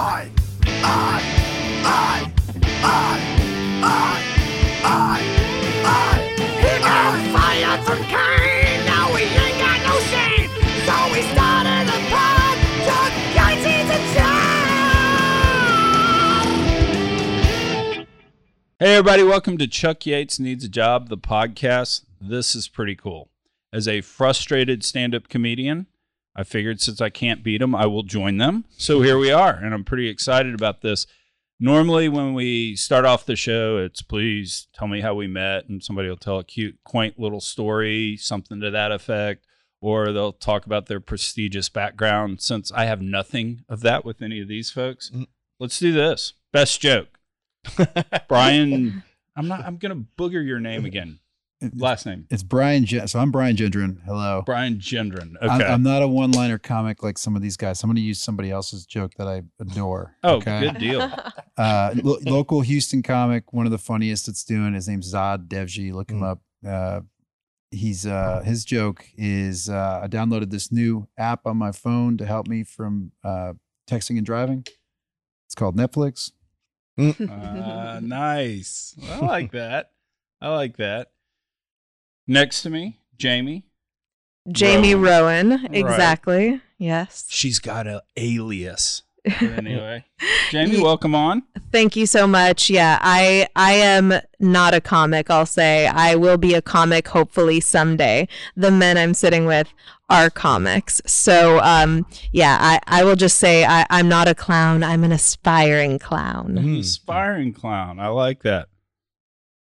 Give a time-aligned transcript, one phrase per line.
[0.00, 0.30] I,
[0.64, 1.20] I,
[1.82, 2.32] I,
[2.84, 3.18] I,
[3.82, 4.22] I,
[4.84, 5.18] I,
[5.84, 6.22] I.
[6.36, 8.86] He got fired from Kayne.
[8.86, 10.50] Now we ain't got no shame.
[10.86, 12.38] So we started a pod.
[12.38, 12.58] A.
[18.78, 22.04] Hey, everybody, welcome to Chuck Yates Needs a Job, the podcast.
[22.20, 23.30] This is pretty cool.
[23.72, 25.88] As a frustrated stand up comedian,
[26.38, 28.64] I figured since I can't beat them, I will join them.
[28.76, 31.04] So here we are, and I'm pretty excited about this.
[31.58, 35.82] Normally, when we start off the show, it's please tell me how we met, and
[35.82, 39.44] somebody will tell a cute, quaint little story, something to that effect,
[39.80, 42.40] or they'll talk about their prestigious background.
[42.40, 45.26] Since I have nothing of that with any of these folks, Mm.
[45.58, 46.34] let's do this.
[46.52, 47.18] Best joke.
[48.28, 49.02] Brian,
[49.36, 49.64] I'm not.
[49.64, 51.18] I'm gonna booger your name again.
[51.74, 52.84] Last name It's Brian.
[52.84, 53.98] Gen- so I'm Brian Gendron.
[54.04, 54.42] Hello.
[54.46, 55.34] Brian Gendron.
[55.42, 55.68] I'm, Okay.
[55.70, 57.82] I'm not a one-liner comic like some of these guys.
[57.82, 60.14] I'm going to use somebody else's joke that I adore.
[60.22, 60.60] oh, okay?
[60.60, 61.10] good deal.
[61.58, 64.74] Uh, lo- local Houston comic, one of the funniest that's doing.
[64.74, 65.92] His name's Zod Devji.
[65.92, 66.30] Look him Mm.
[66.30, 66.40] up.
[66.64, 67.00] Uh,
[67.72, 72.24] he's uh, his joke is uh, I downloaded this new app on my phone to
[72.26, 73.54] help me from uh,
[73.90, 74.64] texting and driving.
[75.48, 76.30] It's called Netflix.
[76.96, 78.94] Uh, nice.
[79.10, 79.90] I like that.
[80.40, 81.08] I like that.
[82.28, 83.64] Next to me, Jamie.
[84.52, 85.50] Jamie Rowan.
[85.50, 86.60] Rowan, exactly.
[86.76, 87.24] Yes.
[87.28, 89.02] She's got a alias.
[89.24, 90.04] But anyway,
[90.50, 91.42] Jamie, Ye- welcome on.
[91.72, 92.70] Thank you so much.
[92.70, 95.86] Yeah, I I am not a comic, I'll say.
[95.86, 98.28] I will be a comic hopefully someday.
[98.56, 99.68] The men I'm sitting with
[100.08, 101.02] are comics.
[101.04, 105.12] So um yeah, I, I will just say I, I'm not a clown, I'm an
[105.12, 106.54] aspiring clown.
[106.54, 106.80] Mm.
[106.80, 107.98] Aspiring clown.
[108.00, 108.68] I like that.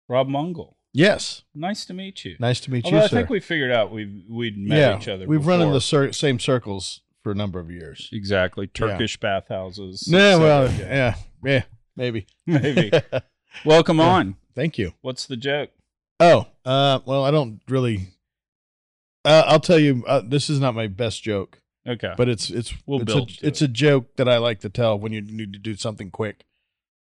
[0.08, 0.76] Rob Mungle.
[0.92, 1.42] Yes.
[1.54, 2.36] Nice to meet you.
[2.40, 3.16] Nice to meet Although you, I sir.
[3.18, 5.26] think we figured out we've we'd met yeah, each other.
[5.26, 5.74] We've run in before.
[5.74, 8.08] the cir- same circles for a number of years.
[8.12, 10.04] exactly Turkish bathhouses.
[10.08, 11.62] Yeah, well, yeah, yeah,
[11.96, 12.90] maybe, maybe.
[13.64, 14.04] Welcome Yeah.
[14.08, 14.36] on.
[14.54, 14.94] Thank you.
[15.00, 15.70] What's the joke?
[16.18, 18.08] Oh, uh, well, I don't really.
[19.24, 22.14] Uh, I'll tell you, uh, this is not my best joke, Okay.
[22.16, 23.66] but it's it's We'll it's, build to it's it.
[23.66, 26.44] a joke that I like to tell when you need to do something quick.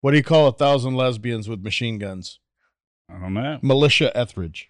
[0.00, 2.38] What do you call a thousand lesbians with machine guns?
[3.10, 3.58] I don't know.
[3.62, 4.68] Militia Etheridge.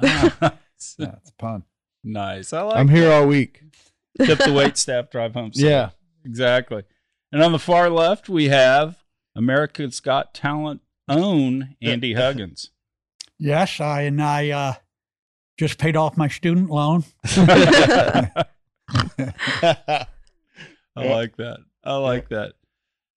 [0.02, 0.30] Yeah,
[0.78, 1.62] it's a pun.
[2.02, 2.52] nice.
[2.52, 3.62] I like I'm here all week.
[4.20, 5.52] Tip the wait staff, drive home.
[5.52, 5.64] safe.
[5.64, 5.90] Yeah.
[6.24, 6.82] exactly.
[7.30, 8.96] And on the far left, we have
[9.36, 12.70] America's Got Talent own Andy Huggins.
[13.38, 14.72] Yes, I and I uh,
[15.56, 17.04] just paid off my student loan.
[17.24, 18.44] I
[20.96, 21.58] like that.
[21.84, 22.54] I like that.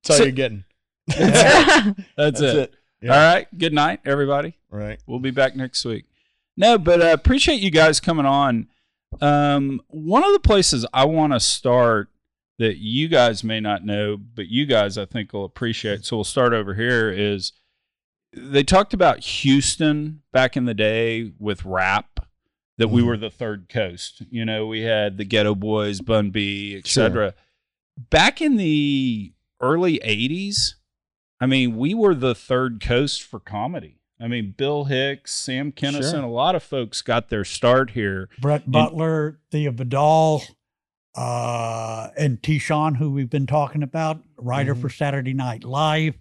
[0.03, 0.63] That's all So- you're getting.
[1.07, 2.55] That's, That's it.
[2.57, 2.73] it.
[3.05, 3.13] Yeah.
[3.13, 3.57] All right.
[3.57, 4.57] Good night, everybody.
[4.71, 4.99] Right.
[5.05, 6.05] We'll be back next week.
[6.57, 8.67] No, but uh, appreciate you guys coming on.
[9.21, 12.09] Um, one of the places I want to start
[12.57, 16.05] that you guys may not know, but you guys I think will appreciate.
[16.05, 17.09] So we'll start over here.
[17.11, 17.51] Is
[18.33, 22.25] they talked about Houston back in the day with rap
[22.77, 23.05] that we Mhm.
[23.07, 24.23] were the third coast.
[24.31, 27.05] You know, we had the Geto Boys, Bun B, Sure.
[27.05, 27.33] etc.
[28.09, 30.75] Back in the early '80s,
[31.39, 33.99] I mean, we were the third coast for comedy.
[34.19, 36.21] I mean, Bill Hicks, Sam Kinison, Sure.
[36.21, 38.29] a lot of folks got their start here.
[38.39, 40.41] Brett Butler, Thea Vidale,
[41.15, 42.57] uh, and T.
[42.59, 44.81] Sean, who we've been talking about, writer Mhm.
[44.81, 46.15] for Saturday Night Live,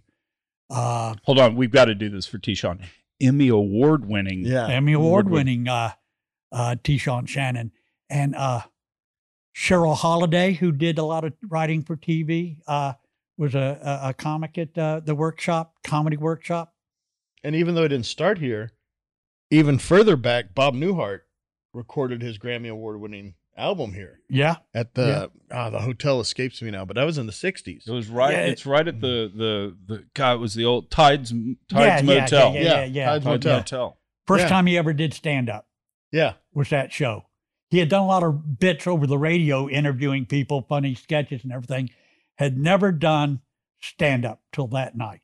[0.70, 2.54] uh, Hold on, we've got to do this for T.
[2.54, 2.80] Sean.
[3.20, 4.40] Emmy award winning.
[4.44, 4.66] Yeah.
[4.66, 5.92] Emmy Award winning uh,
[6.50, 6.98] uh, T.
[6.98, 7.70] Sean Shannon,
[8.10, 8.62] and uh,
[9.56, 12.94] Cheryl Holiday, who did a lot of writing for TV, uh,
[13.36, 16.74] was a, a, a comic at uh, the workshop, comedy workshop.
[17.42, 18.72] And even though it didn't start here,
[19.50, 21.20] even further back, Bob Newhart
[21.72, 26.70] recorded his Grammy Award winning album here Yeah, at the ah the hotel escapes me
[26.70, 27.86] now, but that was in the '60s.
[27.86, 28.32] It was right.
[28.32, 28.46] Yeah.
[28.46, 30.34] It's right at the the the God.
[30.34, 31.40] It was the old Tides Tides
[31.70, 32.54] Yeah, yeah, Motel.
[32.54, 33.06] yeah, Yeah, yeah.
[33.10, 33.56] Tides Tides Motel.
[33.58, 33.98] Motel.
[34.26, 34.48] first Yeah.
[34.48, 35.68] time he ever did stand up.
[36.12, 37.26] Yeah, was that show.
[37.70, 41.52] He had done a lot of bits over the radio, interviewing people, funny sketches and
[41.52, 41.90] everything.
[42.36, 43.40] Had never done
[43.80, 45.20] stand up till that night.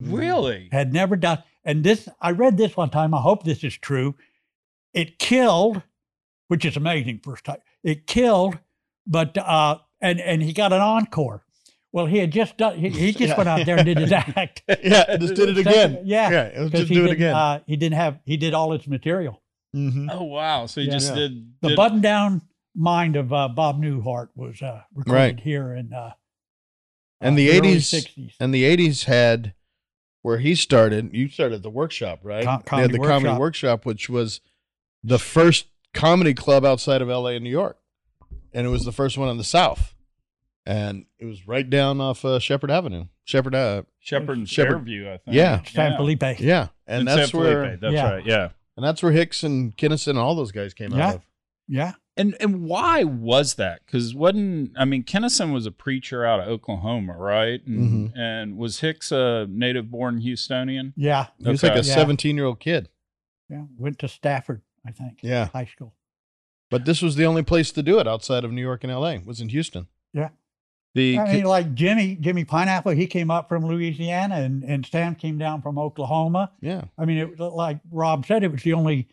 [0.00, 0.68] Really?
[0.72, 1.42] Had never done.
[1.64, 3.14] And this, I read this one time.
[3.14, 4.14] I hope this is true.
[4.94, 5.82] It killed,
[6.48, 7.20] which is amazing.
[7.22, 8.58] First time it killed,
[9.06, 11.44] but uh, and and he got an encore.
[11.92, 12.78] Well, he had just done.
[12.78, 13.36] He, he just Yeah.
[13.36, 14.62] went out there and did his act.
[14.82, 16.00] yeah, I just did it again.
[16.04, 17.34] Yeah, yeah, it was just he do it again.
[17.34, 18.18] Uh, he didn't have.
[18.24, 19.42] He did all his material.
[19.72, 20.66] hmm Oh wow!
[20.66, 20.92] So he Yeah.
[20.94, 21.14] just Yeah.
[21.14, 22.42] did the button down
[22.78, 25.40] mind of uh, Bob Newhart was uh, recorded Right.
[25.40, 26.12] here in uh,
[27.20, 29.54] And uh, the 80s And the '80s had
[30.22, 31.10] where he started.
[31.12, 32.44] You started the workshop, right?
[32.44, 33.40] Com- they had Comedy the comedy Workshop.
[33.40, 34.40] workshop, which was
[35.02, 37.34] the first comedy club outside of L.A.
[37.34, 37.78] and New York,
[38.52, 39.94] and it was the first one in the South.
[40.66, 43.06] and it was right down off uh, Shepherd Avenue.
[43.24, 45.34] Shepherd, uh, Shepherd and Shepherd- Fairview, I think.
[45.34, 45.62] Yeah.
[45.64, 46.22] San Felipe.
[46.40, 48.10] yeah, and In that's San where Felipe, That's Yeah.
[48.10, 48.26] right.
[48.26, 48.48] Yeah.
[48.76, 51.08] and that's where Hicks and Kinison and all those guys came Yeah.
[51.08, 51.22] out of.
[51.68, 51.92] Yeah.
[52.18, 53.80] And and why was that?
[53.86, 57.64] Because wasn't I mean Kinison was a preacher out of Oklahoma, right?
[57.66, 57.78] And,
[58.10, 58.18] Mm-hmm.
[58.18, 60.92] and was Hicks a native born Houstonian?
[60.96, 61.26] Yeah.
[61.38, 61.74] He was Okay.
[61.74, 61.94] like a Yeah.
[61.94, 62.88] 17 year old kid.
[63.48, 63.64] Yeah.
[63.78, 65.20] Went to Stafford, I think.
[65.22, 65.94] Yeah, High school.
[66.70, 69.18] but this was the only place to do it outside of New York and L.A.
[69.24, 69.86] Was in Houston.
[70.12, 70.30] Yeah.
[70.94, 75.14] The I mean, like Jimmy, Jimmy Pineapple, he came up from Louisiana and, and Sam
[75.14, 76.50] came down from Oklahoma.
[76.60, 79.06] Yeah, I mean, it was like Rob said, it was the only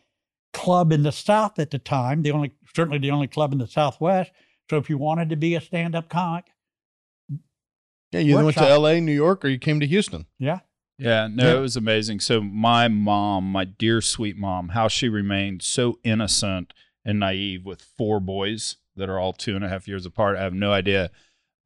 [0.56, 3.68] club in the South at the time, the only, certainly the only club in the
[3.68, 4.32] Southwest.
[4.70, 6.46] So if you wanted to be a stand up comic,
[8.12, 8.22] yeah.
[8.22, 10.26] You went to L.A., New York, or you came to Houston.
[10.40, 10.60] yeah.
[10.98, 11.58] Yeah, no, Yeah.
[11.58, 12.22] it was amazing.
[12.22, 16.74] So my mom, my dear sweet mom, how she remained so innocent
[17.04, 20.38] and naive with four boys that are all two and a half years apart.
[20.38, 21.12] I have no idea.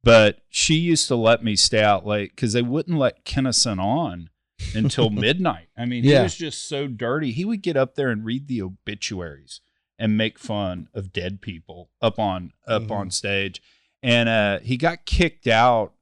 [0.02, 4.30] But she used to let me stay out late because they wouldn't let Kinison on
[4.74, 5.68] until midnight.
[5.76, 7.32] I mean, he was just so dirty.
[7.32, 9.60] He would get up there and read the obituaries
[9.98, 12.90] and make fun of dead people up on up Mhm.
[12.90, 13.60] on stage.
[14.02, 15.92] And uh, he got kicked out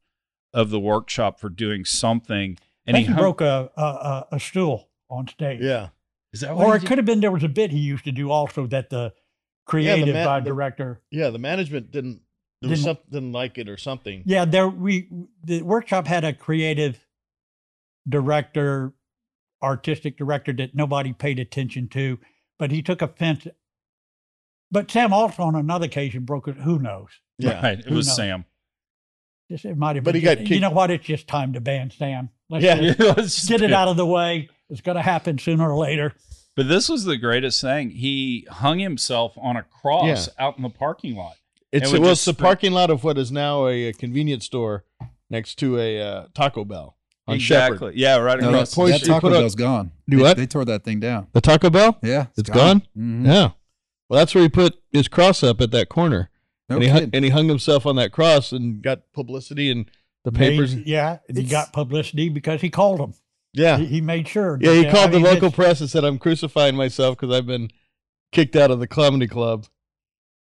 [0.54, 2.56] of the workshop for doing something.
[2.86, 5.60] And And he he hung- broke a, a, a, a stool on stage.
[5.60, 5.88] Yeah,
[6.32, 8.12] Is that Or what it could have been there was a bit he used to
[8.12, 9.12] do also that the
[9.66, 11.00] creative ma- uh, the- director.
[11.10, 11.30] yeah.
[11.30, 12.22] The management didn't.
[12.60, 14.22] There was Didn't- something didn't like it or something.
[14.26, 15.08] Yeah, there we
[15.44, 17.04] the workshop had a creative
[18.06, 18.92] director,
[19.62, 22.18] artistic director that nobody paid attention to,
[22.58, 23.46] but he took offense.
[24.70, 26.56] But Sam also on another occasion broke it.
[26.58, 27.08] Who knows?
[27.38, 27.78] Yeah, Right.
[27.78, 28.16] It was knows?
[28.16, 28.44] Sam.
[29.50, 30.20] Just, it might have But been.
[30.20, 30.90] he got just- You know what?
[30.90, 32.28] It's just time to ban Sam.
[32.50, 32.76] Let's Yeah.
[32.80, 34.48] just Let's get it out of the way.
[34.68, 36.14] It's going to happen sooner or later.
[36.54, 37.90] But this was the greatest thing.
[37.90, 41.36] He hung himself on a cross out in the parking lot.
[41.72, 44.44] It's And would well, it's the parking lot of what is now a, a convenience
[44.44, 44.84] store
[45.30, 46.96] next to a uh, Taco Bell
[47.28, 47.76] on exactly.
[47.78, 47.94] Shepherd.
[47.94, 49.08] Yeah, right No, across that, the Poison- that street.
[49.08, 49.92] you Taco put a- Bell's gone.
[50.08, 50.36] Do they, what?
[50.36, 51.26] They tore that thing down.
[51.32, 51.98] The Taco Bell.
[52.02, 52.82] Yeah, It's gone?
[52.96, 53.26] Mhm.
[53.26, 53.50] Yeah.
[54.08, 56.30] Well, that's where he put his cross up at that corner,
[56.68, 59.90] No and he hung, and he hung himself on that cross and got publicity and
[60.24, 60.74] the papers.
[60.74, 63.12] Made- yeah, and he got publicity because he called them.
[63.52, 64.58] yeah, He, he made sure.
[64.60, 64.72] yeah.
[64.72, 67.46] He that- I called the mean, local press and said, "I'm crucifying myself because I've
[67.46, 67.70] been
[68.32, 69.66] kicked out of the comedy club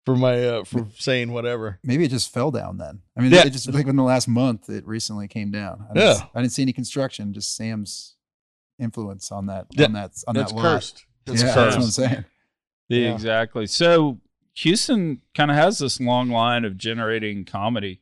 [0.06, 3.02] for my uh, for saying whatever." Maybe it just fell down then.
[3.16, 3.44] I mean, Yeah.
[3.46, 5.84] it just like in the last month, it recently came down.
[5.90, 6.26] I didn't, Yeah.
[6.34, 8.14] I didn't see any construction, just Sam's
[8.78, 10.62] influence on that Yeah, on that on That's that lot.
[10.62, 11.04] cursed.
[11.26, 11.76] Yeah, That's that's cursed.
[11.76, 12.24] what I'm saying.
[12.88, 13.14] The- Yeah.
[13.14, 13.66] Exactly.
[13.66, 14.20] So
[14.54, 18.00] Houston kind of has this long line of generating comedy.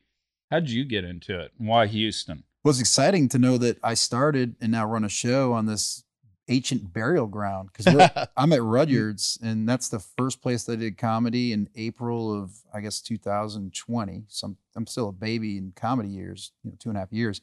[0.50, 1.52] How'd you get into it?
[1.58, 2.44] And why Houston?
[2.62, 6.04] Well, it's exciting to know that I started and now run a show on this
[6.48, 10.98] ancient burial ground because I'm at Rudyard's, and that's the first place that I did
[10.98, 14.24] comedy in April of I guess 2020.
[14.28, 17.12] So I'm, I'm still a baby in comedy years, you know, two and a half
[17.12, 17.40] years,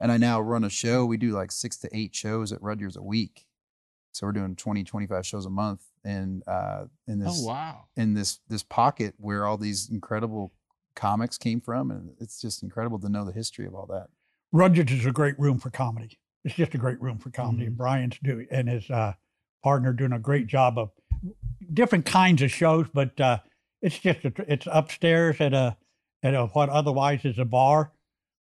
[0.00, 1.04] and I now run a show.
[1.06, 3.46] We do like six to eight shows at Rudyard's a week,
[4.12, 7.84] so we're doing 20, 25 shows a month, and uh, in this Oh wow.
[7.96, 10.52] in this this pocket where all these incredible
[10.94, 14.08] comics came from, and it's just incredible to know the history of all that.
[14.52, 16.18] Rudyard's is a great room for comedy.
[16.44, 17.66] It's just a great room for comedy, Mm-hmm.
[17.68, 19.12] and Brian's doing and his uh,
[19.62, 20.90] partner doing a great job of
[21.72, 22.86] different kinds of shows.
[22.92, 23.38] But uh,
[23.80, 25.76] it's just a, it's upstairs at a
[26.22, 27.92] at a what otherwise is a bar,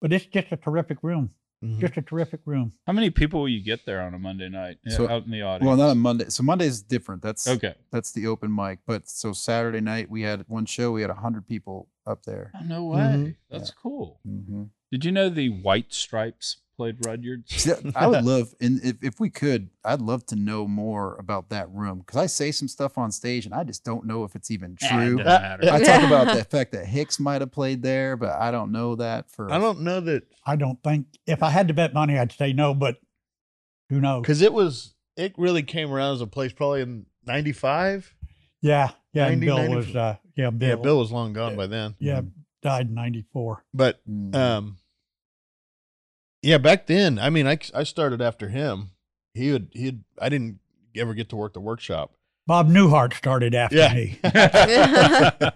[0.00, 1.30] but it's just a terrific room.
[1.64, 1.80] Mhm.
[1.80, 2.72] Just a terrific room.
[2.86, 5.32] How many people will you get there on a Monday night uh, So- out in
[5.32, 5.66] the audience?
[5.66, 6.26] Well, not on Monday.
[6.28, 7.20] So Monday's different.
[7.20, 7.74] That's okay.
[7.90, 8.78] that's the open mic.
[8.86, 10.92] But so Saturday night we had one show.
[10.92, 12.52] We had hundred people up there.
[12.54, 12.98] Oh, no way.
[13.00, 13.36] Mhm.
[13.50, 14.20] That's cool.
[14.24, 14.64] Mm-hmm.
[14.92, 17.42] Did you know the White Stripes played Rudyard.
[17.96, 21.68] I would love, and if, if we could, I'd love to know more about that
[21.70, 24.50] room because I say some stuff on stage and I just don't know if it's
[24.50, 25.18] even true.
[25.18, 25.68] doesn't.
[25.68, 28.94] I talk about the fact that Hicks might have played there, but I don't know
[28.94, 29.52] that for.
[29.52, 32.52] I don't know that I don't think if I had to bet money, I'd say
[32.52, 32.96] no, but
[33.90, 34.22] who knows?
[34.22, 38.14] because it was it really came around as a place probably in '95.
[38.62, 39.24] Yeah, yeah.
[39.28, 41.96] 90, Bill 90 was uh, yeah, Bill, Yeah, Bill was long gone by then.
[41.98, 42.20] yeah,
[42.62, 43.64] died in '94.
[43.74, 44.34] But Mm.
[44.34, 44.77] um,
[46.48, 48.90] yeah, back then, I mean, I I started after him.
[49.34, 50.58] He would he'd I didn't
[50.96, 52.14] ever get to work the workshop.
[52.46, 53.94] Bob Newhart started after Yeah.
[53.94, 54.18] me.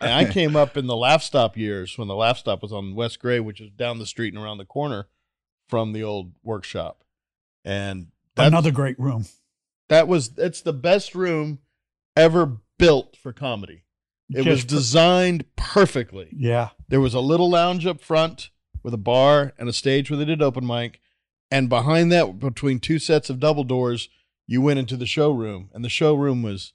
[0.00, 2.94] And I came up in the Laugh Stop years when the Laugh Stop was on
[2.96, 5.06] West Gray, which is down the street and around the corner
[5.68, 7.04] from the old workshop.
[7.64, 9.26] And that, Another great room.
[9.88, 11.60] that was it's the best room
[12.16, 13.84] ever built for comedy.
[14.30, 16.28] It was Just- designed perfectly.
[16.36, 18.50] Yeah, There was a little lounge up front
[18.82, 21.00] with a bar and a stage where they did open mic.
[21.50, 24.08] And behind that, between two sets of double doors,
[24.46, 25.68] you went into the showroom.
[25.72, 26.72] And the showroom was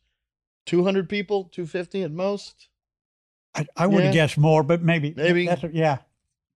[0.66, 2.70] 200 people, 250 at most.
[3.56, 4.22] I, I would have Yeah.
[4.26, 5.48] guessed more, but maybe Maybe.
[5.48, 6.00] that's yeah.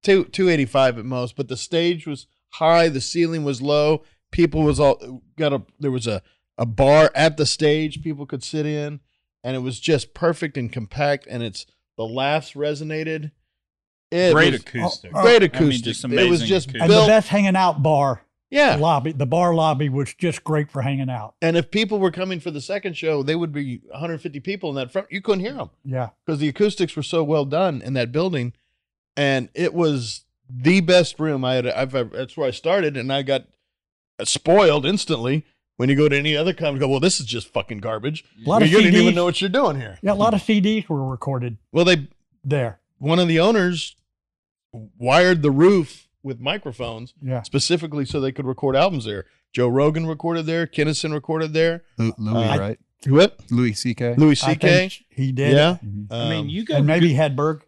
[0.03, 1.35] two two eighty five at most.
[1.35, 4.03] But the stage was high, the ceiling was low.
[4.31, 6.21] People was all got a there was a
[6.59, 8.99] a bar at the stage people could sit in,
[9.43, 11.25] and it was just perfect and compact.
[11.27, 11.65] And it's
[11.97, 13.31] the laughs resonated.
[14.11, 15.11] It Great was acoustic.
[15.13, 16.81] great I mean, just it was just acoustic.
[16.81, 20.81] And the best hanging out bar yeah, lobby, the bar lobby was just great for
[20.81, 21.35] hanging out.
[21.41, 24.75] and if people were coming for the second show, they would be 150 people in
[24.75, 25.07] that front.
[25.09, 25.69] You couldn't hear them.
[25.85, 26.09] Yeah.
[26.25, 28.51] because the acoustics were so well done in that building,
[29.15, 31.67] and it was the best room I had.
[31.67, 33.45] I've, ever that's where I started, and I got
[34.23, 35.45] spoiled instantly.
[35.77, 38.23] When you go to any other company, go, well, this is just fucking garbage.
[38.45, 39.97] A lot of you of didn't even know what you're doing here.
[40.03, 42.07] Yeah, a lot of CDs were recorded Well, they
[42.43, 42.79] there.
[42.99, 43.95] one of the owners
[44.73, 47.41] wired the roof with microphones Yeah.
[47.43, 49.25] specifically so they could record albums there.
[49.53, 50.65] Joe Rogan recorded there.
[50.67, 51.83] Kinison recorded there.
[51.97, 52.79] Lu- Louis, Uh, right?
[53.07, 53.39] What?
[53.49, 54.15] Louis C.K.
[54.15, 54.91] Louis I C.K.
[55.09, 55.53] he did.
[55.53, 55.77] Yeah.
[55.83, 56.07] Mhm.
[56.11, 57.61] I mean, Um, you go And maybe Hedberg.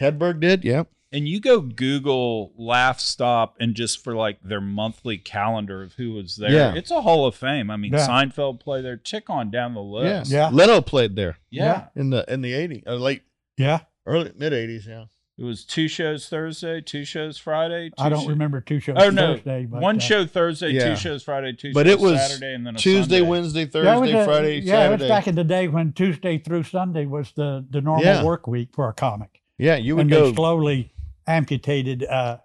[0.00, 0.64] Hedberg did.
[0.64, 0.84] Yeah.
[1.12, 6.12] and you go Google Laugh Stop and just for like their monthly calendar of who
[6.12, 6.52] was there.
[6.52, 6.74] Yeah.
[6.76, 7.68] It's a Hall of Fame.
[7.68, 8.06] I mean, Yeah.
[8.06, 8.96] Seinfeld played there.
[8.96, 10.30] Check on down the list.
[10.30, 10.50] Yeah.
[10.52, 11.86] Leno played there Yeah.
[11.96, 13.22] in the in the 80s, or late
[13.58, 13.80] Yeah.
[14.06, 14.86] early mid 80s.
[14.86, 15.06] Yeah.
[15.40, 17.88] It was two shows Thursday, two shows Friday.
[17.88, 19.64] Two I don't sho- remember two shows Oh no, Thursday.
[19.64, 20.90] But, one uh, show Thursday, Yeah.
[20.90, 23.28] two shows Friday, two But shows it was Saturday, and then a Tuesday, Sunday.
[23.30, 25.94] Wednesday, Yeah, it Thursday, was a- Friday, yeah, it was back in the day when
[25.94, 28.22] Tuesday through Sunday was the, the normal Yeah.
[28.22, 29.40] work week for a comic.
[29.56, 30.26] yeah, you would and go.
[30.28, 30.92] they slowly
[31.26, 32.36] amputated uh,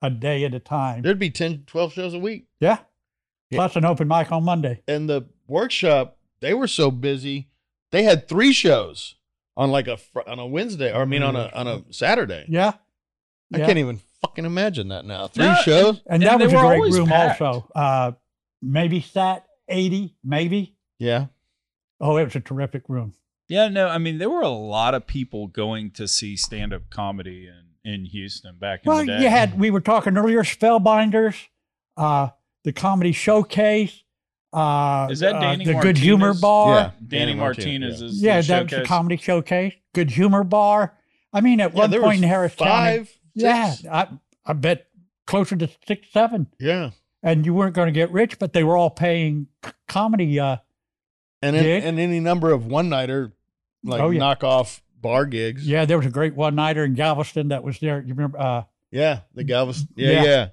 [0.00, 1.02] a day at a time.
[1.02, 2.46] There'd be 10, 12 shows a week.
[2.60, 2.78] Yeah.
[3.50, 3.56] Yeah.
[3.56, 4.82] Plus an open mic on Monday.
[4.86, 7.48] And the workshop, they were so busy,
[7.90, 9.16] they had three shows
[9.58, 12.46] on like a on a Wednesday, or I mean on a on a Saturday.
[12.48, 12.72] Yeah.
[13.52, 13.66] I Yeah.
[13.66, 15.26] can't even fucking imagine that now.
[15.26, 16.00] Three No, shows.
[16.06, 17.42] And, And that they was a great room packed.
[17.42, 17.68] also.
[17.74, 18.12] Uh,
[18.62, 20.76] maybe sat 80, maybe.
[20.98, 21.26] Yeah.
[22.00, 23.14] Oh, it was a terrific room.
[23.48, 26.90] Yeah, no, I mean there were a lot of people going to see stand up
[26.90, 29.12] comedy in, in Houston back in the day.
[29.12, 31.46] Well, you had, we were talking earlier, Spellbinders,
[31.96, 32.28] uh,
[32.64, 34.02] the Comedy Showcase.
[34.52, 36.74] Uh, Is that uh, Danny The Good Humor Bar.
[36.74, 36.90] Yeah.
[37.06, 38.84] Danny, Danny Martinez, Martinez, is Yeah, the that was the.
[38.84, 39.74] Comedy Showcase.
[39.94, 40.94] Good Humor Bar.
[41.32, 42.70] I mean, at Yeah, one point was in Harris County.
[43.04, 43.74] five, Yeah.
[43.90, 44.08] I,
[44.46, 44.86] I bet
[45.26, 46.46] closer to six, seven.
[46.58, 46.90] Yeah.
[47.22, 49.48] And you weren't going to get rich, but they were all paying
[49.86, 50.40] comedy.
[50.40, 50.56] Uh,
[51.42, 53.32] And in, and any number of one nighter
[53.84, 54.20] like Oh, yeah.
[54.20, 55.66] knockoff bar gigs.
[55.68, 58.00] yeah, there was a great one nighter in Galveston that was there.
[58.00, 58.38] You remember?
[58.40, 59.20] Uh, Yeah.
[59.34, 59.88] The Galveston.
[59.94, 60.22] Yeah, Yeah.
[60.24, 60.48] yeah.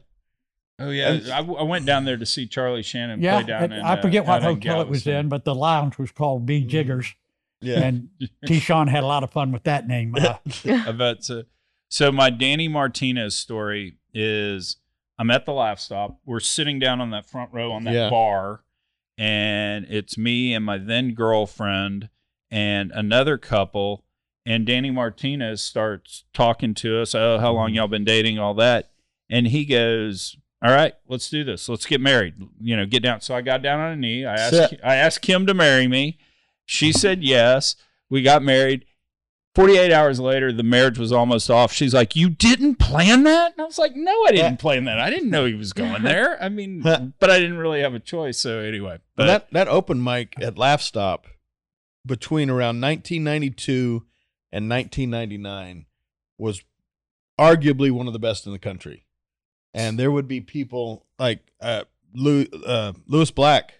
[0.77, 3.73] Oh yeah, I, I went down there to see Charlie Shannon yeah, play down and
[3.73, 3.79] in.
[3.79, 6.45] I uh, forget what out in hotel it was in, but the lounge was called
[6.45, 7.13] B Jiggers,
[7.61, 7.79] Yeah.
[7.83, 8.09] and
[8.45, 8.59] T.
[8.59, 10.13] Sean had a lot of fun with that name.
[10.15, 11.43] Uh, I bet so.
[11.89, 14.77] So my Danny Martinez story is
[15.17, 16.19] I'm at the Laugh Stop.
[16.25, 18.09] We're sitting down on that front row on that Yeah.
[18.09, 18.63] bar,
[19.17, 22.09] and it's me and my then girlfriend
[22.51, 24.03] and another couple.
[24.45, 27.15] And Danny Martinez starts talking to us.
[27.15, 28.37] Oh, how long y'all been dating?
[28.37, 28.91] All that.
[29.27, 31.69] And he goes, "All right, let's do this.
[31.69, 32.35] Let's get married.
[32.59, 34.25] You know, get down." So I got down on a knee.
[34.25, 34.69] I asked.
[34.69, 34.79] Sit.
[34.83, 36.17] I asked Kim to marry me.
[36.65, 37.75] She said yes.
[38.09, 38.85] We got married.
[39.55, 41.71] 48 hours later, the marriage was almost off.
[41.71, 43.53] She's like, You didn't plan that?
[43.53, 44.99] And I was like, No, I didn't plan that.
[44.99, 46.41] I didn't know he was going there.
[46.43, 48.37] I mean, but I didn't really have a choice.
[48.37, 48.99] So, anyway.
[49.15, 51.27] But But that that open mic at Laugh Stop
[52.05, 54.03] between around 1992
[54.51, 55.85] and 1999
[56.37, 56.61] was
[57.39, 59.04] arguably one of the best in the country.
[59.75, 63.73] And there would be people like uh, Lou, uh, Lewis Black,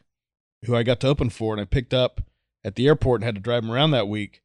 [0.65, 2.21] who I got to open for, and I picked up
[2.65, 4.41] at the airport and had to drive him around that week.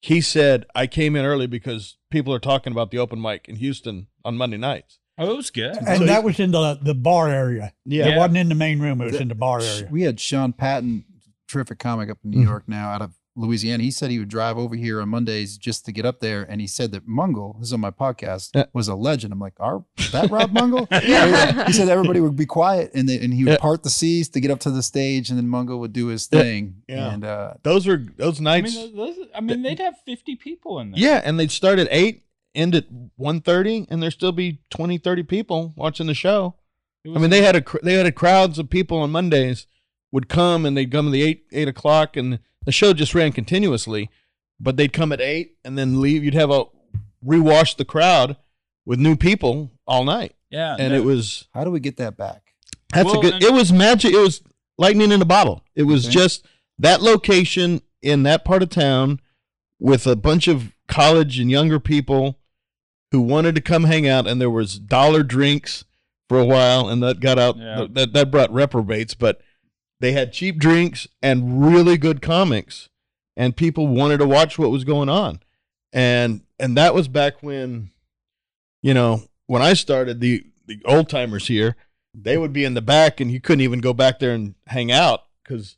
[0.00, 3.56] He said I came in early because people are talking about the open mic in
[3.56, 4.98] Houston on Monday nights.
[5.18, 5.76] oh, it was good.
[5.76, 7.72] and So that he- was in the the bar area.
[7.84, 9.88] Yeah, It wasn't in the main room; it was in the bar area.
[9.90, 11.04] We had Sean Patton,
[11.48, 12.44] terrific comic up in New Mhm.
[12.44, 13.82] York now, out of Louisiana.
[13.82, 16.60] He said he would drive over here on Mondays just to get up there, and
[16.60, 18.66] he said that Mungle, this is on my podcast, Yeah.
[18.72, 19.32] was a legend.
[19.32, 20.86] I'm like, are that Rob Mungle?
[21.04, 21.66] Yeah.
[21.66, 23.56] he said everybody would be quiet, and they, and he would Yeah.
[23.58, 26.26] part the seas to get up to the stage, and then Mungle would do his
[26.26, 26.82] thing.
[26.88, 27.12] Yeah.
[27.12, 28.74] And uh, those were those I nights.
[28.76, 31.00] mean, those, I mean, they'd have 50 people in there.
[31.00, 32.22] Yeah, and they'd start at 8,
[32.54, 32.84] end at
[33.18, 36.54] 1.30, and there'd still be 20, 30 people watching the show.
[37.06, 39.66] I mean, they had a they had a crowds of people on Mondays
[40.10, 43.32] would come and they'd come at the 8, 8 o'clock, and the show just ran
[43.32, 44.10] continuously.
[44.60, 46.22] But they'd come at 8 and then leave.
[46.22, 46.64] You'd have a
[47.24, 48.36] rewash the crowd
[48.86, 50.34] with new people all night.
[50.50, 50.76] yeah.
[50.78, 52.52] And no, it was, how do we get that back?
[52.92, 54.12] that's Well, a good, and- it was magic.
[54.12, 54.42] It was
[54.78, 55.64] lightning in a bottle.
[55.74, 56.12] It was Okay.
[56.14, 56.46] just
[56.78, 59.20] that location in that part of town
[59.80, 62.38] with a bunch of college and younger people
[63.10, 65.84] who wanted to come hang out and there was dollar drinks
[66.28, 67.86] for a while and that got out Yeah.
[67.90, 69.40] that that brought reprobates but
[70.04, 72.88] they had cheap drinks and really good comics
[73.36, 75.40] and people wanted to watch what was going on
[75.92, 77.90] and and that was back when
[78.82, 81.76] you know when I started, the the old timers here,
[82.14, 84.90] they would be in the back, and you couldn't even go back there and hang
[84.90, 85.76] out because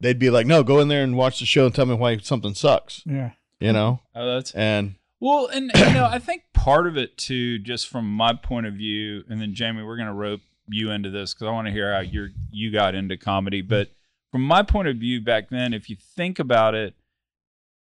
[0.00, 2.18] they'd be like, "No, go in there and watch the show and tell me why
[2.18, 3.32] something sucks." Yeah.
[3.60, 7.58] You know, Oh, that's and well, and you know, I think part of it too,
[7.58, 11.34] just from my point of view, and then Jamie, we're gonna rope you into this
[11.34, 13.60] because I want to hear how you you got into comedy.
[13.62, 13.90] But
[14.30, 16.94] from my point of view back then, if you think about it,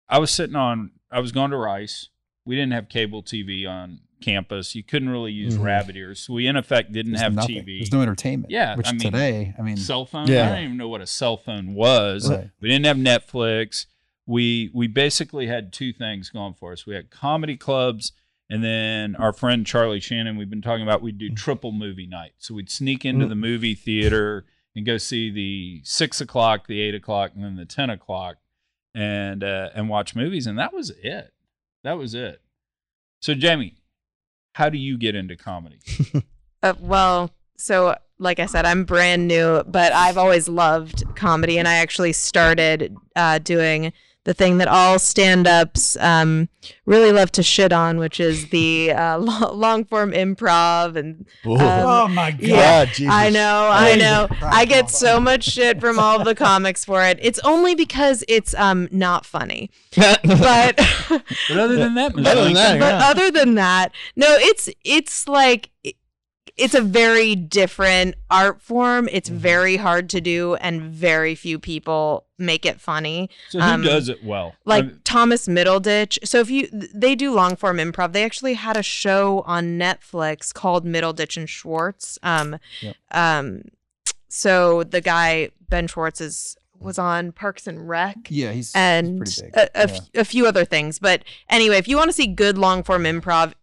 [0.09, 2.09] I was sitting on, I was going to Rice.
[2.45, 4.73] We didn't have cable TV on campus.
[4.73, 5.63] You couldn't really use Mhm.
[5.63, 7.57] rabbit ears, so we in effect didn't There's have nothing.
[7.63, 7.79] TV.
[7.79, 8.49] There's no entertainment.
[8.51, 10.27] Yeah, Which I mean, today, I mean, cell phone.
[10.27, 10.47] Yeah.
[10.47, 12.29] I don't even know what a cell phone was.
[12.29, 12.49] Right.
[12.61, 13.85] We didn't have Netflix.
[14.25, 16.85] We we basically had two things going for us.
[16.85, 18.11] We had comedy clubs,
[18.49, 20.37] and then our friend Charlie Shannon.
[20.37, 22.33] We've been talking about we'd do triple movie night.
[22.37, 23.29] So we'd sneak into Mm.
[23.29, 27.65] the movie theater and go see the six o'clock, the eight o'clock, and then the
[27.65, 28.37] ten o'clock,
[28.95, 30.45] and uh, and watch movies.
[30.47, 31.33] And that was it.
[31.83, 32.41] That was it.
[33.21, 33.77] So Jamie,
[34.53, 35.79] how do you get into comedy?
[36.63, 41.67] Uh, well, so like I said, I'm brand new, but I've always loved comedy, and
[41.67, 43.93] I actually started uh, doing
[44.27, 46.49] the thing that all stand-ups um,
[46.85, 50.97] really love to shit on, which is the uh, lo- long-form improv.
[50.97, 52.41] And Um, oh my God.
[52.41, 53.13] yeah, God, Jesus.
[53.13, 57.17] I know, I know, I get so much shit from all the comics for it.
[57.21, 60.19] It's only because it's um not funny, but.
[61.47, 62.27] But other than that, Ms.
[62.27, 63.09] Other than that, Lincoln, but Yeah.
[63.09, 65.69] other than that no it's it's like
[66.57, 69.39] it's a very different art form it's Mm-hmm.
[69.39, 74.09] very hard to do and very few people make it funny so who um, does
[74.09, 74.55] it well?
[74.65, 78.55] like I mean, thomas middleditch so if you they do long form improv they actually
[78.55, 82.95] had a show on netflix called middleditch and schwartz um Yep.
[83.11, 83.61] um
[84.29, 89.17] so the guy ben schwartz is was on parks and rec yeah, he's, he's and
[89.17, 89.51] pretty big.
[89.55, 89.93] a, a, yeah.
[89.95, 90.99] f- a few other things.
[90.99, 93.53] But anyway, if you want to see good long form improv,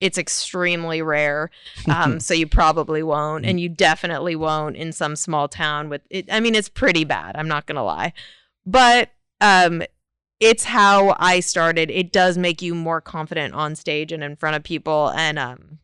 [0.00, 1.50] it's extremely rare.
[1.88, 6.26] Um, so you probably won't, and you definitely won't in some small town with it.
[6.30, 7.36] I mean, it's pretty bad.
[7.36, 8.12] I'm not gonna lie,
[8.66, 9.82] but um,
[10.40, 11.90] it's how I started.
[11.90, 15.78] It does make you more confident on stage and in front of people, and um.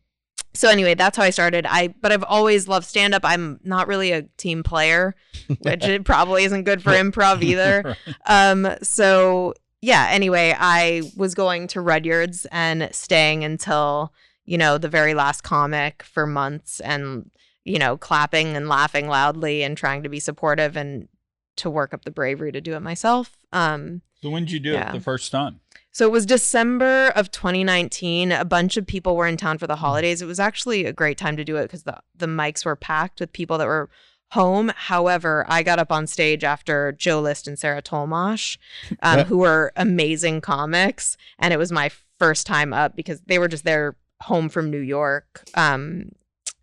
[0.53, 1.65] So anyway, that's how I started.
[1.67, 3.21] I but I've always loved stand up.
[3.23, 5.15] I'm not really a team player,
[5.61, 7.95] which it probably isn't good for improv either.
[8.25, 14.13] Um, so yeah, anyway, I was going to Rudyard's and staying until,
[14.45, 17.29] you know, the very last comic for months and,
[17.65, 21.09] you know, clapping and laughing loudly and trying to be supportive and
[21.57, 23.37] to work up the bravery to do it myself.
[23.51, 24.89] Um, So when did you do Yeah.
[24.89, 25.59] it the first time?
[25.91, 28.31] so it was December of 2019.
[28.31, 30.21] A bunch of people were in town for the holidays.
[30.21, 33.19] It was actually a great time to do it because the, the mics were packed
[33.19, 33.89] with people that were
[34.33, 34.71] home.
[34.75, 38.57] However, I got up on stage after Joe List and Sarah Tollemache,
[39.01, 39.23] um, Yeah.
[39.25, 41.17] who were amazing comics.
[41.39, 44.79] And it was my first time up because they were just there home from New
[44.79, 45.43] York.
[45.55, 46.11] Um,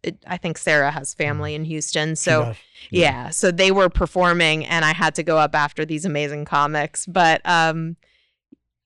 [0.02, 2.16] it, I think Sarah has family in Houston.
[2.16, 2.56] So does.
[2.90, 7.04] yeah so they were performing and i had to go up after these amazing comics
[7.04, 7.94] but um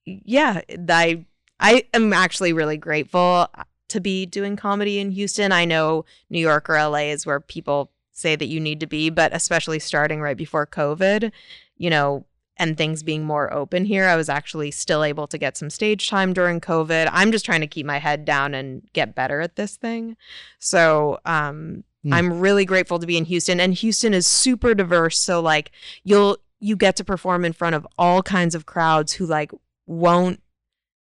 [0.05, 1.25] yeah i
[1.61, 3.47] i am actually really grateful
[3.87, 7.89] to be doing comedy in houston i know new york or la is where people
[8.15, 11.31] say that you need to be but especially starting right before covid
[11.77, 12.25] you know
[12.57, 16.09] and things being more open here i was actually still able to get some stage
[16.09, 19.55] time during covid i'm just trying to keep my head down and get better at
[19.55, 20.17] this thing
[20.59, 22.13] so um Hmm.
[22.13, 25.71] I'm really grateful to be in Houston and Houston is super diverse so like
[26.03, 29.51] you'll you get to perform in front of all kinds of crowds who like
[29.87, 30.41] won't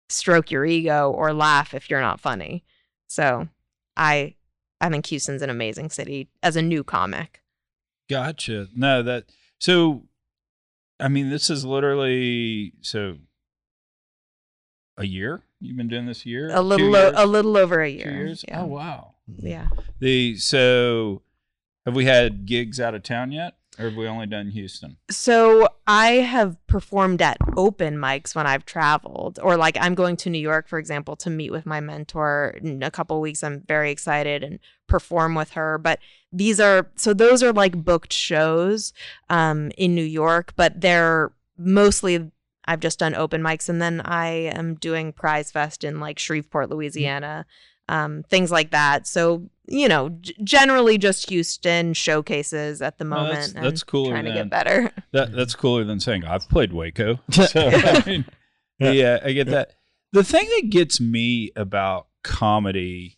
[0.09, 2.63] stroke your ego or laugh if you're not funny.
[3.07, 3.47] So
[3.97, 4.35] I
[4.81, 7.41] I think Houston's an amazing city as a new comic.
[8.09, 8.67] Gotcha.
[8.75, 9.25] No, that
[9.59, 10.03] so.
[10.99, 13.17] I mean, this is literally so.
[14.97, 15.41] A year?
[15.59, 16.49] You've been doing this year?
[16.53, 17.13] A little Two o- years?
[17.17, 18.11] a little over a Two year.
[18.15, 18.45] years?
[18.47, 18.61] Oh, yeah.
[18.61, 19.11] Oh wow.
[19.27, 19.67] Yeah.
[19.99, 21.21] The so,
[21.85, 24.97] have we had gigs out of town yet, or have we only done Houston?
[25.09, 30.29] So I have performed at open mics when I've traveled, or like I'm going to
[30.29, 33.43] New York, for example, to meet with my mentor in a couple weeks.
[33.43, 35.77] I'm very excited and perform with her.
[35.77, 35.99] But
[36.31, 38.93] these are so those are like booked shows
[39.29, 42.31] um, in New York, but they're mostly
[42.67, 46.69] I've just done open mics, and then I am doing Prize Fest in like Shreveport,
[46.69, 47.45] Louisiana,
[47.89, 49.07] um, things like that.
[49.07, 53.33] So you know, g- generally just Houston showcases at the Well, moment.
[53.33, 54.91] that's- and that's cooler Trying to than- get better.
[55.11, 57.19] That that's cooler than saying I've played Waco.
[57.31, 58.25] So I mean,
[58.79, 59.71] yeah, I get that.
[60.11, 63.17] The thing that gets me about comedy,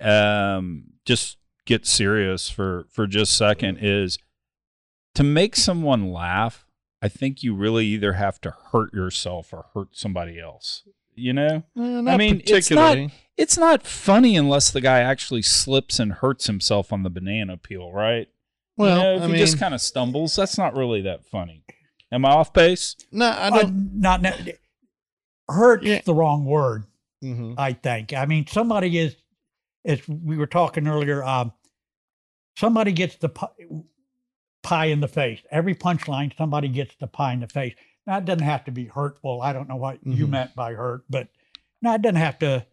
[0.00, 4.18] um, just get serious for for just a second is
[5.14, 6.66] to make someone laugh.
[7.02, 10.82] I think you really either have to hurt yourself or hurt somebody else.
[11.14, 13.12] You know, not mean, it's not- particularly.
[13.40, 17.90] It's not funny unless the guy actually slips and hurts himself on the banana peel,
[17.92, 18.28] right?
[18.76, 21.24] Well, you know, if I he mean, just kind of stumbles, that's not really that
[21.24, 21.64] funny.
[22.12, 22.96] Am I off base?
[23.12, 24.00] no, I Uh, don't.
[24.00, 24.54] not ne-
[25.48, 26.00] hurt's Yeah.
[26.04, 26.84] the wrong word.
[27.22, 27.54] mhm.
[27.58, 28.12] I think.
[28.14, 29.14] I mean, somebody is,
[29.84, 31.52] as we were talking earlier, um,
[32.56, 33.48] somebody gets the pi-
[34.62, 35.40] pie in the face.
[35.50, 37.74] Every punchline, somebody gets the pie in the face.
[38.06, 39.42] Now, it doesn't have to be hurtful.
[39.42, 40.30] I don't know what you Mhm.
[40.30, 41.28] meant by hurt, but
[41.82, 42.66] no, it doesn't have to.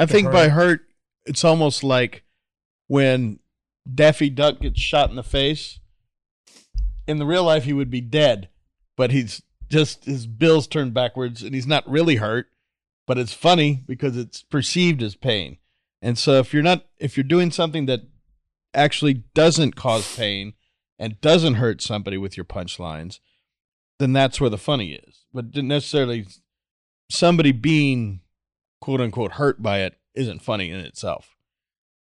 [0.00, 0.50] I think by hurt.
[0.50, 0.80] hurt,
[1.26, 2.24] it's almost like
[2.88, 3.38] when
[3.92, 5.80] Daffy Duck gets shot in the face.
[7.06, 8.48] In the real life, he would be dead,
[8.96, 12.48] but he's just his bills turned backwards, and he's not really hurt.
[13.06, 15.58] But it's funny because it's perceived as pain.
[16.00, 18.02] And so, if you're not, if you're doing something that
[18.74, 20.54] actually doesn't cause pain
[20.98, 23.18] and doesn't hurt somebody with your punchlines,
[23.98, 25.26] then that's where the funny is.
[25.32, 26.26] But didn't necessarily
[27.10, 28.21] somebody being
[28.82, 31.34] quote unquote hurt by it isn't funny in itself.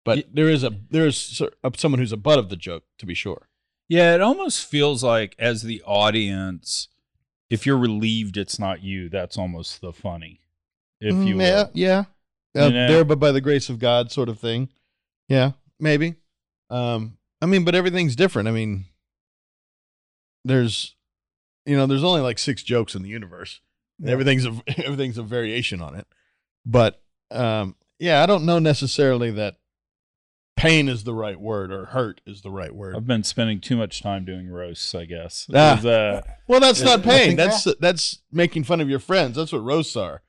[0.05, 1.41] But Ye- there is a there is
[1.77, 3.49] someone who's a butt of the joke to be sure.
[3.89, 6.89] Yeah, it almost feels like as the audience,
[7.49, 10.41] if you're relieved it's not you, that's almost the funny.
[11.01, 11.43] If you Mm, will.
[11.75, 12.05] yeah,
[12.55, 12.89] yeah, uh, You know?
[12.89, 14.69] there but by the grace of God sort of thing.
[15.29, 16.17] Yeah, maybe.
[16.71, 18.49] Um, I mean, but everything's different.
[18.49, 18.87] I mean,
[20.45, 20.95] there's,
[21.67, 23.61] you know, there's only like six jokes in the universe.
[24.01, 26.07] And Everything's a everything's a variation on it.
[26.66, 29.57] But um, yeah, I don't know necessarily that
[30.57, 32.96] pain is the right word or hurt is the right word.
[32.96, 35.46] I've been spending too much time doing roasts, I guess.
[35.53, 35.74] Ah.
[35.77, 37.37] 'Cause, uh, Well, that's Yeah, not pain.
[37.37, 39.37] think That's that's making fun of your friends.
[39.37, 40.22] That's what roasts are.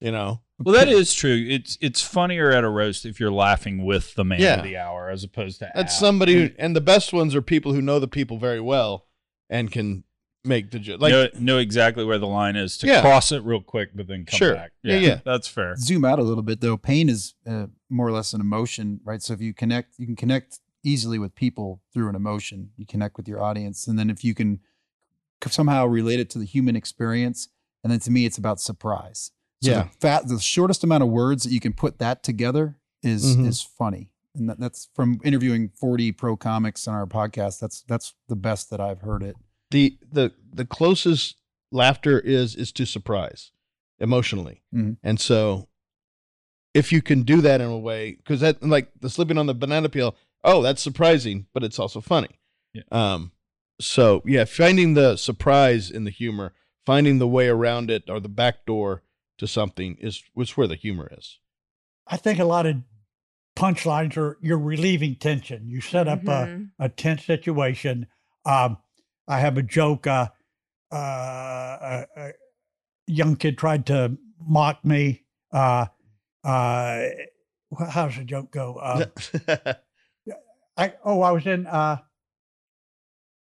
[0.00, 0.40] You know.
[0.58, 1.46] well, that is true.
[1.48, 4.56] It's it's funnier at a roast if you're laughing with the man Yeah.
[4.58, 5.98] of the hour as opposed to That's at.
[5.98, 9.06] somebody, who, and the best ones are people who know the people very well
[9.50, 10.04] and can
[10.44, 11.00] make the joke.
[11.00, 13.00] Like, know, know exactly where the line is to Yeah.
[13.02, 14.54] cross it real quick, but then come Sure.
[14.54, 14.72] back.
[14.82, 15.20] Yeah, yeah.
[15.24, 15.76] That's fair.
[15.76, 19.20] zoom out a little bit though pain is uh, more or less an emotion right
[19.22, 23.16] so if you connect you can connect easily with people through an emotion you connect
[23.18, 24.60] with your audience and then if you can
[25.48, 27.48] somehow relate it to the human experience
[27.82, 29.30] and then to me it's about surprise
[29.62, 29.82] so Yeah.
[29.84, 33.46] the fat the shortest amount of words that you can put that together is Mhm.
[33.46, 38.14] is funny and that, that's from interviewing 40 pro comics on our podcast that's that's
[38.28, 39.36] the best that i've heard it
[39.70, 41.36] the the the closest
[41.72, 43.52] laughter is is to surprise
[43.98, 44.96] emotionally, Mhm.
[45.02, 45.68] and so
[46.74, 49.54] if you can do that in a way, because that like the slipping on the
[49.54, 52.38] banana peel, oh, that's surprising, but it's also funny.
[52.72, 52.82] Yeah.
[52.90, 53.32] Um.
[53.80, 56.52] So yeah, finding the surprise in the humor,
[56.86, 59.02] finding the way around it or the back door
[59.38, 61.38] to something is was where the humor is.
[62.06, 62.76] I think a lot of
[63.56, 65.68] punchlines are you're relieving tension.
[65.68, 66.70] You set up a, Mhm.
[66.78, 68.06] a tense situation.
[68.44, 68.78] Um,
[69.30, 70.08] I have a joke.
[70.08, 70.26] Uh,
[70.90, 72.32] uh, a, a
[73.06, 75.24] young kid tried to mock me.
[75.52, 75.86] Uh,
[76.42, 77.02] uh,
[77.88, 78.74] how does the joke go?
[78.74, 79.06] Uh,
[80.76, 81.68] I oh, I was in.
[81.68, 81.98] Uh,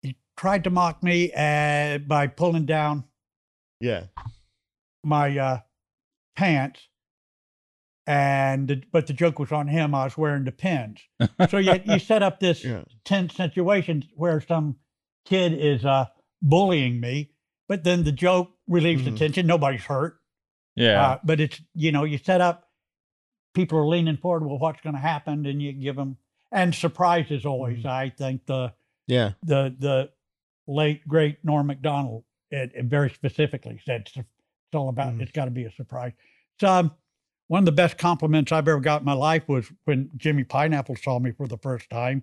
[0.03, 3.05] he tried to mock me uh, by pulling down
[3.81, 4.05] yeah.
[5.03, 5.61] my uh,
[6.37, 6.81] pants,
[8.07, 9.94] and the, but the joke was on him.
[9.94, 11.01] I was wearing the pins,
[11.48, 12.83] so you you set up this Yeah.
[13.07, 14.77] tense situation where some
[15.29, 16.07] kid is uh,
[16.43, 17.31] bullying me,
[17.69, 19.12] but then the joke relieves Mhm.
[19.12, 19.47] the tension.
[19.47, 20.19] Nobody's hurt,
[20.77, 21.03] Yeah.
[21.03, 22.64] uh, but it's you know you set up.
[23.55, 24.47] People are leaning forward.
[24.47, 25.45] Well, what's going to happen?
[25.47, 26.17] And you give them
[26.53, 27.83] and surprise is always.
[27.83, 27.87] Mhm.
[27.87, 28.73] I think the
[29.07, 29.33] Yeah.
[29.43, 30.11] the the
[30.67, 35.21] late great Norm Macdonald it, it very specifically said it's, it's all about Mhm.
[35.23, 36.12] it's got to be a surprise.
[36.61, 36.95] So um,
[37.49, 40.97] one of the best compliments I've ever got in my life was when Jimmy Pineapple
[40.97, 42.23] saw me for the first time,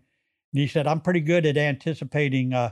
[0.54, 2.72] and he said, "I'm pretty good at anticipating uh,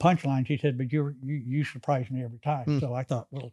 [0.00, 2.78] punchlines." He said, "But you you you surprise me every time." Hmm.
[2.80, 3.52] So I thought, well,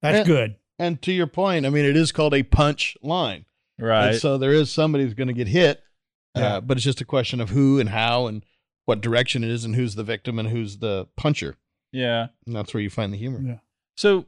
[0.00, 0.24] that's Yeah.
[0.34, 0.56] good.
[0.78, 3.44] And to your point, I mean, it is called a punch line.
[3.78, 4.10] right.
[4.10, 5.82] And so there is somebody who's going to get hit,
[6.36, 6.56] Yeah.
[6.56, 8.44] uh, but it's just a question of who and how and
[8.86, 11.56] what direction it is and who's the victim and who's the puncher.
[11.92, 12.26] yeah.
[12.46, 13.40] And that's where you find the humor.
[13.40, 13.58] Yeah.
[13.96, 14.26] So,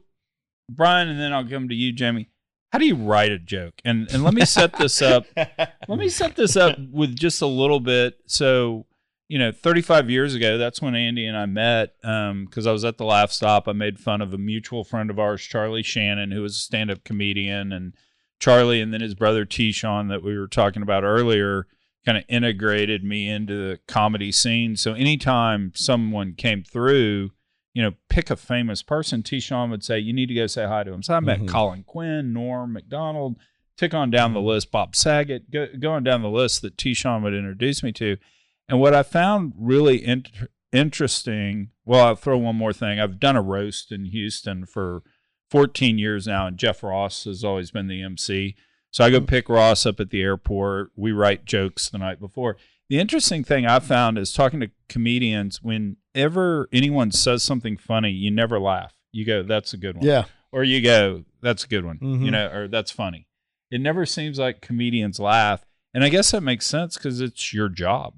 [0.69, 2.29] Brian, and then I'll come to you, Jamie.
[2.71, 3.75] How do you write a joke?
[3.85, 5.25] And and let me set this up.
[5.35, 8.17] Let me set this up with just a little bit.
[8.25, 8.85] So,
[9.27, 12.97] you know, 35 years ago, that's when Andy and I met because I was at
[12.97, 13.67] the Laugh Stop.
[13.67, 16.89] I made fun of a mutual friend of ours, Charlie Shannon, who was a stand
[16.89, 17.71] up comedian.
[17.73, 17.93] And
[18.39, 19.71] Charlie and then his brother T.
[19.71, 21.67] Sean, that we were talking about earlier,
[22.05, 24.77] kind of integrated me into the comedy scene.
[24.77, 27.31] So, anytime someone came through,
[27.73, 29.41] you know, pick a famous person, T.
[29.41, 31.03] Sean would say, You need to go say hi to him.
[31.03, 31.49] So, I met Mhm.
[31.49, 33.37] Colin Quinn, Norm Macdonald
[33.75, 36.93] tick on down the list, Bob Saget, go, going down the list that T.
[36.93, 38.17] Sean would introduce me to.
[38.69, 40.31] And what I found really int-
[40.73, 42.99] interesting, well, I'll throw one more thing.
[42.99, 45.03] I've done a roast in Houston for
[45.51, 48.55] 14 years now, and Jeff Ross has always been the MC.
[48.91, 50.91] So I go pick Ross up at the airport.
[50.95, 52.57] We write jokes the night before.
[52.89, 58.31] The interesting thing I found is talking to comedians, whenever anyone says something funny, you
[58.31, 58.93] never laugh.
[59.11, 60.05] You go, that's a good one.
[60.05, 60.25] Yeah.
[60.51, 61.99] Or you go, that's a good one.
[62.01, 62.31] You Mhm.
[62.31, 63.27] know, or that's funny.
[63.69, 65.65] It never seems like comedians laugh.
[65.93, 68.13] And I guess that makes sense because it's your job,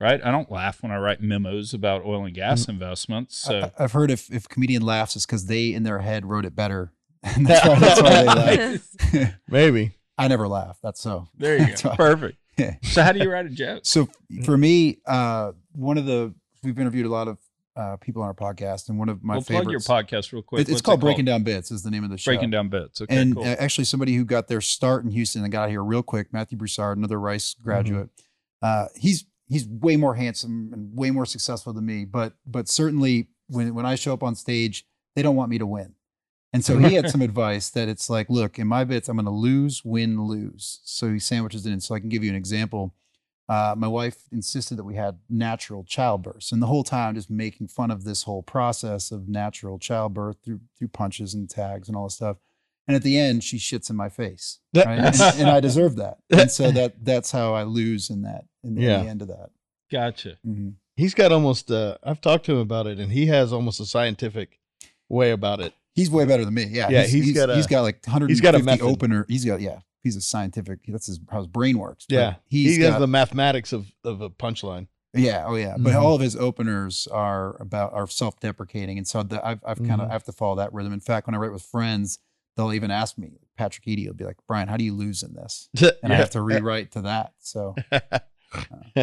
[0.00, 0.20] right?
[0.24, 3.36] I don't laugh when I write memos about oil and gas investments.
[3.36, 6.44] So I, I've heard if if comedian laughs, it's because they in their head wrote
[6.44, 8.26] it better, and that's why, that's why they
[9.22, 9.34] laugh.
[9.48, 9.96] Maybe.
[10.18, 10.78] I never laugh.
[10.82, 11.28] That's so.
[11.36, 11.88] there you go.
[11.90, 12.38] why- Perfect.
[12.58, 12.74] Yeah.
[12.82, 13.80] So how do you write a joke?
[13.84, 14.06] So
[14.44, 17.38] for me, uh, one of the we've interviewed a lot of
[17.74, 20.58] uh, people on our podcast, and one of my we'll plug your podcast real quick.
[20.58, 21.70] It- it's What's it called Breaking Down Bits.
[21.70, 22.32] Is the name of the show.
[22.32, 23.00] Breaking Down Bits.
[23.00, 23.44] Okay, and cool.
[23.44, 26.58] uh, actually, somebody who got their start in Houston and got here real quick, Matthew
[26.58, 28.10] Broussard, another Rice graduate.
[28.60, 33.28] Uh, he's he's way more handsome and way more successful than me, but but certainly
[33.48, 35.94] when when I show up on stage, they don't want me to win.
[36.52, 39.26] And so he had some advice that it's like, look, in my bits, I'm going
[39.26, 40.80] to lose, win, lose.
[40.84, 41.80] So he sandwiches it in.
[41.80, 42.94] So I can give you an example.
[43.48, 47.66] Uh, my wife insisted that we had natural childbirth, and the whole time just making
[47.66, 52.04] fun of this whole process of natural childbirth through through punches and tags and all
[52.04, 52.36] this stuff.
[52.86, 54.86] And at the end, she shits in my face, right?
[54.86, 56.18] and, and I deserve that.
[56.30, 59.02] And so that that's how I lose in that in the, in Yeah.
[59.02, 59.50] the end of that.
[59.90, 60.36] gotcha.
[60.46, 60.74] Mhm.
[60.96, 63.86] He's got almost, uh, I've talked to him about it, and he has almost a
[63.86, 64.60] scientific
[65.08, 65.72] way about it.
[65.94, 66.64] He's way better than me.
[66.64, 68.84] Yeah, Yeah, he's, he's he's got a- he's got like 150 he's got a method.
[68.86, 69.24] opener.
[69.28, 69.80] He's got yeah.
[70.02, 70.80] He's a scientific.
[70.86, 72.06] That's his how his brain works.
[72.08, 72.34] Yeah.
[72.46, 74.86] he's he has got, the mathematics of, of a punchline.
[75.12, 75.74] Yeah, oh yeah.
[75.78, 76.00] But Mhm.
[76.02, 80.06] all of his openers are about are self-deprecating, and so the, I've I've kind of
[80.06, 80.10] Mhm.
[80.10, 80.92] I have to follow that rhythm.
[80.92, 82.18] In fact, when I write with friends,
[82.56, 83.32] they'll even ask me.
[83.58, 85.68] Patrick Eady will be like, "Brian, how do you lose in this?"
[86.02, 87.32] And I have to rewrite to that.
[87.40, 87.74] So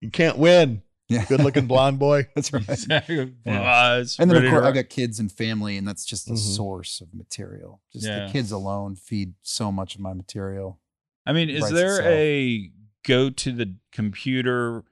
[0.00, 0.82] you can't win.
[1.08, 2.26] yeah, Good looking blonde boy.
[2.34, 2.68] That's right.
[3.46, 4.64] Eyes And then of course.
[4.64, 6.38] I've got kids and family, and that's just a Mhm.
[6.38, 7.82] source of material.
[7.92, 8.26] Just Yeah.
[8.26, 10.80] the kids alone feed so much of my material.
[11.26, 12.06] I mean, is there itself.
[12.06, 12.70] a
[13.06, 14.84] go to the computer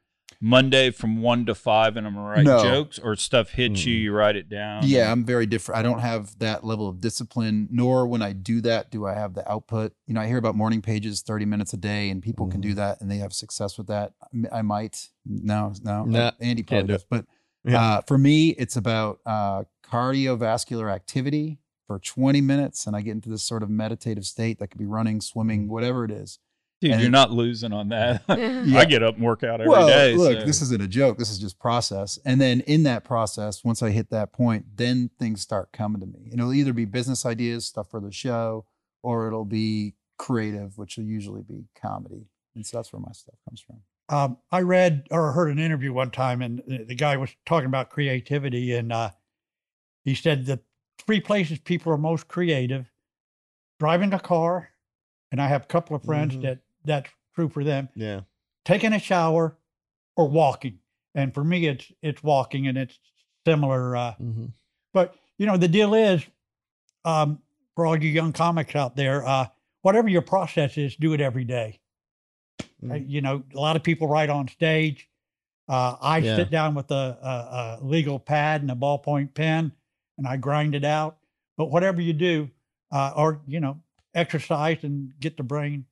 [0.44, 2.61] Monday from one to five and I'm gonna write No.
[2.64, 4.02] jokes or stuff hits you, Mm.
[4.02, 4.83] you write it down?
[4.85, 5.78] Yeah, I'm very different.
[5.78, 9.35] I don't have that level of discipline, nor when I do that, do I have
[9.35, 9.92] the output.
[10.09, 12.70] You know, I hear about morning pages, 30 minutes a day, and people can Mm-hmm.
[12.70, 14.14] do that and they have success with that.
[14.50, 15.11] I might.
[15.24, 16.05] No, no.
[16.05, 17.02] Nah, Andy can't probably do does.
[17.02, 17.07] it.
[17.09, 17.26] But
[17.64, 17.81] Yeah.
[17.81, 22.87] uh, for me, it's about uh, cardiovascular activity for 20 minutes.
[22.88, 26.05] And I get into this sort of meditative state that could be running, swimming, whatever
[26.05, 26.40] it is.
[26.82, 28.22] Dude, and you're not losing on that.
[28.28, 28.78] Yeah.
[28.80, 30.14] I get up and work out every well, day.
[30.14, 31.16] look, so- this isn't a joke.
[31.16, 32.18] This is just process.
[32.24, 36.06] And then in that process, once I hit that point, then things start coming to
[36.06, 36.28] me.
[36.30, 38.66] And it'll either be business ideas, stuff for the show,
[39.02, 42.26] or it'll be creative, which will usually be comedy.
[42.54, 43.78] And so that's where my stuff comes from.
[44.08, 47.66] Um, I read or heard an interview one time, and the, the guy was talking
[47.66, 49.10] about creativity, and uh,
[50.04, 50.60] he said the
[50.98, 52.90] three places people are most creative:
[53.80, 54.70] driving a car,
[55.30, 56.42] and I have a couple of friends Mhm.
[56.42, 57.88] that that's true for them.
[57.94, 58.20] Yeah.
[58.64, 59.56] Taking a shower
[60.16, 60.78] or walking,
[61.14, 62.98] and for me, it's it's walking, and it's
[63.46, 63.96] similar.
[63.96, 64.46] Uh, Mm-hmm.
[64.92, 66.24] but you know, the deal is,
[67.04, 67.40] um,
[67.74, 69.46] for all you young comics out there, uh,
[69.82, 71.80] whatever your process is, do it every day.
[72.60, 72.64] Uh,
[72.94, 73.08] Mhm.
[73.08, 75.08] you know, a lot of people write on stage.
[75.68, 76.36] Uh, I Yeah.
[76.36, 79.72] sit down with a, a, a legal pad and a ballpoint pen,
[80.18, 81.18] and I grind it out.
[81.56, 82.50] But whatever you do,
[82.92, 83.80] uh, or you know,
[84.14, 85.86] exercise and get the brain,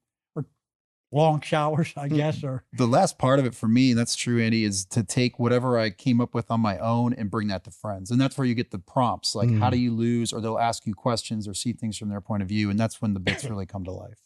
[1.12, 2.16] long showers, I Mm.
[2.16, 5.02] guess, or The last part of it for me, and that's true, Andy, is to
[5.02, 8.10] take whatever I came up with on my own and bring that to friends.
[8.10, 9.72] And that's where you get the prompts like, how Mm.
[9.72, 10.32] do you lose?
[10.32, 12.70] Or they'll ask you questions or see things from their point of view.
[12.70, 14.18] And that's when the bits really come to life.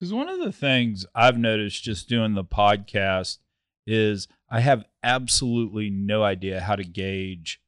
[0.00, 3.38] Because one of the things I've noticed just doing the podcast
[3.86, 7.60] is I have absolutely no idea how to gauge,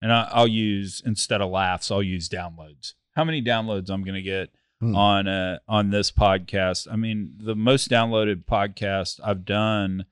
[0.00, 2.94] and I, I'll use instead of laughs, I'll use downloads.
[3.16, 4.50] How many downloads I'm going to get
[4.82, 4.96] Hmm.
[4.96, 6.88] on uh, on this podcast?
[6.90, 10.06] I mean, the most downloaded podcast I've done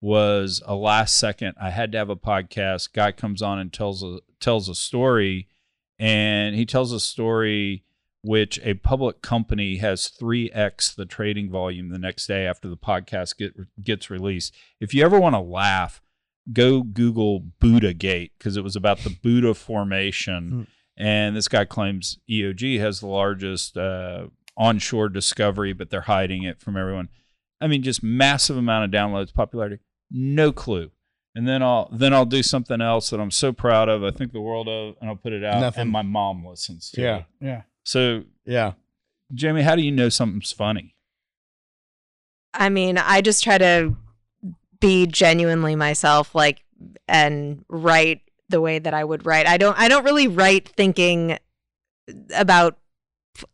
[0.00, 1.54] was a last second.
[1.62, 2.92] I had to have a podcast.
[2.92, 5.46] Guy comes on and tells a tells a story,
[6.00, 7.84] and he tells a story
[8.22, 13.36] which a public company has 3x the trading volume the next day after the podcast
[13.38, 14.52] get, gets released.
[14.80, 16.02] If you ever want to laugh,
[16.52, 20.66] go Google Buda Gate because it was about the Buda formation.
[20.98, 26.58] And this guy claims EOG has the largest uh, onshore discovery, but they're hiding it
[26.60, 27.08] from everyone.
[27.60, 29.78] I mean, just massive amount of downloads, popularity,
[30.10, 30.90] no clue.
[31.34, 34.02] And then I'll then I'll do something else that I'm so proud of.
[34.02, 35.60] I think the world of, and I'll put it out.
[35.60, 35.82] Nothing.
[35.82, 37.16] And my mom listens to Yeah.
[37.16, 37.24] it.
[37.42, 37.62] yeah.
[37.84, 38.72] So, Yeah.
[39.34, 40.94] Jamie, how do you know something's funny?
[42.54, 43.94] I mean, I just try to
[44.80, 46.62] be genuinely myself, like,
[47.06, 49.46] and write the way that I would write.
[49.46, 49.78] I don't.
[49.78, 51.38] I don't really write thinking
[52.34, 52.78] about.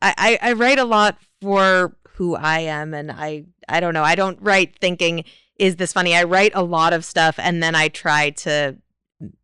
[0.01, 4.05] I I, write a lot for who I am and I I don't know.
[4.05, 5.25] I don't write thinking
[5.57, 6.15] is this funny?
[6.15, 8.77] I write a lot of stuff and then I try to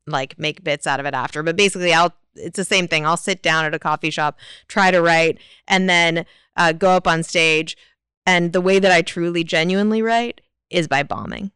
[0.06, 1.42] like make bits out of it after.
[1.42, 3.04] But basically I'll it's the same thing.
[3.04, 6.24] I'll sit down at a coffee shop, try to write and then
[6.56, 7.76] uh, go up on stage
[8.24, 11.50] and the way that I truly genuinely write is by bombing.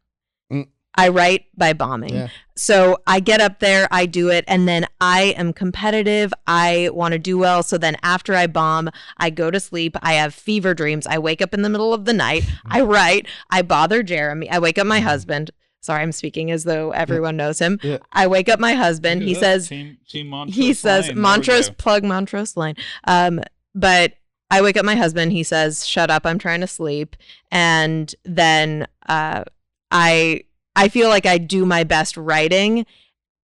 [0.95, 2.13] I write by bombing.
[2.13, 2.27] Yeah.
[2.55, 6.31] So I get up there, I do it, and then I am competitive.
[6.45, 7.63] I want to do well.
[7.63, 9.97] So then after I bomb, I go to sleep.
[10.03, 11.07] I have fever dreams.
[11.07, 12.43] I wake up in the middle of the night.
[12.65, 13.27] I write.
[13.49, 14.49] I bother Jeremy.
[14.49, 15.51] I wake up my husband.
[15.81, 17.79] Sorry, I'm speaking as though everyone knows him.
[17.81, 17.97] Yeah.
[18.13, 19.23] I wake up my husband.
[19.23, 21.15] He says, team, team Montrose he says Lane.
[21.15, 22.75] There we Montrose plug Montrose line.
[23.05, 23.41] Um,
[23.75, 24.13] but
[24.49, 25.31] I wake up my husband.
[25.31, 26.25] He says, "Shut up!
[26.25, 27.15] I'm trying to sleep."
[27.51, 29.43] And then uh,
[29.91, 30.43] I
[30.75, 32.85] I feel like I do my best writing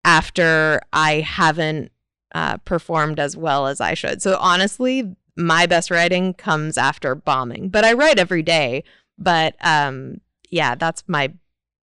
[0.04, 1.92] after I haven't
[2.34, 4.22] uh, performed as well as I should.
[4.22, 7.70] So honestly, my best writing comes after bombing.
[7.70, 8.84] But I write every day.
[9.18, 11.34] But um, yeah, that's my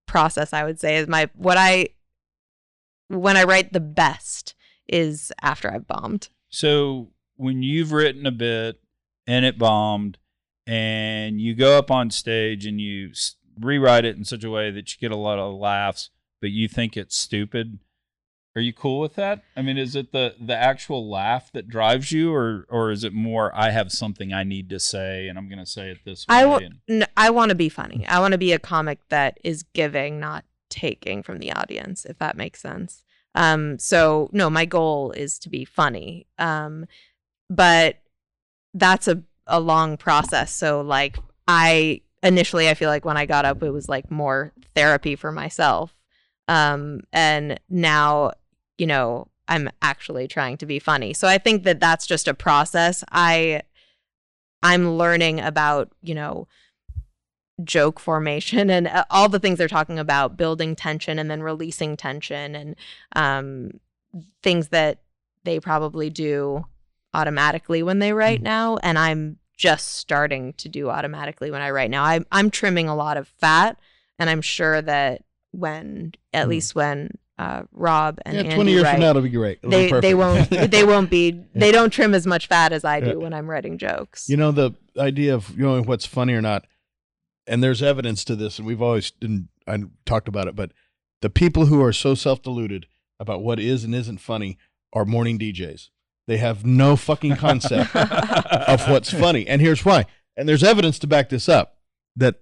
[0.06, 0.52] process.
[0.52, 1.88] I would say is my what I
[3.08, 4.54] when I write the best
[4.88, 6.28] is after I've bombed.
[6.48, 8.80] So when you've written a bit
[9.26, 10.18] and it bombed,
[10.66, 13.10] and you go up on stage and you
[13.60, 16.68] rewrite it in such a way that you get a lot of laughs, but you
[16.68, 17.78] think it's stupid,
[18.56, 19.42] are you cool with that?
[19.54, 23.12] I mean, is it the the actual laugh that drives you, or or is it
[23.12, 26.26] more I have something I need to say and I'm going to say it this
[26.26, 26.36] way?
[26.36, 28.06] I wa- and- N- I want to be funny.
[28.08, 32.18] I want to be a comic that is giving, not taking from the audience, if
[32.18, 33.04] that makes sense.
[33.34, 36.26] Um, so no, my goal is to be funny.
[36.38, 36.86] Um,
[37.50, 37.98] but
[38.72, 40.54] that's a, a long process.
[40.54, 44.52] So like I initially I feel like when I got up it was like more
[44.74, 45.94] therapy for myself.
[46.48, 48.32] Um, and now,
[48.78, 51.12] you know, I'm actually trying to be funny.
[51.12, 53.04] So I think that that's just a process.
[53.10, 53.62] I
[54.62, 56.48] I'm learning about, you know,
[57.64, 61.96] joke formation and uh, all the things they're talking about, building tension and then releasing
[61.96, 62.76] tension and
[63.14, 63.70] um,
[64.42, 65.00] things that
[65.44, 66.64] they probably do
[67.14, 68.76] automatically when they write now.
[68.82, 72.04] And I'm just starting to do automatically when I write now.
[72.04, 73.78] I'm, I'm trimming a lot of fat,
[74.18, 76.50] and I'm sure that when, at Mm.
[76.50, 79.58] least when uh, Rob and yeah, Andy 20 years write, from now, it'll be great.
[79.62, 82.82] It'll be they they won't they won't be they don't trim as much fat as
[82.84, 83.14] I do Yeah.
[83.16, 84.28] when I'm writing jokes.
[84.28, 86.66] You know the idea of you know what's funny or not,
[87.46, 90.72] and there's evidence to this, and we've always didn't I talked about it, but
[91.20, 92.86] the people who are so self deluded
[93.20, 94.56] about what is and isn't funny
[94.94, 95.90] are morning DJs.
[96.26, 100.06] They have no fucking concept of what's funny, and here's why.
[100.36, 101.78] And there's evidence to back this up
[102.16, 102.40] that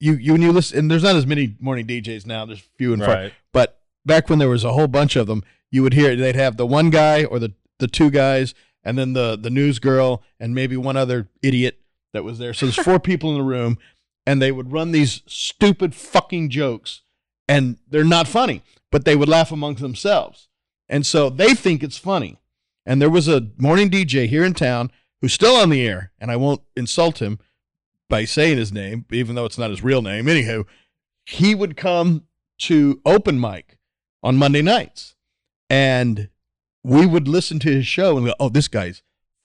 [0.00, 2.46] you you when you listen, and there's not as many morning DJs now.
[2.46, 3.32] There's few and far, right.
[3.52, 6.56] but back when there was a whole bunch of them, you would hear they'd have
[6.56, 10.54] the one guy or the the two guys, and then the the news girl and
[10.54, 11.80] maybe one other idiot
[12.12, 12.54] that was there.
[12.54, 13.78] So there's four people in the room,
[14.26, 17.02] and they would run these stupid fucking jokes,
[17.48, 18.62] and they're not funny,
[18.92, 20.48] but they would laugh amongst themselves,
[20.88, 22.38] and so they think it's funny.
[22.86, 26.30] And there was a morning DJ here in town who's still on the air, and
[26.30, 27.38] I won't insult him
[28.08, 30.26] by saying his name, even though it's not his real name.
[30.26, 30.64] Anywho,
[31.24, 32.24] he would come
[32.58, 33.78] to open mic
[34.22, 35.16] on Monday nights,
[35.68, 36.28] and
[36.84, 39.02] we would listen to his show and go, "Oh, this guy's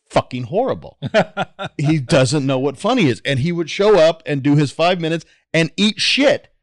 [0.07, 0.99] fucking horrible.
[1.77, 5.01] he doesn't know what funny is." And he would show up and do his five
[5.01, 6.53] minutes and eat shit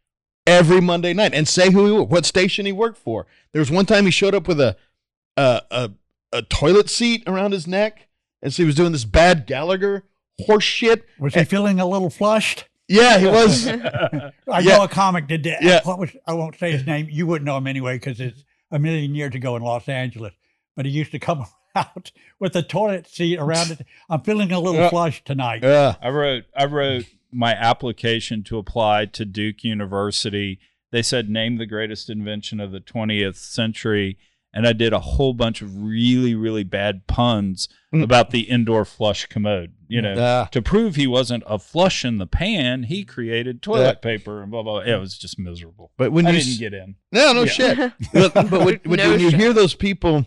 [0.47, 3.27] every Monday night and say who he was, what station he worked for.
[3.53, 4.77] There was one time he showed up with a
[5.37, 5.91] a a,
[6.33, 8.09] a toilet seat around his neck,
[8.43, 10.05] and so he was doing this bad Gallagher
[10.47, 11.05] horse shit.
[11.19, 12.67] Was he feeling a little flushed?
[12.89, 13.67] Yeah, he was.
[13.69, 14.61] I Yeah.
[14.79, 15.63] know a comic did that.
[15.63, 15.81] Yeah.
[15.85, 17.09] What was I won't say his name.
[17.11, 20.33] You wouldn't know him anyway because it's a million years ago in Los Angeles.
[20.77, 23.87] But he used to come out with a toilet seat around it.
[24.09, 24.91] I'm feeling a little Yeah.
[24.91, 25.63] flushed tonight.
[25.63, 25.97] yeah.
[26.01, 30.59] I wrote I wrote my application to apply to Duke University.
[30.91, 34.17] They said name the greatest invention of the 20th century
[34.55, 38.03] and I did a whole bunch of really really bad puns Mm.
[38.03, 40.15] about the indoor flush commode, you know.
[40.15, 40.47] Yeah.
[40.53, 44.63] To prove he wasn't a flush in the pan, he created toilet paper and blah
[44.63, 44.81] blah.
[44.81, 45.91] It was just miserable.
[45.97, 46.97] But when I you didn't s- get in.
[47.13, 47.47] no no Yeah.
[47.47, 47.93] shit.
[48.13, 49.41] but, but when, when, No when you shit.
[49.41, 50.27] hear those people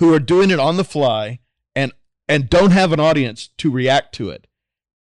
[0.00, 1.38] who are doing it on the fly
[1.76, 1.92] and
[2.28, 4.47] and don't have an audience to react to it,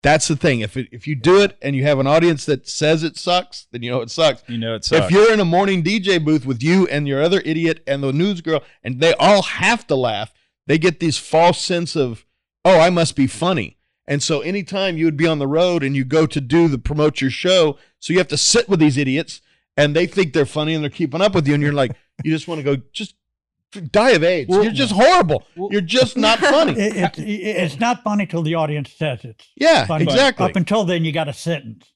[0.05, 0.59] that's the thing.
[0.59, 3.65] If it, if you do it and you have an audience that says it sucks,
[3.71, 4.43] then you know it sucks.
[4.47, 5.05] You know, it sucks.
[5.05, 8.13] If you're in a morning DJ booth with you and your other idiot and the
[8.13, 10.31] news girl, and they all have to laugh,
[10.67, 12.23] they get this false sense of,
[12.63, 13.79] oh, I must be funny.
[14.07, 16.77] And so anytime you would be on the road and you go to do the
[16.77, 19.41] promote your show, so you have to sit with these idiots
[19.75, 22.31] and they think they're funny and they're keeping up with you, and you're like, you
[22.31, 23.14] just want to go, just
[23.81, 24.49] die of AIDS.
[24.49, 25.43] Well- You're just horrible.
[25.55, 26.73] Well- You're just not funny.
[26.77, 27.23] It, it, it-
[27.63, 30.03] it's not funny till the audience says it's yeah, funny.
[30.05, 30.45] exactly.
[30.45, 31.91] Up until then, you got a sentence,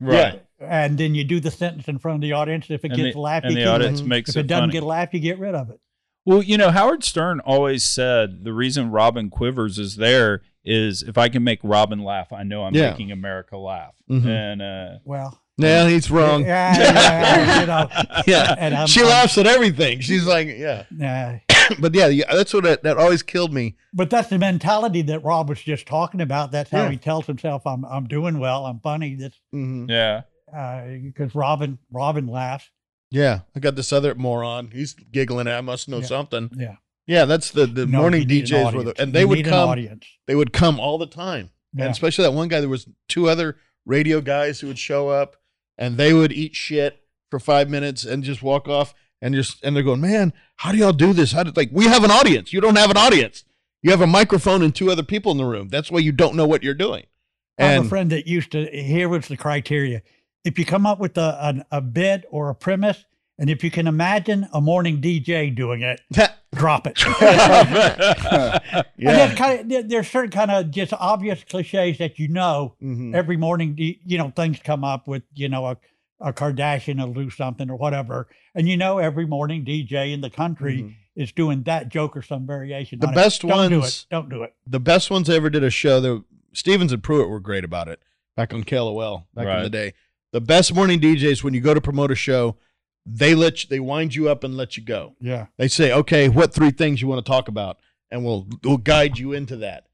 [0.00, 0.42] Right.
[0.60, 2.66] and then you do the sentence in front of the audience.
[2.70, 4.06] If it And gets the, laugh, and you the keep audience it.
[4.06, 4.72] makes If it, it doesn't funny.
[4.72, 5.80] get a laugh, you get rid of it.
[6.26, 11.16] Well, you know, Howard Stern always said the reason Robin Quivers is there is if
[11.16, 12.90] I can make Robin laugh, I know I'm Yeah.
[12.90, 13.94] making America laugh.
[14.10, 14.26] Mhm.
[14.26, 16.44] And uh, Well, no, he's wrong.
[16.44, 18.54] Yeah, yeah, you know, Yeah.
[18.58, 20.00] and I'm- she I'm- laughs at everything.
[20.00, 20.84] She's like, yeah.
[20.96, 21.38] yeah.
[21.78, 23.76] But yeah, yeah that's what that, that always killed me.
[23.92, 26.50] But that's the mentality that Rob was just talking about.
[26.50, 26.90] That's how Yeah.
[26.90, 28.66] he tells himself, "I'm I'm doing well.
[28.66, 29.88] I'm funny." That's Mhm.
[29.88, 30.22] yeah.
[31.04, 32.68] because Robin Robin laughs.
[33.12, 34.70] Yeah, I got this other moron.
[34.72, 35.46] He's giggling.
[35.46, 36.06] I must know Yeah.
[36.06, 36.50] something.
[36.56, 36.76] Yeah,
[37.06, 39.36] Yeah, that's the the No, morning you an DJs were the, and they You would
[39.36, 39.68] need an come.
[39.68, 40.06] audience.
[40.26, 41.84] They would come all the time, Yeah.
[41.84, 42.58] and especially that one guy.
[42.58, 45.36] There was two other radio guys who would show up,
[45.80, 49.74] and they would eat shit for five minutes and just walk off, and just and
[49.74, 51.32] they're going, man, how do y'all do this?
[51.32, 52.52] How did like we have an audience?
[52.52, 53.44] You don't have an audience.
[53.82, 55.68] You have a microphone and two other people in the room.
[55.68, 57.06] That's why you don't know what you're doing.
[57.58, 58.66] I have a friend that used to.
[58.66, 60.02] Here was the criteria:
[60.44, 63.04] if you come up with a an, a bit or a premise,
[63.38, 66.00] and if you can imagine a morning DJ doing it,
[66.60, 66.98] drop it.
[68.96, 73.14] Yeah, then kind of, there's certain kind of just obvious cliches that you know Mhm.
[73.14, 73.74] every morning.
[73.78, 75.76] You know, things come up with you know a,
[76.20, 80.28] a Kardashian will do something or whatever, and you know every morning DJ in the
[80.30, 80.94] country Mhm.
[81.16, 82.98] is doing that joke or some variation.
[83.00, 83.46] The on best it.
[83.48, 84.14] Don't do ones- it.
[84.14, 84.54] Don't do it.
[84.66, 85.98] the best ones I ever did a show.
[86.00, 88.00] The Stevens and Pruett were great about it
[88.36, 89.94] back on KLOL back in the day.
[90.32, 92.56] The best morning DJs when you go to promote a show,
[93.12, 95.14] they let you, they wind you up and let you go.
[95.20, 95.46] Yeah.
[95.56, 97.78] They say, okay, what three things you want to talk about,
[98.10, 99.86] and we'll we'll guide you into that.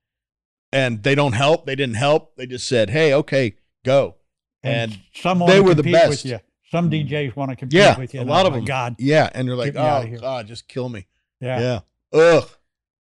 [0.73, 1.65] And they don't help.
[1.65, 2.37] They didn't help.
[2.37, 3.55] They just said, hey, okay,
[3.85, 4.17] go.
[4.63, 6.25] And some they were the best.
[6.25, 6.41] With you.
[6.71, 7.09] Some mm.
[7.09, 8.21] DJs want to compete yeah, with you.
[8.21, 8.65] a lot of them.
[8.65, 8.97] God.
[8.99, 10.21] Yeah, and you're like, Get me outta oh.
[10.21, 11.07] God, just kill me.
[11.41, 11.81] Yeah.
[12.13, 12.19] Yeah.
[12.19, 12.49] Ugh.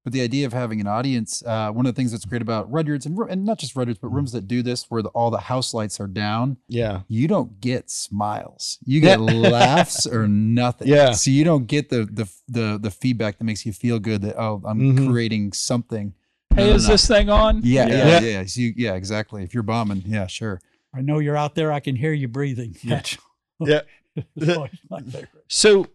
[0.06, 2.70] But the idea of having an audience, uh, one of the things that's great about
[2.70, 5.38] Rudyard's and, and not just Rudyard's, but rooms that do this, where the, all the
[5.40, 7.00] house lights are down, Yeah.
[7.08, 8.78] you don't get smiles.
[8.84, 10.86] You get laughs or nothing.
[10.86, 11.10] Yeah.
[11.10, 14.36] So you don't get the the the the feedback that makes you feel good that
[14.40, 15.10] oh I'm Mhm.
[15.10, 16.14] creating something.
[16.54, 16.92] hey, No, is no.
[16.94, 17.62] this thing on?
[17.64, 17.96] Yeah, Yeah.
[17.96, 18.20] yeah, Yeah.
[18.20, 18.44] yeah.
[18.46, 19.42] So you, yeah, exactly.
[19.42, 20.60] If you're bombing, yeah, sure.
[20.94, 21.72] I know you're out there.
[21.72, 22.76] I can hear you breathing.
[22.84, 23.18] That's
[23.58, 23.80] Yeah.
[24.36, 25.30] that's always my favorite.
[25.48, 25.88] So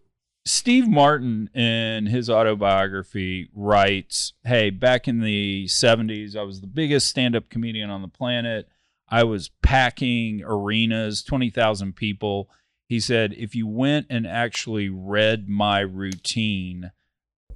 [0.44, 7.06] Steve Martin in his autobiography writes, "Hey, back in the 70s, I was the biggest
[7.06, 8.68] stand-up comedian on the planet.
[9.08, 12.50] I was packing arenas, 20,000 people."
[12.88, 16.90] He said, "If you went and actually read my routine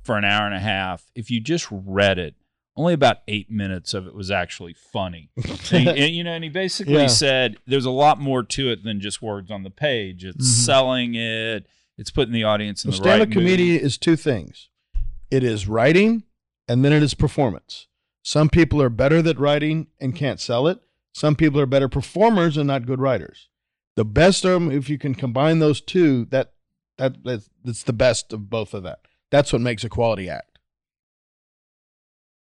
[0.03, 2.37] for an hour and a half, if you just read it,
[2.77, 5.49] only about 8 minutes of it was actually funny." and,
[5.89, 7.07] he- and, you know, and he basically Yeah.
[7.09, 10.25] said there's a lot more to it than just words on the page.
[10.25, 10.65] It's Mhm.
[10.65, 11.67] selling it.
[11.99, 14.69] It's putting the audience in So the stand right up comedy is two things
[15.31, 16.23] it is writing
[16.69, 17.87] and then it is performance.
[18.23, 20.81] Some people are better at writing and can't sell it.
[21.13, 23.49] Some people are better performers and not good writers.
[23.97, 26.53] The best of 'em, if you can combine those two, that
[26.99, 29.01] that that's, that's the best of both of that.
[29.31, 30.59] That's what makes a quality act.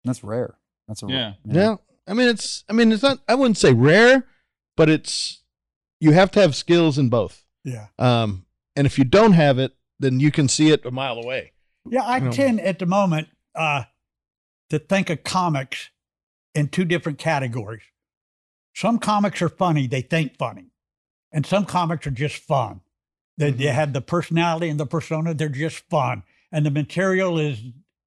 [0.03, 0.57] That's rare.
[0.87, 1.33] That's a Yeah.
[1.45, 1.75] Yeah.
[2.07, 4.25] I mean it's I mean it's not I wouldn't say rare,
[4.75, 5.41] but it's
[5.99, 7.45] you have to have skills in both.
[7.63, 7.87] Yeah.
[7.97, 8.45] Um
[8.75, 11.51] and if you don't have it, then you can see it a mile away.
[11.89, 12.31] Yeah, I No.
[12.31, 13.83] tend at the moment uh,
[14.69, 15.89] to think of comics
[16.55, 17.83] in two different categories.
[18.75, 20.67] Some comics are funny, they think funny.
[21.31, 22.81] And some comics are just fun.
[23.37, 23.75] They, they Mm-hmm.
[23.75, 26.23] have the personality and the persona, they're just fun.
[26.51, 27.59] And the material is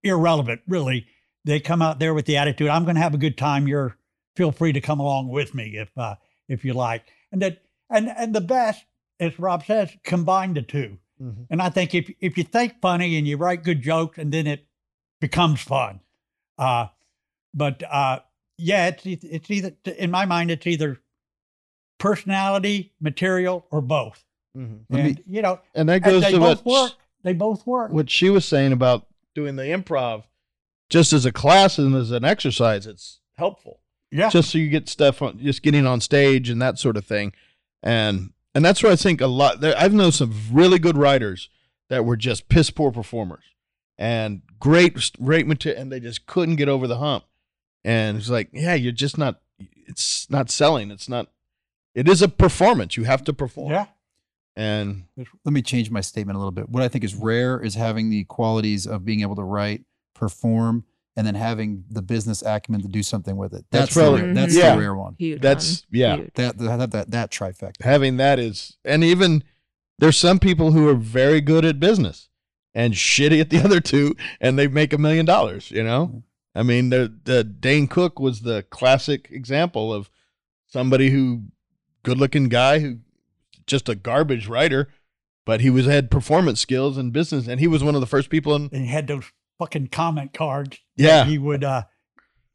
[0.04, 1.06] irrelevant, really.
[1.44, 3.68] They come out there with the attitude, I'm going to have a good time.
[3.68, 3.96] You're
[4.36, 6.16] feel free to come along with me if uh,
[6.48, 7.04] if you like.
[7.32, 8.84] And that and and the best,
[9.20, 10.98] as Rob says, combine the 2
[11.48, 14.46] and I think if if you think funny and you write good jokes, and then
[14.46, 14.66] it
[15.18, 16.00] becomes fun.
[16.58, 16.88] Uh,
[17.54, 18.20] but uh,
[18.58, 21.00] yeah, it's e- it's either in my mind it's either
[21.98, 24.24] personality, material, or both.
[24.56, 24.80] Mhm.
[24.90, 26.92] Let me- And you know, And that and goes they to both what work.
[27.22, 27.92] They both work.
[27.92, 30.24] what she was saying about doing the improv
[30.88, 33.80] just as a class and as an exercise it's helpful
[34.12, 37.04] yeah, just so you get stuff on just getting on stage and that sort of
[37.04, 37.32] thing
[37.82, 41.50] and and that's where i think a lot there, i've known some really good writers
[41.88, 43.44] that were just piss poor performers
[43.98, 47.24] and great great material and they just couldn't get over the hump
[47.84, 49.40] and it's like yeah you're just not
[49.86, 51.28] it's not selling it's not
[51.94, 53.86] it is a performance you have to perform yeah.
[54.56, 55.04] and
[55.44, 56.68] Let me change my statement a little bit.
[56.68, 59.84] What I think is rare is having the qualities of being able to write,
[60.14, 60.84] perform,
[61.16, 63.64] and then having the business acumen to do something with it.
[63.70, 64.34] That's That's, really- rare, mm-hmm.
[64.34, 64.74] that's Yeah.
[64.74, 65.14] the rare one.
[65.18, 65.40] Huge.
[65.40, 65.98] That's- one.
[66.00, 66.16] yeah.
[66.16, 66.30] Huge.
[66.34, 67.82] That that that that trifecta.
[67.82, 69.42] having that is and even
[69.98, 72.28] there's some people who are very good at business
[72.74, 75.70] and shitty at the other two, and they make a million dollars.
[75.70, 76.18] You know, mm-hmm.
[76.54, 80.10] I mean, the the Dane Cook was the classic example of
[80.66, 81.44] somebody who
[82.02, 82.98] good looking guy who
[83.66, 84.88] just a garbage writer,
[85.46, 88.28] but he was had performance skills and business, and he was one of the first
[88.28, 88.68] people in.
[88.72, 89.24] And he had those
[89.58, 90.78] fucking comment cards.
[90.96, 91.24] that Yeah.
[91.24, 91.82] He would uh,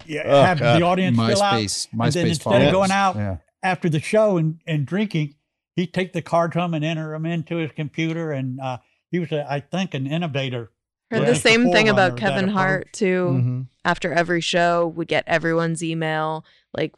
[0.06, 0.80] yeah, Oh, have God.
[0.80, 1.54] the audience fill out.
[1.56, 1.88] MySpace.
[1.92, 2.68] and then MySpace instead followers.
[2.68, 3.38] of going out Yeah.
[3.64, 5.36] after the show and, and drinking,
[5.76, 8.32] he'd take the cards home and enter them into his computer.
[8.32, 8.78] And uh,
[9.10, 10.72] he was, a, I think, an innovator.
[11.12, 12.48] Heard the same thing about Kevin.
[12.48, 13.28] Hart too.
[13.32, 13.68] Mhm.
[13.84, 16.46] After every show, would get everyone's email.
[16.74, 16.94] Like,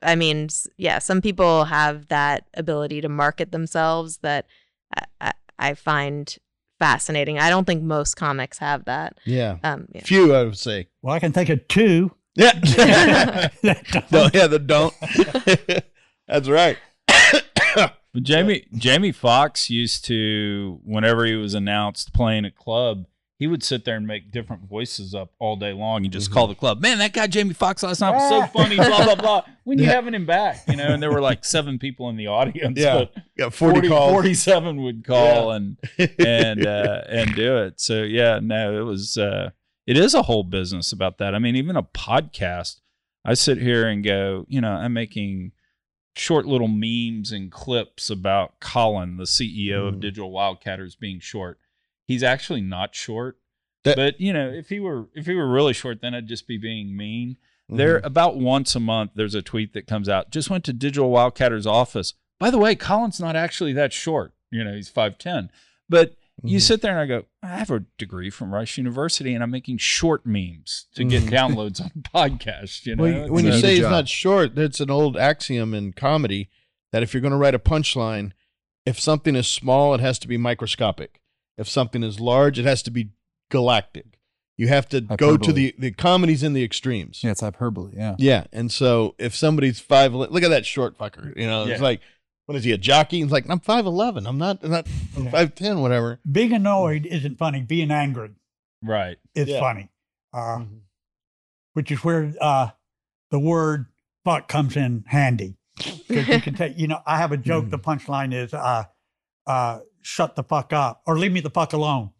[0.00, 4.46] I mean, yeah, some people have that ability to market themselves that
[4.96, 6.36] I, I, I find
[6.84, 7.38] fascinating.
[7.38, 9.16] I don't think most comics have that.
[9.24, 10.02] Yeah, Um, yeah.
[10.04, 10.88] few I would say.
[11.00, 12.12] Well, I can think of two.
[12.34, 12.52] Yeah,
[13.62, 14.92] that no, yeah, the don't.
[16.28, 16.76] That's right.
[18.12, 23.06] But Jamie Jamie Foxx used to, whenever he was announced playing a club,
[23.38, 26.46] he would sit there and make different voices up all day long and just call
[26.46, 29.42] the club, man, that guy Jamie Foxx last night was so funny, blah blah blah.
[29.64, 29.92] When you Yeah.
[29.92, 32.94] having him back, you know, and there were like seven people in the audience, Yeah.
[32.94, 34.12] but Got forty, 40 calls.
[34.12, 35.76] 47 would call and
[36.18, 37.80] and uh, and do it.
[37.80, 39.50] So yeah, no, it was uh,
[39.86, 41.34] it is a whole business about that.
[41.34, 42.80] I mean, even a podcast.
[43.24, 45.52] I sit here and go, you know, I'm making
[46.14, 50.00] short little memes and clips about Colin, the CEO of Mm.
[50.00, 51.58] Digital Wildcatters, being short.
[52.06, 53.38] He's actually not short.
[53.84, 56.46] That- but you know, if he were if he were really short, then I'd just
[56.46, 57.36] be being mean.
[57.70, 57.76] Mm-hmm.
[57.76, 60.30] There about once a month there's a tweet that comes out.
[60.30, 62.14] Just went to Digital Wildcatters office.
[62.38, 64.34] By the way, Colin's not actually that short.
[64.50, 65.48] You know, he's 5'10.
[65.88, 66.62] But you Mhm.
[66.62, 69.78] sit there and I go, I have a degree from Rice University and I'm making
[69.78, 71.30] short memes to get Mhm.
[71.30, 73.02] downloads on podcasts, you know.
[73.04, 76.50] When, when you say he's not short, that's an old axiom in comedy
[76.92, 78.32] that if you're going to write a punchline,
[78.84, 81.20] if something is small, it has to be microscopic.
[81.56, 83.10] If something is large, it has to be
[83.50, 84.18] galactic.
[84.56, 87.22] You have to go to the the comedies in the extremes.
[87.24, 87.92] Yeah, it's hyperbole.
[87.96, 88.14] Yeah.
[88.18, 91.36] Yeah, and so if somebody's five, look at that short fucker.
[91.36, 92.00] You know, it's like,
[92.46, 93.20] what is he a jockey?
[93.22, 94.26] He's like, I'm five eleven.
[94.28, 94.86] I'm not, I'm not
[95.18, 95.30] Yeah.
[95.30, 96.20] five ten, whatever.
[96.30, 97.62] being annoyed isn't funny.
[97.62, 98.30] Being angry
[98.82, 99.16] right.
[99.34, 99.58] is Yeah.
[99.60, 99.88] funny,
[100.32, 100.80] uh, Mhm.
[101.72, 102.70] which is where uh,
[103.32, 103.86] the word
[104.24, 105.56] "fuck" comes in handy.
[105.80, 107.70] 'Cause you can say, you know, I have a joke.
[107.70, 108.84] The punchline is, uh,
[109.48, 112.10] uh, "Shut the fuck up" or "Leave me the fuck alone."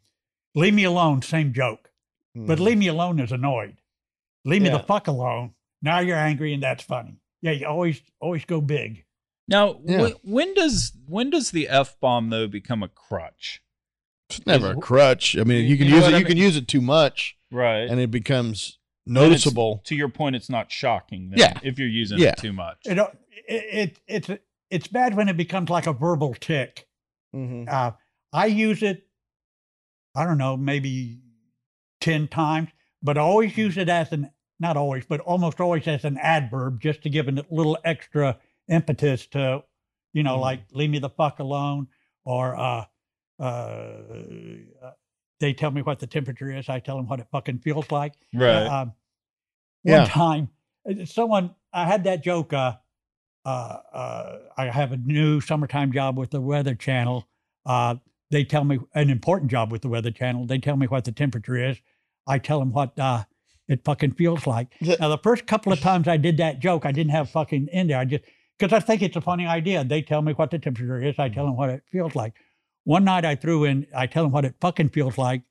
[0.54, 1.20] Leave me alone.
[1.22, 1.90] Same joke,
[2.34, 2.64] but hmm.
[2.64, 3.76] leave me alone is annoyed.
[4.44, 5.54] Leave me the fuck alone.
[5.82, 7.20] Now you're angry, and that's funny.
[7.42, 9.04] Yeah, you always always go big.
[9.48, 10.08] Now, Yeah.
[10.10, 13.62] wh- when does when does the f bomb though become a crutch?
[14.30, 15.36] It's never a crutch.
[15.36, 16.14] I mean, you can You use it.
[16.14, 17.88] I You can use it too much, Right.
[17.90, 19.82] and it becomes noticeable.
[19.84, 21.30] to your point, it's not shocking.
[21.30, 21.58] Then, Yeah.
[21.62, 22.28] If you're using Yeah.
[22.30, 22.78] it too much.
[22.86, 23.10] You know,
[23.48, 26.86] it, it it's it's bad when it becomes like a verbal tick.
[27.34, 27.68] Mhm.
[27.68, 27.92] Uh,
[28.32, 29.06] I use it,
[30.14, 31.20] I don't know, maybe
[32.00, 32.70] 10 times,
[33.02, 34.30] but I always use it as an,
[34.60, 38.38] not always, but almost always as an adverb just to give it a little extra
[38.68, 39.64] impetus to,
[40.12, 40.40] you know, Mhm.
[40.40, 41.88] like leave me the fuck alone
[42.24, 42.84] or, uh,
[43.40, 44.92] uh,
[45.40, 46.68] they tell me what the temperature is.
[46.68, 48.14] I tell them what it fucking feels like.
[48.32, 48.66] Right.
[48.66, 48.94] Um,
[49.82, 50.00] Yeah.
[50.00, 50.50] One time,
[50.88, 52.52] uh, someone I had that joke.
[52.54, 52.78] Uh,
[53.44, 57.26] uh, uh, I have a new summertime job with the Weather Channel.
[57.66, 57.96] Uh,
[58.30, 60.46] they tell me an important job with the Weather Channel.
[60.46, 61.78] They tell me what the temperature is.
[62.26, 63.24] I tell them what uh,
[63.68, 64.68] it fucking feels like.
[64.80, 67.88] Now, the first couple of times I did that joke, I didn't have fucking in
[67.88, 67.98] there.
[67.98, 68.24] I just
[68.58, 69.84] because I think it's a funny idea.
[69.84, 71.18] They tell me what the temperature is.
[71.18, 72.34] I tell them what it feels like.
[72.84, 73.86] One night I threw in.
[73.94, 75.42] I tell them what it fucking feels like.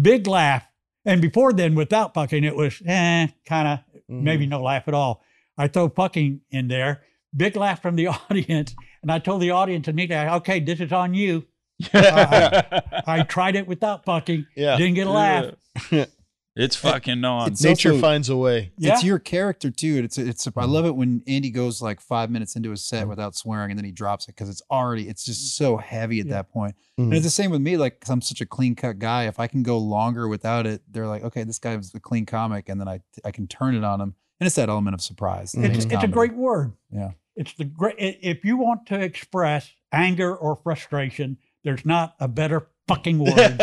[0.00, 0.64] Big laugh.
[1.04, 3.78] And before then, without fucking, it was eh, kind of
[4.10, 4.22] Mhm.
[4.22, 5.22] maybe no laugh at all.
[5.56, 7.02] I throw fucking in there.
[7.36, 8.74] Big laugh from the audience.
[9.02, 11.46] And I told the audience immediately, okay, this is on you.
[11.92, 14.46] I tried it without fucking.
[14.56, 14.76] Yeah.
[14.76, 15.54] Didn't get a laugh.
[16.56, 17.52] it's fucking on.
[17.52, 18.72] It's Nature also- finds a way.
[18.78, 18.92] Yeah.
[18.94, 20.00] It's your character too.
[20.04, 20.46] It's it's.
[20.46, 20.70] I Mm-hmm.
[20.70, 23.84] love it when Andy goes like five minutes into a set without swearing and then
[23.84, 25.08] he drops it because it's already.
[25.08, 26.34] It's just so heavy at Yeah.
[26.34, 26.74] that point.
[26.98, 27.04] Mhm.
[27.04, 27.76] And it's the same with me.
[27.76, 29.24] Like I'm such a clean cut guy.
[29.26, 32.26] If I can go longer without it, they're like, okay, this guy guy's a clean
[32.26, 35.00] comic, and then I I can turn it on him, and it's that element of
[35.00, 35.54] surprise.
[35.56, 36.72] It's, it's a great word.
[36.92, 37.12] Yeah.
[37.36, 37.96] It's the great.
[37.98, 43.58] If you want to express anger or frustration, there's not a better fucking word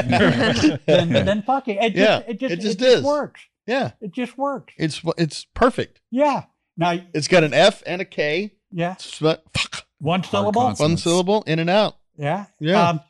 [0.85, 1.75] than, than fucking.
[1.77, 3.03] It just, Yeah, it just, it just just is.
[3.03, 3.41] works.
[3.65, 4.73] Yeah, It just works.
[4.77, 5.99] it's it's perfect.
[6.09, 6.45] Yeah.
[6.77, 8.53] Now, It's got an F and a K.
[8.71, 10.61] yeah, It's fu- fuck, one syllable.
[10.61, 10.91] consonant.
[10.91, 11.97] one syllable, in and out.
[12.17, 12.45] Yeah.
[12.59, 12.89] Yeah.
[12.89, 13.01] Um,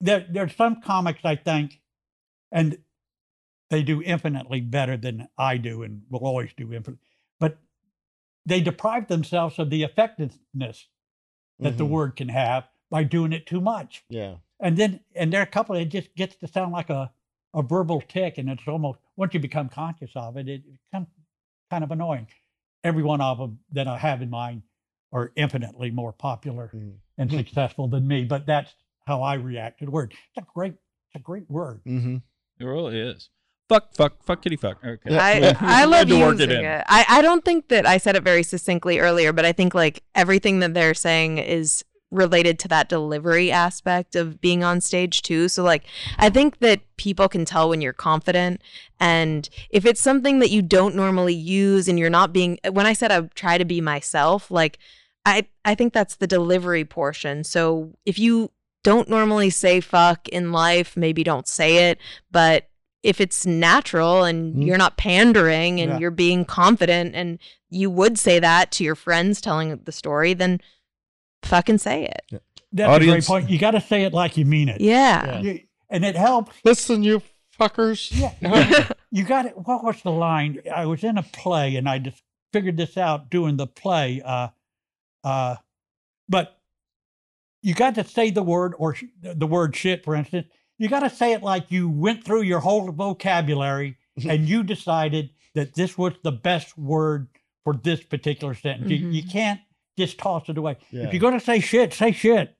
[0.00, 1.80] there, there's some comics I think,
[2.52, 2.78] and
[3.70, 6.98] they do infinitely better than I do, and will always do infinite.
[8.44, 10.88] But they deprive themselves of the effectiveness
[11.58, 11.90] that the Mhm.
[11.90, 14.04] word can have by doing it too much.
[14.08, 14.36] Yeah.
[14.64, 17.12] and then and there are a couple it just gets to sound like a
[17.54, 21.08] a verbal tick, and it's almost once you become conscious of it, it becomes
[21.70, 22.26] kind of annoying.
[22.84, 24.62] Every one of them that I have in mind
[25.12, 26.98] are infinitely more popular Mm.
[27.18, 28.72] and successful than me, but that's
[29.06, 30.12] how I react to the word.
[30.12, 30.72] It's a great,
[31.08, 31.82] it's a great word.
[31.84, 32.16] Mm-hmm.
[32.60, 33.28] It really is.
[33.72, 34.84] Fuck, fuck, fuckity fuck.
[34.84, 35.16] Okay.
[35.16, 36.84] I, I love to using it it.
[36.86, 40.02] I, I don't think that I said it very succinctly earlier, but I think like
[40.14, 45.48] everything that they're saying is related to that delivery aspect of being on stage too.
[45.48, 45.84] So like
[46.18, 48.60] I think that people can tell when you're confident
[49.00, 52.92] and if it's something that you don't normally use and you're not being when I
[52.92, 54.78] said I try to be myself, like
[55.24, 57.42] I I think that's the delivery portion.
[57.42, 58.50] So if you
[58.84, 61.98] don't normally say fuck in life, maybe don't say it,
[62.30, 62.68] but
[63.02, 64.66] if it's natural and Mhm.
[64.66, 65.98] you're not pandering and Yeah.
[65.98, 67.38] you're being confident and
[67.68, 70.60] you would say that to your friends telling the story, then
[71.42, 72.42] fucking say it.
[72.72, 73.50] That's Audience- a great point.
[73.50, 74.80] You got to say it like you mean it.
[74.80, 75.40] Yeah.
[75.40, 76.54] You- and it helps.
[76.64, 77.22] Listen, you
[77.58, 78.10] fuckers.
[78.18, 78.88] Yeah.
[79.10, 79.54] you got it.
[79.56, 80.60] What was the line?
[80.74, 82.22] I was in a play and I just
[82.52, 84.22] figured this out doing the play.
[84.24, 84.48] Uh,
[85.24, 85.56] uh,
[86.28, 86.58] but
[87.62, 90.46] you got to say the word or sh- the word shit, for instance.
[90.82, 95.30] You got to say it like you went through your whole vocabulary and you decided
[95.54, 97.28] that this was the best word
[97.64, 98.90] for this particular sentence.
[98.90, 99.30] You, you Mhm.
[99.32, 99.60] can't
[99.96, 100.78] just toss it away.
[100.90, 101.04] Yeah.
[101.06, 102.56] If you're going to say shit, say shit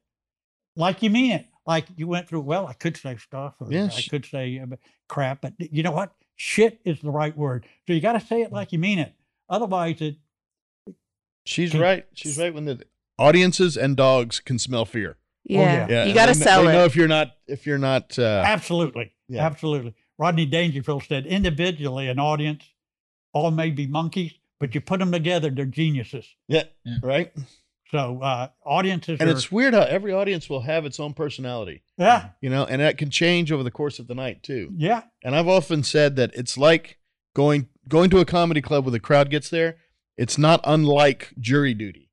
[0.77, 1.47] like you mean it.
[1.66, 4.77] Like you went through, well, I could say stuff or Yeah, I could say uh,
[5.09, 6.12] crap, but you know what?
[6.37, 7.66] Shit is the right word.
[7.87, 9.14] So you got to say it like you mean it.
[9.49, 10.16] Otherwise, it,
[11.45, 12.07] She's Can- right.
[12.14, 12.83] She's right when the
[13.18, 15.16] audiences and dogs can smell fear.
[15.45, 15.86] Yeah.
[15.88, 16.05] yeah.
[16.05, 18.43] You got to they, kn- sell they know if you're not if you're not uh,
[18.47, 19.45] absolutely, yeah.
[19.45, 19.95] absolutely.
[20.18, 22.62] Rodney Dangerfield said, individually, an audience
[23.32, 26.26] all may be monkeys, but you put them together, they're geniuses.
[26.49, 26.97] yeah, Yeah.
[27.03, 27.32] right.
[27.90, 31.82] So uh, audiences And are, it's weird how every audience will have its own personality,
[31.99, 34.70] yeah, you know, and that can change over the course of the night too.
[34.76, 36.99] yeah, And I've often said that it's like
[37.34, 39.76] going going to a comedy club where the crowd gets there.
[40.16, 42.11] It's not unlike jury duty,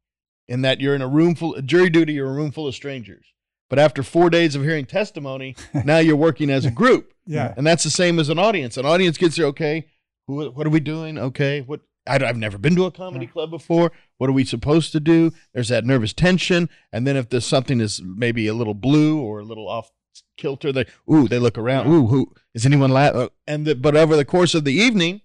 [0.50, 2.14] in that you're in a room full jury duty.
[2.14, 3.26] You're a room full of strangers.
[3.70, 7.54] But after four days of hearing testimony, now you're working as a group, yeah.
[7.56, 8.76] and that's the same as an audience.
[8.78, 9.46] An audience gets there.
[9.46, 9.86] Okay,
[10.28, 11.18] who, what are we doing?
[11.18, 11.82] Okay, what?
[12.08, 13.92] I, have never been to a comedy club before.
[14.18, 15.32] What are we supposed to do?
[15.54, 19.42] There's that nervous tension, and then if there's something is maybe a little blue or
[19.42, 19.92] a little off
[20.36, 21.88] kilter, they ooh they look around.
[21.88, 23.30] Ooh, who is anyone laughing?
[23.46, 25.22] And the, but over the course of the evening,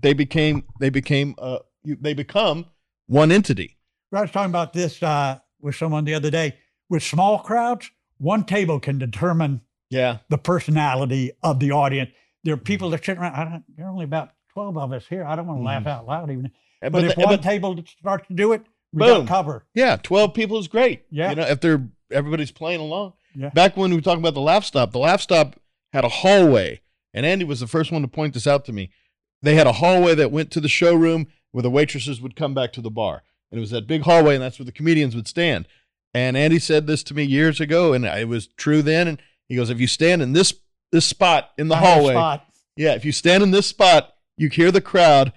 [0.00, 2.66] they became they became uh you, they become
[3.06, 3.75] one entity.
[4.16, 6.56] I was talking about this uh, with someone the other day.
[6.88, 9.60] With small crowds, one table can determine
[9.90, 12.10] Yeah, the personality of the audience.
[12.44, 13.34] There are people that sit around.
[13.34, 15.24] I don't, there are only about twelve of us here.
[15.24, 15.88] I don't want to laugh Mhm.
[15.88, 16.50] out loud even.
[16.82, 18.62] And- But, if the- one but- table starts to do it,
[18.92, 19.26] we Boom.
[19.26, 19.66] got cover.
[19.74, 21.02] Yeah, twelve people is great.
[21.10, 21.30] Yeah.
[21.30, 23.14] you know if they're everybody's playing along.
[23.34, 23.48] Yeah.
[23.50, 25.56] Back when we were talking about the Laff Stop, the Laff Stop
[25.92, 26.80] had a hallway,
[27.12, 28.90] and Andy was the first one to point this out to me.
[29.42, 32.72] They had a hallway that went to the showroom where the waitresses would come back
[32.74, 35.28] to the bar, and it was that big hallway, and that's where the comedians would
[35.28, 35.66] stand.
[36.14, 39.06] And Andy said this to me years ago, and it was true then.
[39.08, 40.54] And he goes, "If you stand in this
[40.92, 42.14] this spot in the hallway,
[42.76, 45.32] yeah, if you stand in this spot, you hear the crowd,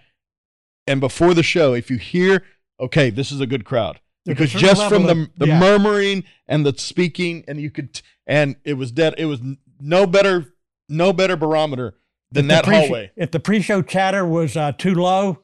[0.87, 2.43] and before the show, if you hear,
[2.79, 5.59] okay, this is a good crowd, because just from the of- the yeah.
[5.59, 9.15] murmuring and the speaking, and you could, and it was dead.
[9.17, 9.41] It was
[9.81, 10.53] no better,
[10.87, 11.95] no better barometer
[12.31, 13.11] than If that pre- hallway.
[13.15, 15.39] If the pre-show chatter was uh, too low,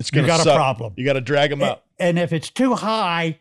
[0.00, 0.54] It's you got suck.
[0.54, 0.94] a problem.
[0.96, 1.86] You got to drag them up.
[2.02, 3.38] And if it's too high,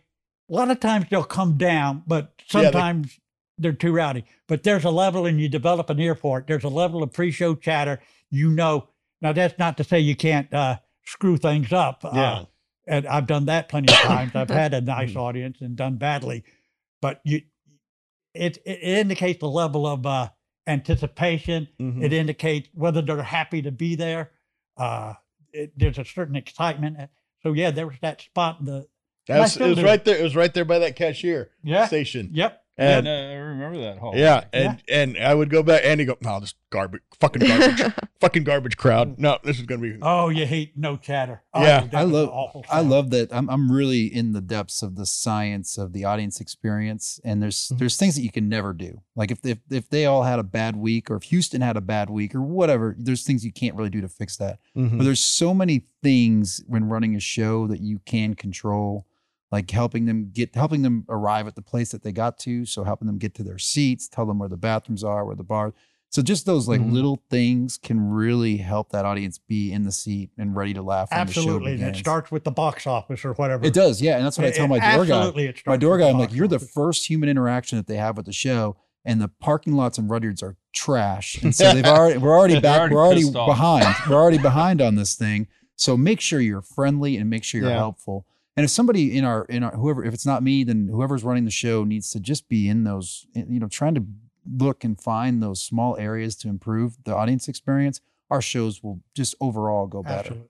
[0.50, 3.20] a lot of times they'll come down, but Yeah, they- sometimes
[3.58, 4.26] they're too rowdy.
[4.48, 6.48] But there's a level, and you develop an ear for it.
[6.48, 8.00] There's a level of pre-show chatter.
[8.30, 8.88] You know.
[9.22, 12.02] Now that's not to say you can't uh, screw things up.
[12.04, 12.10] Yeah.
[12.32, 12.46] Uh,
[12.88, 14.32] and I've done that plenty of times.
[14.36, 16.44] I've had a nice audience and done badly,
[17.02, 17.42] but you,
[18.34, 20.30] it it indicates the level of uh,
[20.66, 21.68] anticipation.
[21.80, 22.04] Mhm.
[22.04, 24.32] It indicates whether they're happy to be there.
[24.78, 25.14] Uh,
[25.54, 26.98] it, there's a certain excitement.
[27.44, 28.64] So yeah, there was that spot.
[28.64, 28.88] The
[29.28, 30.18] That's, it was right there.
[30.18, 32.30] It was right there by that cashier yeah, station.
[32.34, 32.61] yep.
[32.82, 34.14] And And, uh, I remember that hall.
[34.16, 37.94] Yeah, and and I would go back, and he go, no, this garbage, fucking garbage,
[38.22, 39.20] fucking garbage crowd.
[39.20, 39.98] No, this is gonna be.
[40.02, 41.44] Oh, you hate no chatter.
[41.54, 41.88] Oh, Yeah.
[41.94, 45.78] I love awful I love that I'm I'm really in the depths of the science
[45.78, 47.78] of the audience experience and there's Mhm.
[47.80, 49.02] there's things that you can never do.
[49.16, 51.82] Like if, if if they all had a bad week or if Houston had a
[51.82, 54.60] bad week or whatever, there's things you can't really do to fix that.
[54.78, 54.98] Mhm.
[54.98, 59.06] But there's so many things when running a show that you can control,
[59.52, 62.84] like helping them get helping them arrive at the place that they got to, so
[62.84, 65.74] helping them get to their seats, tell them where the bathrooms are, where the bar.
[66.10, 66.92] So just those like Mhm.
[66.92, 71.10] little things can really help that audience be in the seat and ready to laugh
[71.10, 71.72] when Absolutely.
[71.74, 73.66] the show And it starts with the box office or whatever.
[73.66, 75.18] It does, yeah, and that's what I tell my it- door guy.
[75.18, 75.46] Absolutely.
[75.48, 78.26] It My door guy, I'm like, you're the first human interaction that they have with
[78.26, 78.76] the show,
[79.06, 81.42] and the parking lots in Rudyard's are trash.
[81.44, 82.80] And so they've already we're already back.
[82.80, 83.48] already we're already pissed off.
[83.48, 83.96] behind.
[84.10, 85.48] We're already behind on this thing.
[85.78, 87.78] So make sure you're friendly and make sure you're Yeah.
[87.78, 88.26] helpful.
[88.58, 91.46] And if somebody in our in our whoever if it's not me, then whoever's running
[91.46, 94.04] the show needs to just be in those you know trying to
[94.58, 98.02] look and find those small areas to improve the audience experience.
[98.30, 100.18] Our shows will just overall go better.
[100.18, 100.48] Absolutely.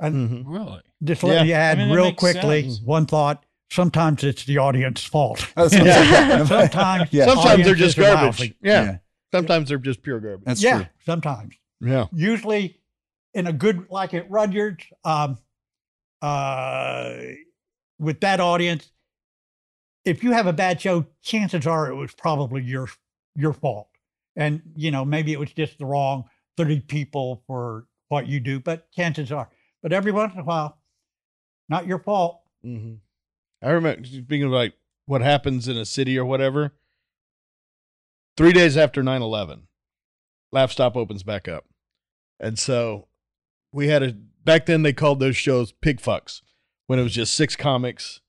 [0.00, 0.44] And Mhm.
[0.46, 0.80] Really?
[1.02, 1.42] just let Yeah.
[1.44, 2.80] you add I mean, real quickly sense.
[2.80, 3.44] one thought.
[3.70, 5.46] Sometimes it's the audience's fault.
[5.56, 6.44] That's Yeah.
[6.46, 7.26] Sometimes, Yeah.
[7.26, 8.40] Sometimes they're just garbage.
[8.40, 8.54] lousy.
[8.62, 8.98] Yeah.
[9.32, 10.44] Sometimes they're just pure garbage.
[10.46, 10.86] that's yeah, true.
[11.04, 11.54] sometimes.
[11.80, 12.06] Yeah.
[12.12, 12.78] Usually,
[13.34, 15.38] in a good like at Rudyard's, um,
[16.24, 17.12] uh,
[17.98, 18.90] with that audience,
[20.06, 22.88] if you have a bad show, chances are it was probably your
[23.36, 23.88] your fault,
[24.34, 26.24] and you know maybe it was just the wrong
[26.56, 29.50] thirty people for what you do, but chances are.
[29.82, 30.78] But every once in a while,
[31.68, 32.40] not your fault.
[32.64, 32.94] Mm-hmm.
[33.66, 34.72] I remember speaking like
[35.04, 36.72] what happens in a city or whatever.
[38.38, 39.68] Three days after 9 11,
[40.52, 41.66] Laff Stop opens back up.
[42.40, 43.08] And so
[43.72, 46.42] we had a, back then they called those shows pig fucks
[46.86, 48.20] when it was just six comics,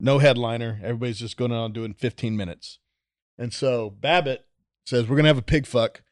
[0.00, 0.80] no headliner.
[0.82, 2.78] Everybody's just going on doing 15 minutes.
[3.38, 4.46] And so Babbitt
[4.86, 6.02] says, We're going to have a pig fuck.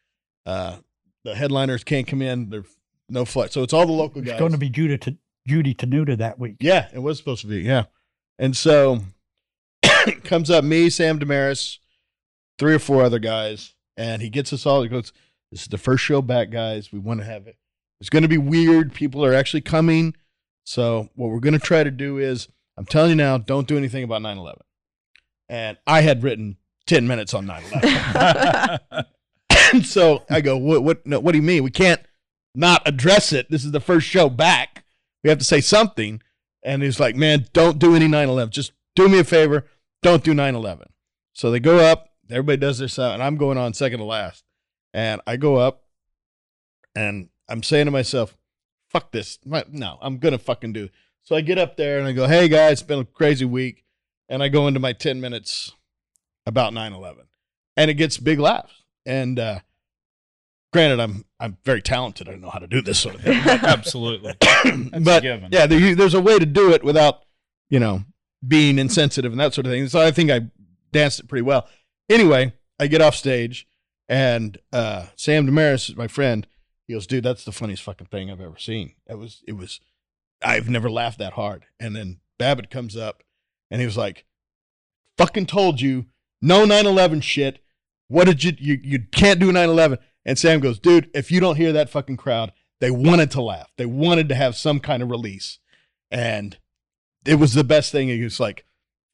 [0.45, 0.79] Uh,
[1.25, 2.51] the headliners can't come in.
[2.51, 2.65] They're
[3.09, 3.53] no flight.
[3.53, 4.35] So it's all the local It's guys.
[4.35, 6.57] It's going to be Judy to Judy Tenuta that week.
[6.61, 7.61] Yeah, it was supposed to be.
[7.61, 7.85] Yeah.
[8.39, 9.01] And so
[10.25, 11.79] comes up me, Sam Damaris,
[12.59, 14.83] three or four other guys, and he gets us all.
[14.83, 15.13] He goes,
[15.51, 16.93] This is the first show back, guys.
[16.93, 17.57] We want to have it.
[18.01, 18.93] It's going to be weird.
[18.93, 20.15] People are actually coming.
[20.65, 23.77] So, what we're going to try to do is, I'm telling you now, don't do
[23.77, 24.61] anything about 9 11.
[25.49, 28.81] And I had written 10 minutes on 9 11.
[28.91, 29.07] and
[29.87, 31.65] so I go, what, what, no, what do you mean?
[31.65, 32.01] We can't
[32.55, 33.51] not address it.
[33.51, 34.85] This is the first show back.
[35.23, 36.23] We have to say something.
[36.63, 38.53] And he's like, man, don't do any 9 11.
[38.53, 39.67] Just do me a favor.
[40.03, 40.89] Don't do 9 11.
[41.33, 42.11] So they go up.
[42.31, 43.15] Everybody does their sound.
[43.15, 44.45] And I'm going on second to last.
[44.95, 45.85] And I go up
[46.95, 48.37] and I'm saying to myself,
[48.89, 49.39] fuck this.
[49.45, 50.91] No, I'm going to fucking do it.
[51.23, 53.85] So I get up there and I go, hey guys, it's been a crazy week.
[54.29, 55.73] And I go into my 10 minutes
[56.47, 57.25] about 9 11.
[57.77, 58.83] And it gets big laughs.
[59.05, 59.61] And uh,
[60.73, 62.29] granted, I'm I'm very talented.
[62.29, 63.35] I don't know how to do this sort of thing.
[63.47, 64.35] Absolutely.
[64.41, 65.49] but given.
[65.51, 67.25] yeah, there, there's a way to do it without,
[67.69, 68.05] you know,
[68.47, 69.89] being insensitive and that sort of thing.
[69.89, 70.43] So I think I
[70.93, 71.69] danced it pretty well.
[72.09, 73.67] Anyway, I get off stage
[74.09, 76.47] and uh, Sam Damaris, my friend,
[76.87, 78.95] he goes, dude, that's the funniest fucking thing I've ever seen.
[79.07, 79.81] It was, it was,
[80.43, 81.65] I've never laughed that hard.
[81.81, 83.23] And then Babbitt comes up
[83.71, 84.25] and he was like,
[85.17, 86.07] fucking told you,
[86.43, 87.61] no 9 11 shit.
[88.09, 89.99] What did you, you, you can't do 9 11.
[90.27, 93.73] And Sam goes, dude, if you don't hear that fucking crowd, they wanted to laugh.
[93.77, 95.59] They wanted to have some kind of release.
[96.11, 96.59] And
[97.25, 98.09] it was the best thing.
[98.09, 98.65] He was like,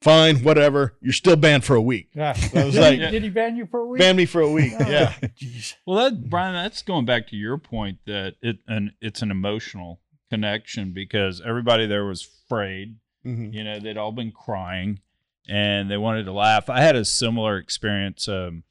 [0.03, 0.97] fine, whatever.
[1.01, 2.09] You're still banned for a week.
[2.15, 2.35] Yeah.
[2.55, 3.99] I was did, like- he, did he ban you for a week?
[4.01, 4.73] Ban me for a week.
[4.79, 5.13] Oh, Yeah.
[5.23, 5.75] Jeez.
[5.87, 10.01] Well, that Brian, that's going back to your point that it and it's an emotional
[10.31, 12.97] connection because everybody there was afraid.
[13.27, 13.53] Mhm.
[13.53, 15.01] You know, they'd all been crying
[15.49, 16.71] and they wanted to laugh.
[16.71, 18.29] I had a similar experience.
[18.29, 18.63] Um,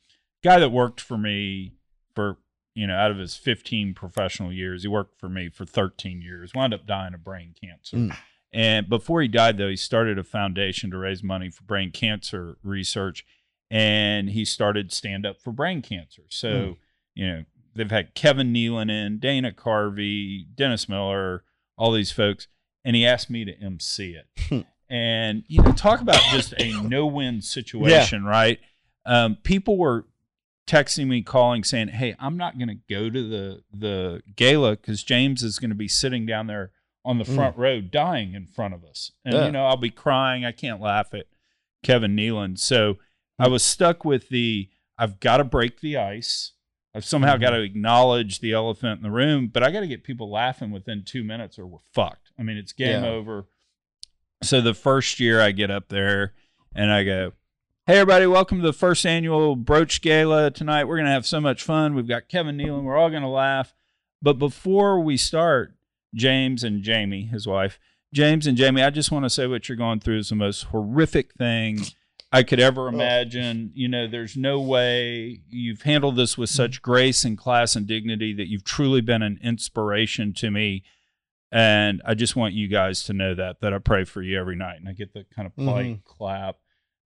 [0.43, 1.73] guy that worked for me
[2.15, 2.37] for
[2.73, 6.53] you know out of his 15 professional years, he worked for me for 13 years.
[6.55, 7.97] Wound up dying of brain cancer.
[7.97, 8.17] Mm.
[8.51, 12.57] And before he died, though, he started a foundation to raise money for brain cancer
[12.63, 13.23] research,
[13.69, 16.23] and he started stand up for brain cancer.
[16.29, 16.77] So, Mm.
[17.15, 17.45] you know,
[17.75, 21.43] they've had Kevin Nealon in, Dana Carvey, Dennis Miller,
[21.77, 22.47] all these folks,
[22.83, 24.65] and he asked me to MC it.
[24.89, 28.59] and you know, talk about just a no-win situation, right?
[29.05, 30.05] Um, people were
[30.67, 35.03] texting me, calling, saying, "Hey, I'm not going to go to the the gala because
[35.03, 36.71] James is going to be sitting down there
[37.05, 37.35] on the Mm.
[37.35, 39.45] front row, dying in front of us, and Yeah.
[39.45, 40.43] you know, I'll be crying.
[40.45, 41.25] I can't laugh at
[41.83, 42.97] Kevin Nealon." So
[43.37, 46.51] I was stuck with the I've got to break the ice.
[46.93, 47.41] I've somehow Mhm.
[47.41, 50.71] got to acknowledge the elephant in the room, but I got to get people laughing
[50.71, 52.31] within two minutes or we're fucked.
[52.37, 53.09] I mean, it's game Yeah.
[53.09, 53.47] over.
[54.43, 56.33] So the first year I get up there
[56.75, 57.31] and I go,
[57.87, 60.83] Hey, everybody, welcome to the first annual Broach Gala tonight.
[60.83, 61.95] We're going to have so much fun.
[61.95, 62.83] We've got Kevin Nealon.
[62.83, 63.73] We're all going to laugh.
[64.21, 65.75] But before we start,
[66.13, 67.79] James and Jamie, his wife,
[68.13, 70.63] James and Jamie, I just want to say what you're going through is the most
[70.65, 71.79] horrific thing
[72.31, 72.89] I could ever oh.
[72.89, 73.71] imagine.
[73.73, 76.91] You know, there's no way you've handled this with such mm-hmm.
[76.91, 80.83] grace and class and dignity that you've truly been an inspiration to me.
[81.51, 84.55] And I just want you guys to know that that I pray for you every
[84.55, 86.01] night, and I get the kind of polite mm-hmm.
[86.05, 86.57] clap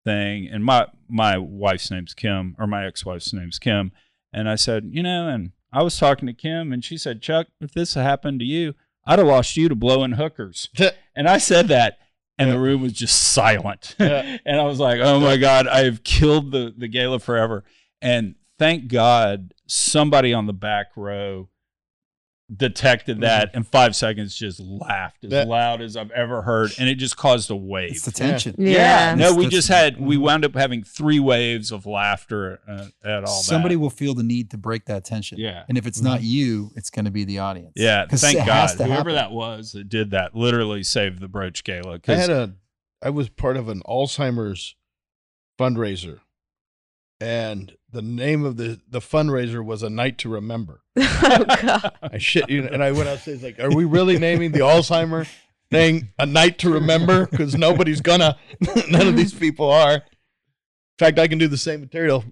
[0.04, 0.48] thing.
[0.48, 3.92] And my my wife's name's Kim, or my ex wife's name's Kim,
[4.32, 7.48] and I said, you know, and I was talking to Kim, and she said, Chuck,
[7.60, 8.74] if this happened to you,
[9.06, 10.68] I'd have lost you to blowing hookers.
[11.16, 11.98] And I said that,
[12.38, 13.96] and the room was just silent.
[13.98, 14.38] Yeah.
[14.46, 17.64] and I was like, oh my God, I've killed the, the gala forever.
[18.00, 21.50] And thank God somebody on the back row
[22.56, 26.72] detected that and five seconds just laughed as That- loud as I've ever heard.
[26.78, 27.92] And it just caused a wave.
[27.92, 28.56] It's the tension.
[28.58, 29.14] Yeah.
[29.14, 33.22] No, we That's- just had, we wound up having three waves of laughter uh, at
[33.24, 33.78] all Somebody that.
[33.80, 35.38] will feel the need to break that tension.
[35.38, 35.62] Yeah.
[35.68, 37.72] And if it's not you, it's going to be the audience.
[37.76, 38.78] Yeah, 'Cause thank it has God.
[38.78, 39.14] to Whoever happen.
[39.14, 41.94] that was that did that literally saved the Broach Gala.
[41.94, 42.54] I 'cause- had a,
[43.02, 44.74] I was part of an Alzheimer's
[45.58, 46.20] fundraiser,
[47.20, 50.82] and the name of the the fundraiser was a night to remember.
[50.96, 51.92] oh god.
[52.02, 53.42] I shit you, and I went outside.
[53.42, 55.28] Like, are we really naming the Alzheimer
[55.70, 57.26] thing a night to remember?
[57.26, 58.36] Because nobody's gonna.
[58.90, 59.94] None of these people are.
[59.94, 60.02] In
[60.98, 62.24] fact, I can do the same material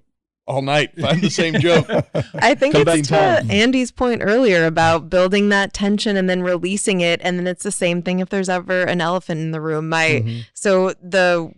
[0.46, 0.98] all night.
[0.98, 1.86] Find the same joke.
[2.34, 3.50] I think Come it's to back time.
[3.50, 7.70] Andy's point earlier about building that tension and then releasing it, and then it's the
[7.72, 9.88] same thing if there's ever an elephant in the room.
[9.88, 10.44] My Mhm.
[10.54, 11.52] so the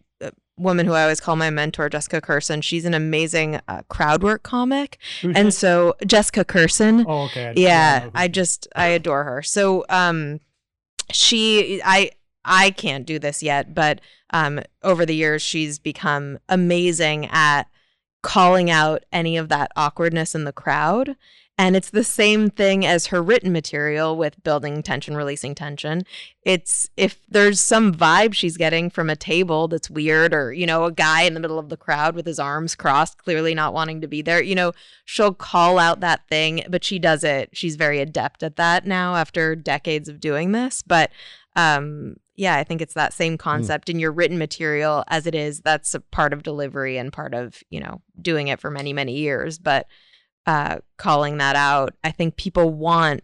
[0.60, 4.42] woman who I always call my mentor, Jessica Kirson, she's an amazing uh, crowd work
[4.42, 7.04] comic, Who's and so Jessica Kirson.
[7.08, 7.48] oh, okay.
[7.48, 9.42] I- yeah i just i adore her.
[9.42, 10.40] So um
[11.12, 12.10] she i
[12.44, 14.00] i can't do this yet but
[14.32, 17.64] um over the years she's become amazing at
[18.22, 21.16] calling out any of that awkwardness in the crowd
[21.60, 26.06] and it's the same thing as her written material with building tension releasing tension.
[26.42, 30.84] It's if there's some vibe she's getting from a table that's weird or you know
[30.86, 34.00] a guy in the middle of the crowd with his arms crossed clearly not wanting
[34.00, 34.72] to be there you know
[35.04, 37.50] she'll call out that thing but she does it.
[37.52, 40.80] She's very adept at that now after decades of doing this.
[40.80, 41.10] But
[41.56, 45.60] um yeah i think it's that same concept in your written material as it is.
[45.60, 49.18] That's a part of delivery and part of you know doing it for many many
[49.18, 49.58] years.
[49.58, 49.86] But
[50.46, 53.22] uh calling that out i think people want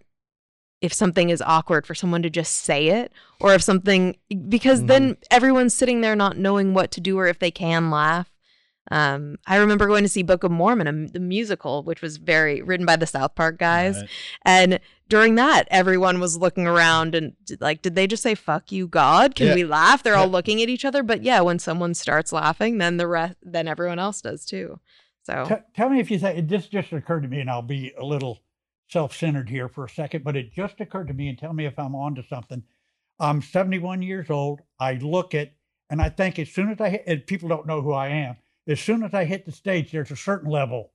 [0.83, 3.11] if something is awkward for someone to just say it
[3.41, 4.17] or if something
[4.49, 8.31] because then everyone's sitting there not knowing what to do or if they can laugh
[8.89, 12.63] um, I remember going to see Book of Mormon, a, the musical, which was very
[12.63, 13.97] written by the South Park guys.
[13.97, 14.09] Right.
[14.45, 18.87] And during that, everyone was looking around and like, did they just say "fuck you,
[18.87, 19.35] God"?
[19.35, 19.55] Can Yeah.
[19.57, 20.05] we laugh?
[20.05, 21.03] They're all looking at each other.
[21.03, 24.79] But yeah, when someone starts laughing, then the rest, then everyone else does too.
[25.27, 27.93] So T- tell me if you think this just occurred to me, and I'll be
[27.99, 28.39] a little
[28.89, 31.79] self-centered here for a second, but it just occurred to me, and tell me if
[31.79, 32.63] I'm onto something.
[33.19, 34.61] I'm 71 years old.
[34.79, 35.53] I look at,
[35.91, 38.37] and I think as soon as I hit, and people don't know who I am,
[38.69, 40.93] as soon as I hit the stage, there's a certain level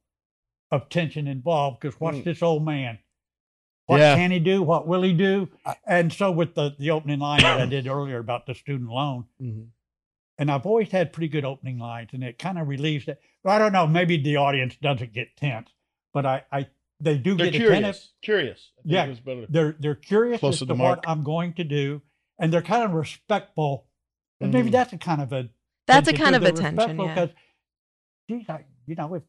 [0.71, 2.23] of tension involved because what's Mm.
[2.23, 2.99] this old man?
[3.87, 4.15] What Yeah.
[4.15, 4.63] can he do?
[4.63, 5.49] What will he do?
[5.65, 8.89] I- and so with the the opening line that I did earlier about the student
[8.89, 9.67] loan, Mhm.
[10.41, 13.21] And I've always had pretty good opening lines, and it kind of relieves it.
[13.43, 15.69] But I don't know, maybe the audience doesn't get tense,
[16.13, 16.67] but I, I
[16.99, 17.81] they do They're get attentive.
[17.95, 18.11] curious.
[18.23, 18.71] Curious.
[18.79, 19.15] I Yeah.
[19.49, 21.07] They're they're curious Close as to to the what.
[21.07, 22.01] I'm going to do,
[22.39, 23.85] and they're kind of respectful.
[24.39, 24.71] And maybe Mhm.
[24.73, 25.49] that's a kind of a
[25.85, 26.35] that's a kind too.
[26.37, 26.75] of They're attention.
[26.77, 27.13] respectful Yeah.
[27.13, 27.35] Because,
[28.27, 29.23] geez, I, you know, if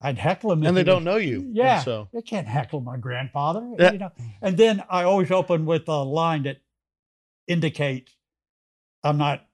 [0.00, 1.50] I'd heckle them, if and they don't was- know you.
[1.52, 3.70] Yeah, So they can't heckle my grandfather.
[3.78, 3.92] Yeah.
[3.92, 6.58] You know, and then I always open with a line that
[7.46, 8.14] indicates
[9.02, 9.46] I'm not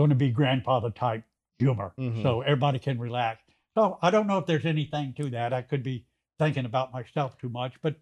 [0.00, 1.22] going to be grandfather type
[1.58, 2.22] humor, Mhm.
[2.22, 3.42] so everybody can relax.
[3.76, 5.52] So I don't know if there's anything to that.
[5.52, 6.06] I could be
[6.38, 7.96] thinking about myself too much, but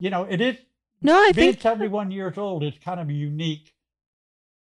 [0.00, 0.56] you know, it is
[1.02, 3.74] No, I being think 71 years old is kind of a unique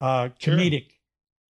[0.00, 0.54] uh, Sure.
[0.56, 0.88] comedic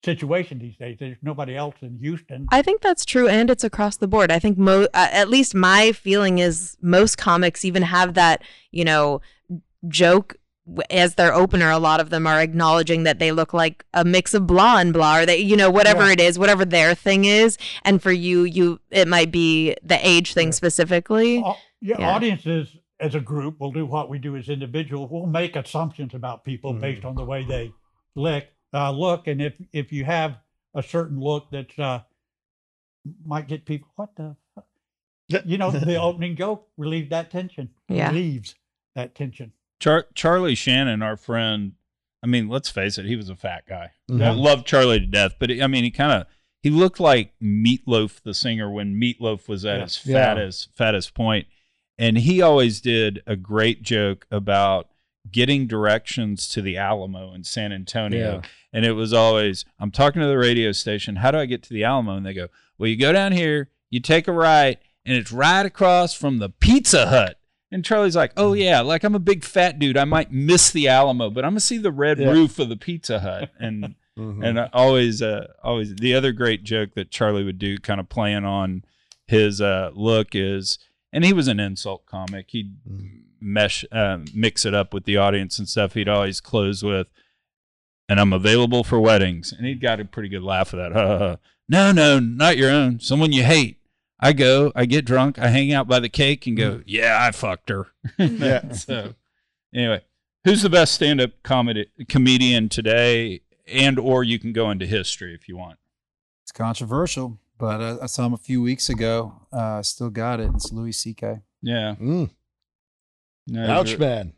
[0.05, 0.98] situation these days.
[1.00, 2.46] There's nobody else in Houston.
[2.50, 4.30] I think that's true, and it's across the board.
[4.30, 8.84] I think mo- uh, at least my feeling is most comics even have that, you
[8.84, 9.20] know,
[9.88, 10.41] joke w-
[10.91, 11.71] as their opener.
[11.71, 14.93] A lot of them are acknowledging that they look like a mix of blah and
[14.93, 16.13] blah, or they, you know, whatever Yeah.
[16.13, 17.59] it is, whatever their thing is.
[17.85, 20.55] And for you, you it might be the age thing Right.
[20.55, 21.39] specifically.
[21.39, 22.15] Au- yeah, Yeah.
[22.15, 25.11] audiences as a group will do what we do as individuals.
[25.11, 26.81] We'll make assumptions about people Mhm.
[26.81, 27.73] based on the way they
[28.15, 28.45] look.
[28.73, 30.39] Uh, look, and if if you have
[30.75, 32.03] a certain look that uh,
[33.27, 34.65] might get people, what the, fuck?
[35.45, 37.71] you know, the opening joke relieves that tension.
[37.89, 38.09] Yeah.
[38.11, 38.55] relieves
[38.95, 39.53] that tension.
[39.83, 41.72] Char- Charlie Shannon, our friend.
[42.22, 43.91] I mean, let's face it, he was a fat guy.
[44.09, 44.22] Mhm.
[44.22, 46.26] I love Charlie to death, but I mean, he kind of
[46.62, 49.83] he looked like Meatloaf, the singer, when Meatloaf was at Yeah.
[49.85, 50.14] his Yeah.
[50.14, 51.49] fattest fattest point,
[51.99, 54.89] and he always did a great joke about
[55.33, 58.41] getting directions to the Alamo in San Antonio.
[58.45, 58.49] Yeah.
[58.72, 61.16] And it was always, I'm talking to the radio station.
[61.16, 62.16] How do I get to the Alamo?
[62.16, 65.66] And they go, Well, you go down here, you take a right, and it's right
[65.66, 67.39] across from the Pizza Hut.
[67.73, 69.97] And Charlie's like, Oh, yeah, like I'm a big fat dude.
[69.97, 72.31] I might miss the Alamo, but I'm to see the red Yeah.
[72.31, 73.51] roof of the Pizza Hut.
[73.59, 74.45] And, Mhm.
[74.47, 78.11] and I always, uh, always, the other great joke that Charlie would do, kind of
[78.11, 78.85] playing on
[79.27, 80.79] his uh, look, is,
[81.14, 82.47] and he was an insult comic.
[82.51, 83.09] He'd Mhm.
[83.41, 85.95] mesh, uh, mix it up with the audience and stuff.
[85.95, 87.07] He'd always close with,
[88.09, 89.51] and I'm available for weddings.
[89.53, 90.93] And he'd got a pretty good laugh of that.
[90.93, 91.37] Ha, ha, ha.
[91.68, 93.01] no, no, not your own.
[93.01, 93.79] Someone you hate.
[94.23, 97.33] I go, I get drunk, I hang out by the cake and go, yeah, I
[97.33, 97.89] fucked her.
[98.18, 98.70] Yeah.
[98.73, 99.14] so
[99.75, 100.03] anyway,
[100.45, 105.49] who's the best stand-up comedy comedian today, and or you can go into history if
[105.49, 105.79] you want.
[106.45, 109.35] It's controversial, but I, I saw him a few weeks ago.
[109.53, 110.51] Uh, I still got it.
[110.55, 111.41] It's Louis C.K.
[111.61, 111.97] Yeah.
[112.01, 112.31] Mm.
[113.49, 114.35] No, Ouch, man.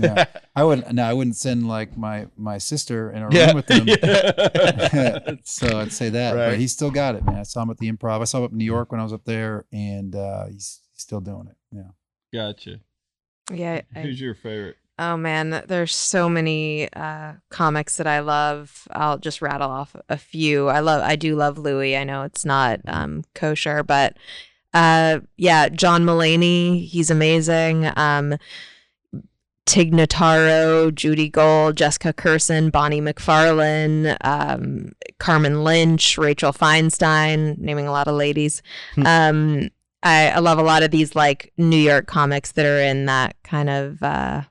[0.00, 0.24] Yeah.
[0.56, 0.90] I wouldn't.
[0.92, 3.46] No, I wouldn't send like my my sister in a Yeah.
[3.48, 3.86] room with him.
[3.88, 5.34] Yeah.
[5.44, 6.50] so I'd say that, Right.
[6.50, 7.36] but he still got it, man.
[7.36, 8.20] I saw him at the Improv.
[8.20, 10.80] I saw him up in New York when I was up there, and uh, he's,
[10.92, 11.56] he's still doing it.
[11.70, 11.90] Yeah.
[12.32, 12.80] gotcha.
[13.52, 13.82] Yeah.
[13.94, 14.76] I- Who's your favorite?
[14.98, 18.88] Oh man, there's so many uh, comics that I love.
[18.92, 20.68] I'll just rattle off a few.
[20.68, 21.94] I love, I do love Louis.
[21.98, 24.16] I know it's not um, kosher, but
[24.72, 27.90] uh, yeah, John Mulaney, he's amazing.
[27.94, 28.36] Um,
[29.66, 37.92] Tig Notaro, Judy Gold, Jessica Kirson, Bonnie McFarlane, um, Carmen Lynch, Rachel Feinstein, naming a
[37.92, 38.62] lot of ladies.
[38.94, 39.06] Hmm.
[39.06, 39.68] um,
[40.02, 43.34] I, I love a lot of these like New York comics that are in that
[43.42, 44.42] kind of uh,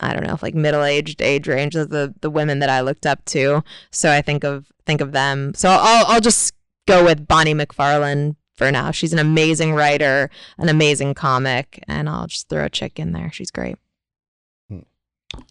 [0.00, 3.06] I don't know, like middle aged age range of the the women that I looked
[3.06, 3.64] up to.
[3.90, 5.54] So I think of think of them.
[5.54, 6.54] So I'll I'll just
[6.86, 8.90] go with Bonnie McFarlane for now.
[8.90, 13.30] She's an amazing writer, an amazing comic, and I'll just throw a chick in there.
[13.32, 13.76] She's great.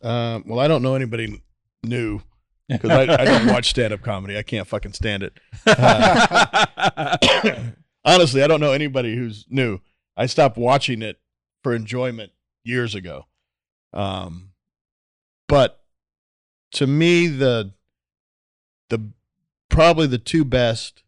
[0.01, 1.41] Um, well, I don't know anybody
[1.83, 2.21] new
[2.69, 4.37] because I, I don't watch stand up comedy.
[4.37, 5.33] I can't fucking stand it.
[8.05, 9.79] Honestly, I don't know anybody who's new.
[10.15, 11.19] I stopped watching it
[11.63, 12.31] for enjoyment
[12.63, 13.25] years ago.
[13.93, 14.51] Um,
[15.47, 15.83] but
[16.73, 17.73] to me, the
[18.89, 19.09] the
[19.69, 21.03] probably the two best,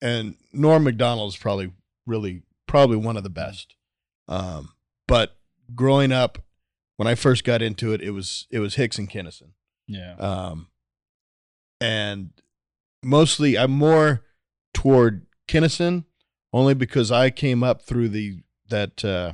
[0.00, 1.72] and Norm Macdonald is probably
[2.06, 3.74] really probably one of the best.
[4.28, 4.70] Um,
[5.06, 5.36] but
[5.74, 6.38] growing up,
[6.96, 9.50] when I first got into it, it was it was Hicks and Kinison.
[9.86, 10.14] yeah.
[10.14, 10.68] Um,
[11.80, 12.30] and
[13.02, 14.22] mostly I'm more
[14.72, 16.04] toward Kinison
[16.52, 18.38] only because I came up through the
[18.68, 19.32] that uh,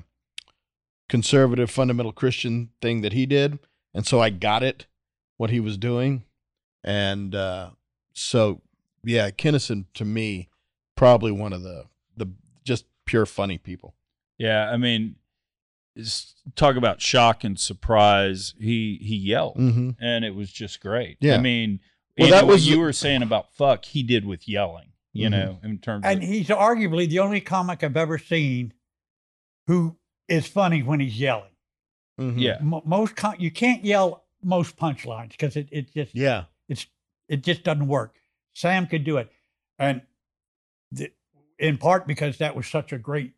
[1.09, 3.59] conservative fundamental Christian thing that he did,
[3.95, 4.87] and so I got it
[5.37, 6.25] what he was doing,
[6.83, 7.71] and uh,
[8.14, 8.62] so
[9.05, 10.49] yeah, Kinison to me
[10.99, 11.84] probably one of the
[12.16, 12.26] the
[12.64, 13.94] just pure funny people.
[14.38, 15.16] Yeah, I mean,
[16.55, 18.55] talk about shock and surprise.
[18.59, 19.90] He he yelled, Mm-hmm.
[20.01, 21.16] and it was just great.
[21.20, 21.34] Yeah.
[21.36, 21.80] I mean,
[22.18, 23.84] Well, and that what was- you were saying about fuck.
[23.84, 24.92] He did with yelling.
[25.14, 25.30] You Mhm.
[25.30, 28.74] know, in terms And of he's arguably the only comic I've ever seen
[29.66, 29.96] who
[30.28, 31.51] is funny when he's yelling.
[32.20, 32.38] Mm-hmm.
[32.38, 36.86] yeah, Mo most com- you can't yell most punchlines because it, it just yeah, it's
[37.28, 38.16] it just doesn't work.
[38.55, 39.30] Sam could do it,
[39.78, 40.03] and
[40.93, 41.12] the,
[41.59, 43.34] in part because that was such a great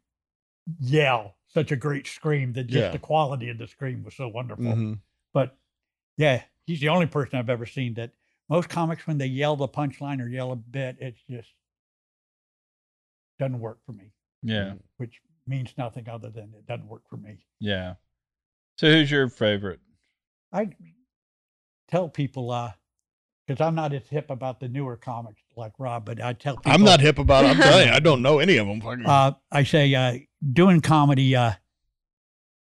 [0.78, 2.90] yell, such a great scream that just Yeah.
[2.90, 4.64] the quality of the scream was so wonderful.
[4.64, 5.00] Mhm.
[5.32, 5.56] But
[6.16, 8.12] yeah, he's the only person I've ever seen that
[8.48, 11.48] most comics when they yell the punchline or yell a bit, it's just
[13.38, 17.44] doesn't work for me, yeah, which means nothing other than it doesn't work for me.
[17.58, 17.94] yeah.
[18.76, 19.80] So, who's your favorite?
[20.52, 20.70] I
[21.88, 22.72] tell people, uh,
[23.46, 26.72] because I'm not as hip about the newer comics like Rob, but I tell people,
[26.72, 27.44] I'm not hip about.
[27.44, 27.48] it.
[27.48, 28.80] I'm telling you, I don't know any of them.
[28.80, 30.18] Fucking- Uh, I say, uh,
[30.52, 31.52] doing comedy uh,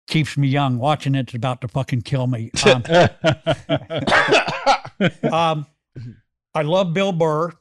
[0.09, 0.78] keeps me young.
[0.78, 2.51] Watching it's about to fucking kill me.
[2.64, 2.82] Um,
[5.32, 5.66] um,
[6.55, 7.53] I love Bill Burr.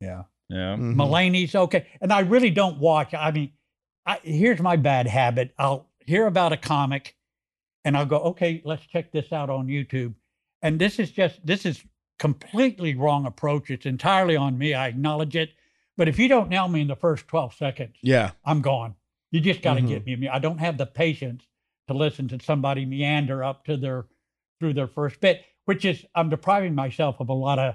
[0.00, 0.24] Yeah.
[0.48, 0.94] yeah, Mhm.
[0.96, 3.14] Mulaney's okay, and I really don't watch.
[3.14, 3.52] I mean,
[4.04, 7.16] I, here's my bad habit: I'll hear about a comic,
[7.84, 10.14] and I'll go, "Okay, let's check this out on YouTube."
[10.60, 11.82] And this is just this is
[12.18, 13.70] completely wrong approach.
[13.70, 14.74] It's entirely on me.
[14.74, 15.50] I acknowledge it,
[15.96, 18.32] but if you don't nail me in the first twelve seconds, Yeah.
[18.44, 18.94] I'm gone.
[19.30, 19.88] You just got to Mhm.
[19.88, 20.28] get me.
[20.28, 21.44] I don't have the patience
[21.88, 24.06] to listen to somebody meander up to their
[24.60, 27.74] through their first bit, which is I'm depriving myself of a lot of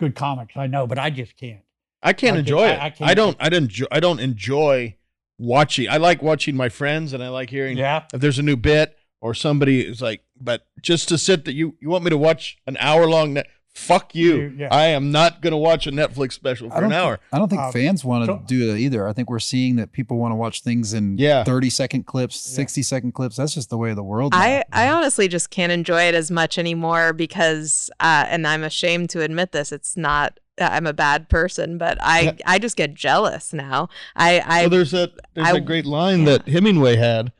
[0.00, 0.56] good comics.
[0.56, 1.62] I know, but I just can't.
[2.02, 2.78] I can't I enjoy can- it.
[2.78, 3.36] I- I I, can't- I don't.
[3.40, 3.62] I don't.
[3.64, 4.96] Enjoy, I don't enjoy
[5.38, 5.88] watching.
[5.88, 8.04] I like watching my friends, and I like hearing Yeah.
[8.12, 10.22] if there's a new bit or somebody is like.
[10.38, 13.34] But just to sit that you you want me to watch an hour long.
[13.34, 13.46] Net,
[13.76, 14.34] fuck you.
[14.36, 14.68] You- yeah.
[14.70, 17.20] I am not going to watch a Netflix special for an thi- hour.
[17.32, 19.06] I don't think Um, fans want to do that either.
[19.06, 21.44] I think we're seeing that people want to watch things in Yeah.
[21.44, 23.36] 30 second clips, 60 second clips.
[23.36, 24.32] That's just the way of the world.
[24.32, 24.40] now.
[24.40, 29.10] I, I honestly just can't enjoy it as much anymore because, uh, and I'm ashamed
[29.10, 32.32] to admit this, it's not, I'm a bad person, but I, Yeah.
[32.46, 33.90] I just get jealous now.
[34.16, 36.38] I, I, well, there's a there's I- a great line yeah.
[36.38, 37.30] that Hemingway had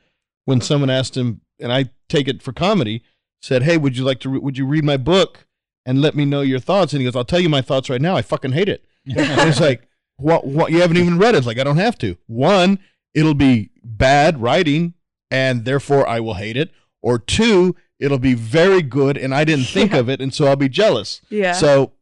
[0.45, 3.01] when someone asked him, and I take it for comedy.
[3.41, 4.29] Said, "Hey, would you like to?
[4.29, 5.46] Re- would you read my book
[5.87, 8.01] and let me know your thoughts?" And he goes, "I'll tell you my thoughts right
[8.01, 8.15] now.
[8.15, 10.45] I fucking hate it." And it's like, what?
[10.45, 10.71] What?
[10.71, 11.39] You haven't even read it.
[11.39, 12.17] It's like I don't have to.
[12.27, 12.77] One,
[13.15, 14.93] it'll be bad writing,
[15.31, 16.71] and therefore I will hate it.
[17.01, 19.99] Or two, it'll be very good, and I didn't think Yeah.
[19.99, 21.21] of it, and so I'll be jealous.
[21.29, 21.53] yeah.
[21.53, 21.93] So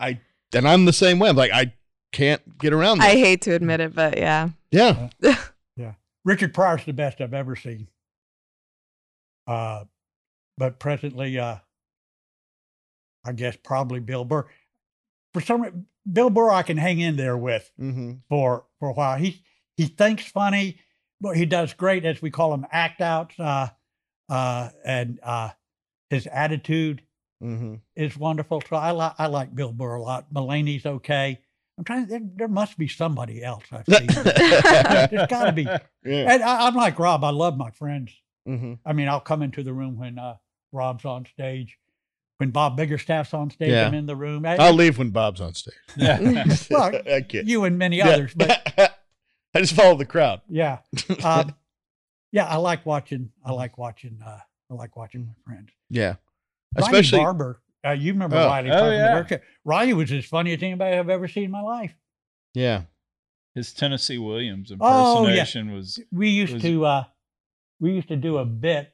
[0.00, 0.20] I
[0.54, 1.28] and I'm the same way.
[1.28, 1.72] I'm like I
[2.12, 3.06] can't get around this.
[3.06, 4.48] I hate to admit it, but yeah.
[4.70, 5.10] yeah.
[5.76, 5.92] yeah.
[6.24, 7.88] Richard Pryor's the best I've ever seen.
[9.46, 9.84] Uh,
[10.56, 11.56] but presently, uh,
[13.28, 14.46] I guess probably Bill Burr.
[15.34, 18.12] For some Bill Burr, I can hang in there with Mm-hmm.
[18.28, 19.18] for for a while.
[19.18, 19.42] He
[19.76, 20.78] he thinks funny,
[21.20, 23.38] but he does great as we call him act outs.
[23.38, 23.68] Uh,
[24.28, 25.50] uh, and uh,
[26.10, 27.02] his attitude
[27.42, 27.74] Mm-hmm.
[27.94, 28.62] is wonderful.
[28.68, 30.32] So I like I like Bill Burr a lot.
[30.34, 31.38] Mulaney's okay.
[31.78, 32.06] I'm trying.
[32.06, 34.06] There, there must be somebody else I've seen.
[34.08, 35.64] There's got to be.
[36.04, 36.32] Yeah.
[36.32, 37.22] And I, I'm like Rob.
[37.22, 38.12] I love my friends.
[38.48, 38.74] Mm-hmm.
[38.86, 40.36] I mean, I'll come into the room when uh,
[40.72, 41.76] Rob's on stage.
[42.38, 43.86] When Bob Biggerstaff's on stage, Yeah.
[43.86, 44.46] I'm in the room.
[44.46, 45.74] I- I'll leave when Bob's on stage.
[46.70, 47.48] Well, I kid.
[47.48, 48.72] you and many others, but
[49.54, 50.40] I just follow the crowd.
[50.48, 50.78] yeah,
[51.24, 51.54] um,
[52.32, 52.44] yeah.
[52.46, 53.30] I like watching.
[53.44, 54.20] I like watching.
[54.24, 54.38] Uh,
[54.70, 55.70] I like watching my friends.
[55.90, 56.16] Yeah.
[56.76, 57.60] Riley Especially Barber.
[57.86, 58.46] Uh, you remember Oh.
[58.46, 58.70] Riley?
[58.70, 59.38] Oh, from the yeah.
[59.64, 61.92] Riley was as funny as anybody I've ever seen in my life.
[62.54, 62.82] yeah.
[63.54, 65.30] His Tennessee Williams Oh, yeah.
[65.30, 66.84] impersonation was We used Was- to.
[66.84, 67.04] Uh,
[67.80, 68.92] we used to do a bit.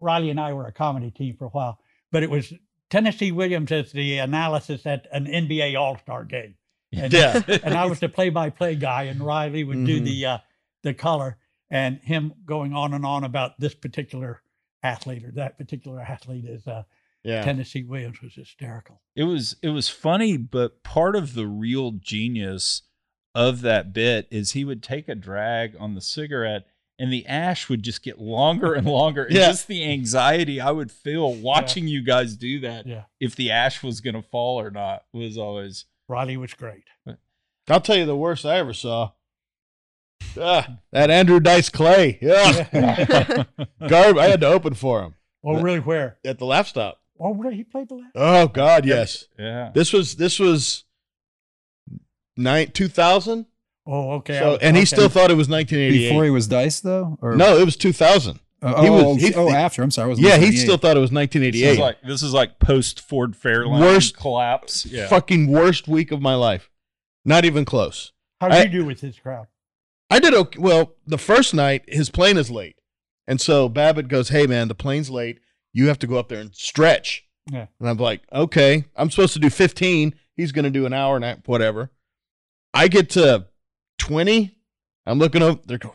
[0.00, 1.78] Riley and I were a comedy team for a while,
[2.10, 2.52] but it was
[2.92, 6.54] Tennessee Williams as the analysis at an NBA All Star game.
[6.92, 7.40] And, Yeah.
[7.64, 10.04] and I was the play-by-play guy, and Riley would do Mhm.
[10.04, 10.38] the uh,
[10.82, 11.38] the color,
[11.70, 14.42] and him going on and on about this particular
[14.82, 16.82] athlete or that particular athlete is uh,
[17.24, 17.42] Yeah.
[17.44, 19.00] Tennessee Williams was hysterical.
[19.16, 22.82] it was it was funny, but part of the real genius
[23.34, 26.66] of that bit is he would take a drag on the cigarette
[27.02, 29.24] and the ash would just get longer and longer.
[29.24, 29.48] And Yeah.
[29.48, 33.82] just the anxiety I would feel watching you guys do that Yeah, if the ash
[33.82, 36.84] was gonna fall or not was always Riley was great.
[37.68, 39.10] I'll tell you the worst I ever saw.
[40.38, 42.18] Ah, that Andrew Dice Clay.
[42.22, 42.64] Yeah.
[43.88, 44.18] Garb.
[44.18, 45.80] I had to open for him oh, really?
[45.80, 46.18] Where?
[46.24, 47.00] at the Laff Stop.
[47.18, 47.56] Oh, really?
[47.56, 48.12] He played the last.
[48.14, 49.26] Oh God, yes.
[49.36, 49.72] yeah.
[49.74, 50.84] This was this was
[52.36, 53.46] nine two thousand.
[53.86, 54.38] Oh, okay.
[54.38, 56.08] So and he still thought it was 1988.
[56.08, 57.18] Before he was Dice, though?
[57.20, 58.38] Or, No, it was two thousand.
[58.64, 59.82] Oh, he was- oh, he- oh, after.
[59.82, 60.06] I'm sorry.
[60.06, 61.60] I was Yeah, he still thought it was 1988.
[61.66, 64.86] This is like this is like post Ford Fairlane Worst collapse.
[64.86, 65.08] Yeah.
[65.08, 66.70] Fucking worst week of my life.
[67.24, 68.12] Not even close.
[68.40, 69.48] How did I- you do with his crowd?
[70.10, 70.58] I did okay.
[70.60, 72.76] Well, the first night his plane is late,
[73.26, 75.40] and so Babbitt goes, "Hey man, the plane's late.
[75.72, 77.66] You have to go up there and stretch." Yeah.
[77.80, 80.14] And I'm like, "Okay, I'm supposed to do 15.
[80.36, 81.90] He's going to do an hour and a- whatever."
[82.74, 83.46] I get to
[83.98, 84.56] 20.
[85.06, 85.66] I'm looking up.
[85.66, 85.94] They're going.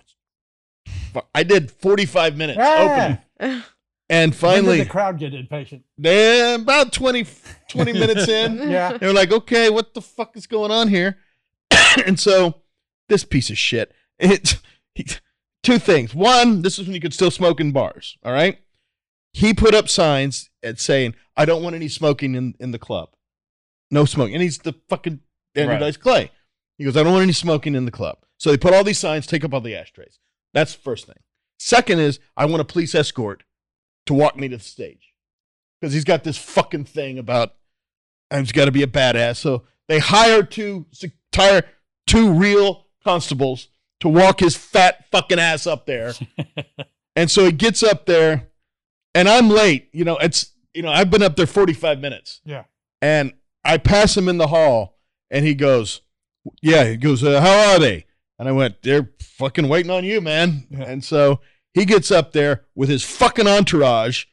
[1.33, 3.19] I did 45 minutes Ah!
[3.39, 3.63] open,
[4.09, 5.83] and When finally, did the crowd get impatient?
[5.97, 7.25] then about 20,
[7.69, 8.97] 20 minutes in, Yeah.
[8.97, 11.17] they're like, okay, what the fuck is going on here?
[12.05, 12.61] and so
[13.09, 14.59] this piece of shit, it,
[14.93, 15.07] he,
[15.63, 16.13] two things.
[16.13, 18.17] One, this is when you could still smoke in bars.
[18.23, 18.59] All right.
[19.33, 23.09] He put up signs at saying, I don't want any smoking in, in the club.
[23.89, 24.35] No smoking.
[24.35, 25.19] And he's the fucking
[25.55, 25.79] Andrew Right.
[25.79, 26.31] Dice Clay.
[26.77, 28.17] He goes, I don't want any smoking in the club.
[28.37, 30.19] So they put all these signs, take up all the ashtrays.
[30.53, 31.17] That's the first thing.
[31.59, 33.43] Second is, I want a police escort
[34.05, 35.13] to walk me to the stage
[35.81, 37.55] because he's got this fucking thing about
[38.29, 39.37] I've got to be a badass.
[39.37, 40.85] So they hire two
[41.31, 41.63] tire
[42.05, 43.69] two real constables
[44.01, 46.13] to walk his fat fucking ass up there.
[47.15, 48.49] and so he gets up there,
[49.15, 49.89] and I'm late.
[49.93, 52.65] You know, it's you know I've been up there 45 minutes, Yeah.
[53.01, 53.33] and
[53.65, 54.99] I pass him in the hall,
[55.31, 56.01] and he goes,
[56.61, 58.05] "Yeah." He goes, uh, "How are they?"
[58.39, 60.83] And I went, "They're fucking waiting on you, man." Yeah.
[60.83, 61.39] And so
[61.73, 64.25] he gets up there with his fucking entourage.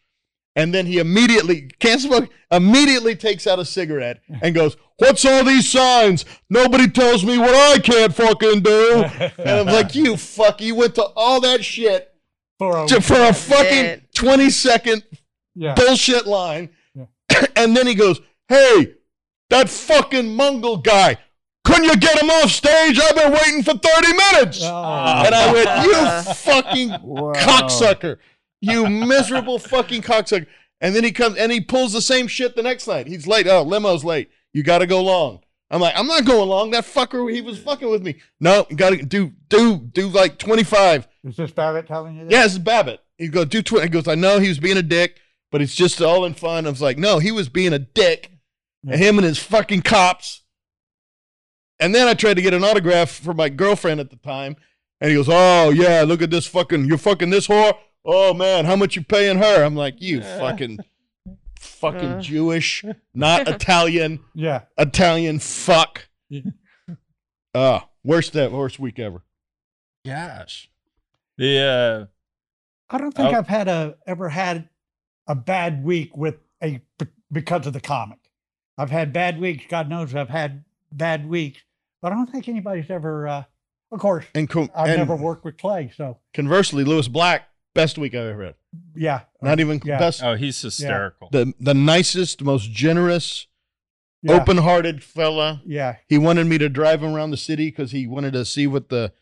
[0.57, 2.31] And then he immediately can't smoke.
[2.51, 6.25] Immediately takes out a cigarette and goes, "What's all these signs?
[6.49, 9.05] Nobody tells me what I can't fucking do."
[9.39, 10.61] And I'm like, "You fuck!
[10.61, 12.15] You went to all that shit
[12.59, 14.15] For a, to, for a fucking Shit.
[14.15, 15.03] 20 second
[15.57, 15.75] yeah.
[15.75, 17.07] bullshit line." Yeah.
[17.57, 18.95] And then he goes, "Hey,
[19.51, 21.17] that fucking Mongol guy,
[21.65, 23.01] couldn't you get him off stage?
[23.01, 25.23] I've been waiting for 30 minutes." Oh.
[25.27, 27.33] And I went, "You fucking Wow.
[27.35, 28.19] cocksucker.
[28.61, 30.47] You miserable fucking cocksucker.
[30.81, 33.07] And then he comes and he pulls the same shit the next night.
[33.07, 33.47] He's late.
[33.47, 34.31] Oh, limo's late.
[34.53, 35.41] You got to go long.
[35.71, 36.71] I'm like, I'm not going long.
[36.71, 38.17] That fucker, he was fucking with me.
[38.39, 41.09] No, you got to do, do, do like 25.
[41.25, 42.31] Is this Babbitt telling you that?
[42.31, 43.01] Yeah, this is Babbitt.
[43.19, 43.85] He goes, do 20.
[43.85, 45.21] He goes, I know he was being a dick,
[45.51, 46.67] but it's just all in fun.
[46.67, 48.31] I was like, no, he was being a dick.
[48.87, 50.43] And him and his fucking cops.
[51.81, 54.57] And then I tried to get an autograph for my girlfriend at the time.
[55.01, 57.77] And he goes, Oh, yeah, look at this fucking, you're fucking this whore?
[58.05, 59.65] Oh, man, how much you paying her?
[59.65, 60.79] I'm like, You fucking,
[61.59, 62.21] fucking Uh.
[62.21, 62.85] Jewish,
[63.15, 64.63] not Italian, Yeah.
[64.79, 66.09] Italian fuck.
[66.29, 66.43] Yeah.
[67.55, 69.23] Uh, worst, that worst week ever.
[70.07, 70.71] Gosh.
[71.39, 72.09] The
[72.91, 73.39] I don't think Oh.
[73.39, 74.69] I've had a ever had
[75.27, 76.81] a bad week with a
[77.33, 78.19] because of the comic.
[78.79, 79.65] I've had bad weeks.
[79.69, 81.64] God knows I've had bad weeks,
[82.05, 83.27] but I don't think anybody's ever.
[83.27, 83.45] Uh,
[83.91, 87.97] of course, And, co- I've and never worked with Clay, so conversely, Lewis Black, best
[87.97, 88.55] week I've ever had.
[88.95, 89.21] yeah.
[89.41, 89.99] Not even yeah.
[89.99, 90.23] best.
[90.23, 91.31] Oh, he's hysterical.
[91.33, 93.47] The the nicest, most generous,
[94.23, 95.63] yeah, open-hearted fella.
[95.65, 98.67] Yeah, He wanted me to drive him around the city because he wanted to see
[98.67, 99.13] what the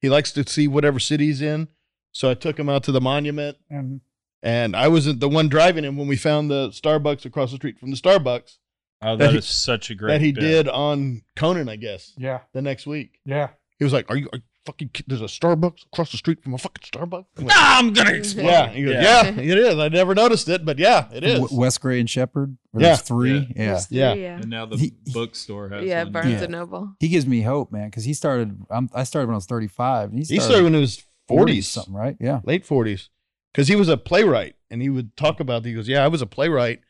[0.00, 1.68] he likes to see whatever city he's in.
[2.12, 4.00] So I took him out to the monument, and
[4.42, 7.78] and I wasn't the one driving him when we found the Starbucks across the street
[7.78, 8.56] from the Starbucks
[9.02, 10.40] Oh, that that he- is such a great that he bit.
[10.40, 13.18] did on Conan, I guess, yeah, the next week.
[13.24, 13.48] yeah.
[13.78, 14.90] He was like, "Are you, are you fucking?
[14.92, 17.94] kid- There's a Starbucks across the street from a fucking Starbucks." I went, Ah, I'm
[17.94, 18.44] gonna explode.
[18.44, 19.24] yeah, he goes, Yeah.
[19.30, 19.40] yeah.
[19.40, 19.78] it is.
[19.78, 21.40] I never noticed it, but yeah, it is.
[21.40, 22.58] W- West Gray and Shepherd.
[22.74, 22.80] Yeah.
[22.88, 23.32] There's three.
[23.38, 23.38] Yeah.
[23.56, 23.66] Yeah.
[23.70, 24.12] There's three, Yeah.
[24.12, 24.36] yeah.
[24.36, 26.12] And now the He- bookstore has Yeah, one.
[26.12, 26.42] Barnes Yeah.
[26.42, 26.92] and Noble.
[27.00, 28.60] He gives me hope, man, because he started.
[28.68, 30.10] I'm, I started when I was 35.
[30.10, 32.16] And he he started, started when he was 40s, something, right?
[32.20, 32.40] Yeah.
[32.44, 33.08] late 40s,
[33.54, 35.64] because he was a playwright, and he would talk about.
[35.64, 36.80] He goes, "Yeah, I was a playwright,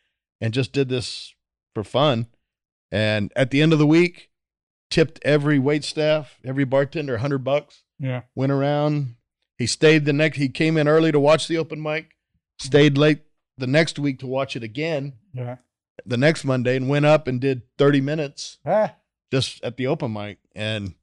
[0.41, 1.35] and just did this
[1.75, 2.27] for fun."
[2.93, 4.31] And at the end of the week,
[4.91, 7.83] tipped every wait staff, every bartender, a hundred bucks.
[7.99, 8.23] Yeah.
[8.35, 9.17] Went around.
[9.59, 10.39] He stayed the next.
[10.39, 12.17] He came in early to watch the open mic.
[12.59, 13.23] Stayed late
[13.59, 15.15] the next week to watch it again.
[15.35, 15.57] Yeah.
[16.07, 18.95] The next Monday, and went up and did 30 minutes Ah,
[19.31, 20.39] just at the open mic.
[20.55, 20.95] And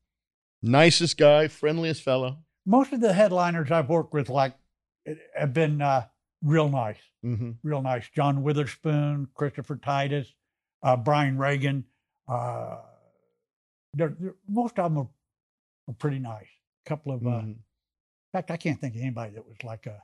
[0.64, 2.40] nicest guy, friendliest fellow.
[2.66, 4.56] most of the headliners I've worked with, like,
[5.38, 6.08] have been uh,
[6.44, 7.52] real nice, Mm-hmm.
[7.64, 8.10] real nice.
[8.10, 10.34] John Witherspoon, Christopher Titus,
[10.84, 11.84] uh, Brian Regan.
[12.28, 12.78] Uh,
[13.94, 15.10] they're, they're- most of them are,
[15.90, 16.48] are pretty nice.
[16.86, 17.48] A couple of, uh, Mm-hmm.
[17.50, 17.56] in
[18.34, 20.02] fact, I can't think of anybody that was like a.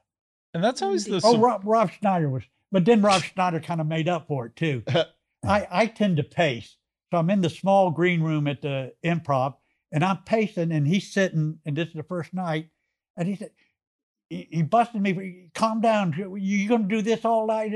[0.53, 3.87] And that's always the Oh, Rob, Rob Schneider was, but then Rob Schneider kind of
[3.87, 4.83] made up for it too.
[5.45, 6.77] I, I tend to pace.
[7.11, 9.55] So I'm in the small green room at the improv
[9.91, 12.69] and I'm pacing and he's sitting, and this is the first night.
[13.17, 13.51] And he said,
[14.29, 16.13] he, he busted me, calm down.
[16.17, 17.73] You're going to do this all night?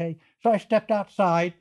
[0.00, 0.18] Okay.
[0.42, 1.54] So I stepped outside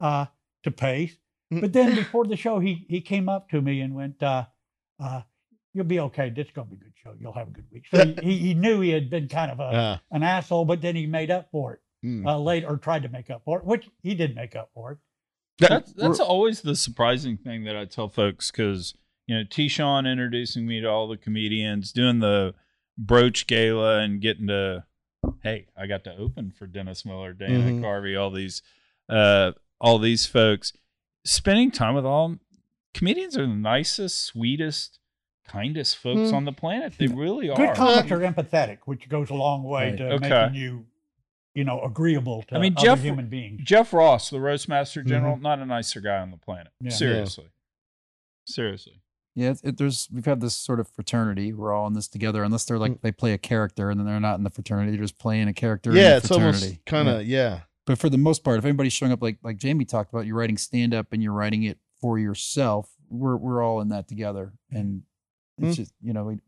[0.00, 0.26] uh,
[0.62, 1.16] to pace.
[1.50, 4.46] But then before the show, he, he came up to me and went, uh,
[5.02, 5.22] uh,
[5.72, 6.30] You'll be okay.
[6.30, 7.14] This is going to be a good show.
[7.20, 7.86] You'll have a good week.
[7.92, 10.80] So he, he, he knew he had been kind of a, Uh, an asshole, but
[10.80, 12.26] then he made up for it mm.
[12.26, 14.92] uh, later, or tried to make up for it, which he did make up for
[14.92, 14.98] it.
[15.60, 18.94] that's that's always the surprising thing that I tell folks because
[19.26, 19.68] you know T.
[19.68, 22.54] Sean introducing me to all the comedians, doing the
[22.98, 24.84] Broach gala, and getting to
[25.44, 27.80] hey, I got to open for Dennis Miller, Dana Mhm.
[27.80, 28.62] Carvey, all these
[29.08, 30.72] uh, all these folks.
[31.24, 32.36] Spending time with all
[32.94, 34.98] comedians are the nicest, sweetest,
[35.46, 36.36] kindest folks Hmm.
[36.36, 36.94] on the planet.
[36.98, 37.74] They really Good are.
[37.74, 39.98] comics are empathetic, which goes a long way Right.
[39.98, 40.28] to Okay.
[40.28, 40.86] making you,
[41.54, 43.60] you know, agreeable to I mean, other Jeff- human beings.
[43.64, 46.72] Jeff Ross, the roastmaster general, not a nicer guy on the planet.
[46.80, 46.90] Yeah.
[46.90, 47.48] Seriously,
[48.46, 49.00] seriously.
[49.34, 51.52] Yeah, it's- it, there's we've had this sort of fraternity.
[51.52, 54.20] We're all in this together, unless they're like they play a character and then they're
[54.20, 54.92] not in the fraternity.
[54.92, 55.90] They're just playing a character.
[55.90, 56.64] in yeah, the it's fraternity.
[56.66, 57.14] almost kind Yeah.
[57.18, 57.60] of yeah.
[57.86, 60.36] But for the most part, if anybody's showing up like like Jamie talked about, you're
[60.36, 62.90] writing stand up and you're writing it for yourself.
[63.08, 65.02] We're we're all in that together, and
[65.58, 65.76] it's Mm.
[65.76, 66.38] just you know we,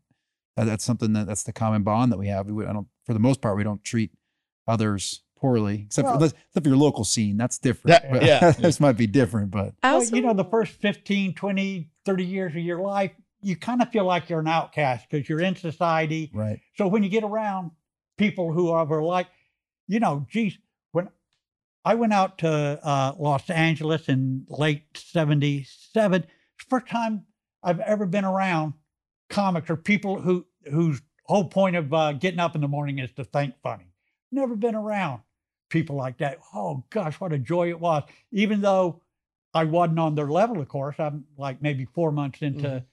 [0.55, 2.47] that, that's something that that's the common bond that we have.
[2.47, 4.11] We, I don't for the most part we don't treat
[4.67, 7.35] others poorly, except Well- for except for your local scene.
[7.37, 8.01] That's different.
[8.01, 8.51] That- But yeah.
[8.59, 12.51] this might be different, but I Well, you know, the first 15, 20, 30 years
[12.55, 13.11] of your life,
[13.41, 16.31] you kind of feel like you're an outcast because you're in society.
[16.33, 16.59] right.
[16.77, 17.71] So when you get around
[18.17, 19.27] people who are like,
[19.87, 20.61] you know, geez, when
[21.85, 26.25] I went out to uh, Los Angeles in late 77,
[26.69, 27.25] first time
[27.61, 28.73] I've ever been around
[29.29, 33.11] comics or people who whose whole point of uh, getting up in the morning is
[33.13, 33.85] to think funny.
[34.31, 35.21] Never been around
[35.69, 36.39] people like that.
[36.53, 38.03] Oh gosh, what a joy it was.
[38.31, 39.01] Even though
[39.53, 42.85] I wasn't on their level, of course, I'm like maybe four months into Mhm.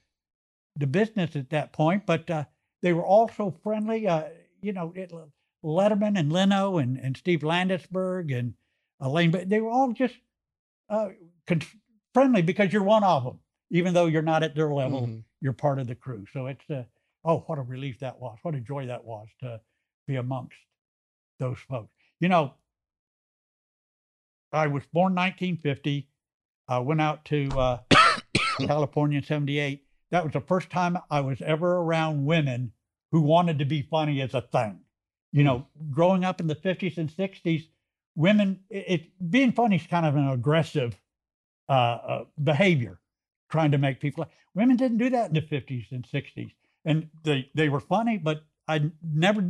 [0.77, 2.45] the business at that point, but uh,
[2.81, 4.07] they were all so friendly.
[4.07, 4.25] Uh,
[4.61, 5.11] you know, it,
[5.63, 8.53] Letterman and Leno and, and Steve Landesberg and
[9.01, 10.15] Elaine, but they were all just
[10.89, 11.09] uh,
[11.47, 11.61] con-
[12.13, 13.39] friendly because you're one of them.
[13.71, 15.23] Even though you're not at their level, Mhm.
[15.39, 16.25] you're part of the crew.
[16.33, 16.83] So it's uh,
[17.23, 18.37] oh, what a relief that was!
[18.43, 19.61] What a joy that was to
[20.07, 20.57] be amongst
[21.39, 21.93] those folks.
[22.19, 22.53] You know,
[24.51, 26.09] I was born 1950.
[26.67, 27.79] I went out to uh,
[28.59, 29.85] California in '78.
[30.11, 32.73] That was the first time I was ever around women
[33.11, 34.81] who wanted to be funny as a thing.
[35.31, 37.69] You know, growing up in the 50s and 60s,
[38.15, 40.99] women, it, it being funny is kind of an aggressive
[41.69, 42.99] uh, uh, behavior,
[43.49, 44.25] trying to make people.
[44.53, 46.51] Women didn't do that in the 50s and 60s,
[46.85, 49.49] and they they were funny, but I never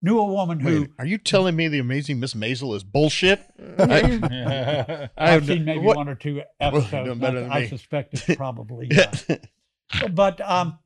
[0.00, 0.80] knew a woman who.
[0.82, 3.40] Wait, are you telling me the amazing Miss Maisel is bullshit?
[3.78, 7.04] I've I've seen maybe what- one or two episodes.
[7.06, 8.88] doing better I, I suspect it's probably.
[8.96, 10.78] Uh, but um,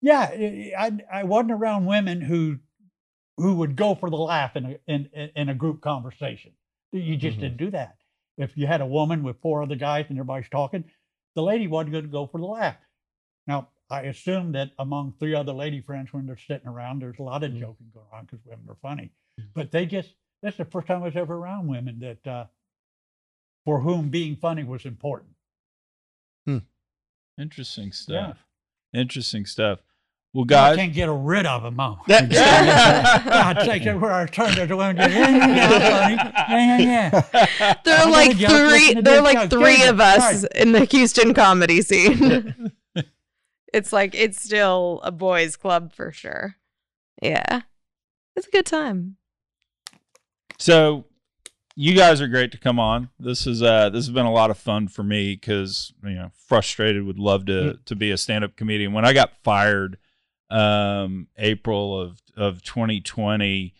[0.00, 2.58] yeah, I, I I wasn't around women who
[3.36, 5.06] who would go for the laugh in a in
[5.36, 6.52] in a group conversation.
[6.92, 7.40] You just Mhm.
[7.40, 7.98] didn't do that.
[8.36, 10.84] If you had a woman with four other guys and everybody's talking,
[11.34, 12.76] the lady wasn't going to go for the laugh.
[13.46, 17.22] Now, I assume that among three other lady friends, when they're sitting around, there's a
[17.22, 17.60] lot of Mm.
[17.60, 19.10] joking going on because women are funny.
[19.54, 22.46] But they just, that's the first time I was ever around women that, uh,
[23.64, 25.34] for whom being funny was important.
[26.46, 26.58] Hmm.
[27.38, 27.90] Interesting Yeah.
[27.92, 28.46] stuff.
[28.92, 29.80] Interesting stuff.
[30.34, 31.78] Well, God I can't get rid of them.
[31.78, 31.98] Oh.
[32.06, 32.30] That-
[33.24, 36.14] God sakes, where I turned, there's one, yeah, yeah, yeah, funny.
[36.16, 37.28] yeah, yeah,
[37.60, 37.74] yeah.
[37.84, 38.46] There I are like three.
[38.48, 40.52] listen to There are like joke, three of us right.
[40.54, 42.72] in the Houston comedy scene.
[43.74, 46.56] it's like it's still a boys' club for sure.
[47.20, 47.62] Yeah,
[48.34, 49.16] it's a good time.
[50.58, 51.04] so
[51.74, 53.08] you guys are great to come on.
[53.18, 56.30] This is uh this has been a lot of fun for me because you know
[56.48, 58.92] frustrated would love to to be a stand up comedian.
[58.92, 59.98] When I got fired,
[60.52, 63.74] um April of of 2020,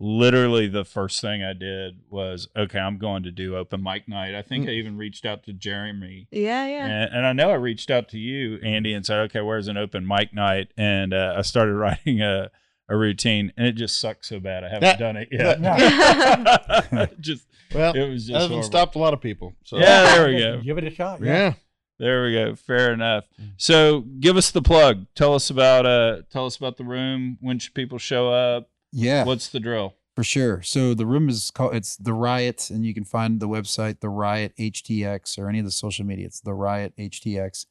[0.00, 4.34] literally the first thing I did was okay, I'm going to do open mic night.
[4.34, 4.68] I think Mm.
[4.68, 6.86] I even reached out to Jeremy Yeah, yeah.
[6.86, 9.76] And, and I know I reached out to you, Andy, and said, "Okay, where's an
[9.76, 12.50] open mic night?" And uh, I started writing a,
[12.88, 14.96] a routine, and it just sucks so bad I haven't Yeah.
[14.96, 15.60] done it yet.
[17.20, 18.62] just well, it was that just hasn't horrible.
[18.62, 19.54] stopped a lot of people.
[19.64, 20.60] So Yeah, there we go.
[20.60, 21.20] Give it a shot.
[21.22, 21.54] yeah.
[21.98, 22.54] There we go.
[22.54, 23.28] Fair enough.
[23.56, 25.06] So, give us the plug.
[25.14, 27.38] Tell us about uh, tell us about the room.
[27.40, 28.68] When should people show up?
[28.92, 29.94] Yeah, What's the drill?
[30.14, 30.62] for sure.
[30.62, 34.08] So the room is called it's the Riot, and you can find the website the
[34.08, 36.26] Riot HTX or any of the social media.
[36.26, 37.66] It's the Riot HTX,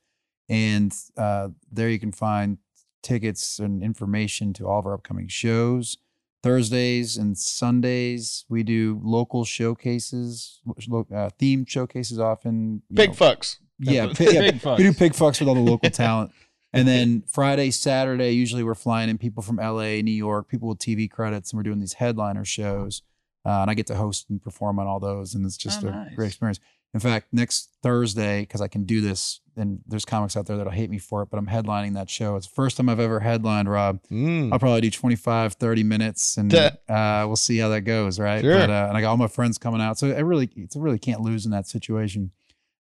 [0.50, 2.58] and uh, there you can find
[3.02, 5.98] tickets and information to all of our upcoming shows.
[6.42, 12.82] Thursdays and Sundays we do local showcases, uh, themed showcases often.
[12.92, 13.60] Big know, fucks.
[13.86, 14.78] Yeah, yeah, Big fucks.
[14.78, 16.32] we do pig fucks with all the local talent.
[16.76, 20.80] And then Friday, Saturday, usually we're flying in people from LA, New York, people with
[20.80, 23.04] TV credits, and we're doing these headliner shows.
[23.46, 25.90] Uh, and I get to host and perform on all those, and it's just Oh,
[25.90, 26.16] a nice.
[26.16, 26.60] great experience.
[26.96, 30.72] In fact, next Thursday, because I can do this, and there's comics out there that'll
[30.72, 32.36] hate me for it, but I'm headlining that show.
[32.38, 34.00] It's the first time I've ever headlined, Rob.
[34.12, 34.52] Mm.
[34.54, 38.42] I'll probably do 25, 30 minutes, and uh, we'll see how that goes, right?
[38.42, 38.58] Sure.
[38.58, 41.00] But, uh, and I got all my friends coming out, so I really, it's really
[41.00, 42.32] can't lose in that situation.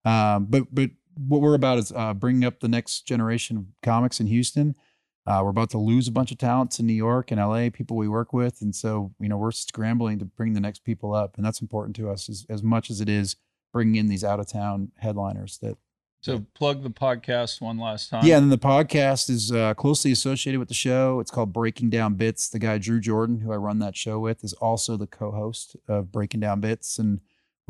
[0.04, 4.20] Um, but but what we're about is uh, bringing up the next generation of comics
[4.20, 4.74] in Houston.
[5.26, 7.96] Uh, we're about to lose a bunch of talents in New York and LA, people
[7.96, 11.36] we work with, and so you know we're scrambling to bring the next people up,
[11.36, 13.36] and that's important to us as, as much as it is
[13.72, 15.76] bringing in these out of town headliners that
[16.22, 18.24] So, plug the podcast one last time.
[18.24, 21.20] yeah, and then the podcast is uh, closely associated with the show.
[21.20, 22.48] It's called Breaking Down Bits.
[22.48, 26.10] The guy Drew Jordan, who I run that show with, is also the co-host of
[26.10, 27.20] Breaking Down Bits, and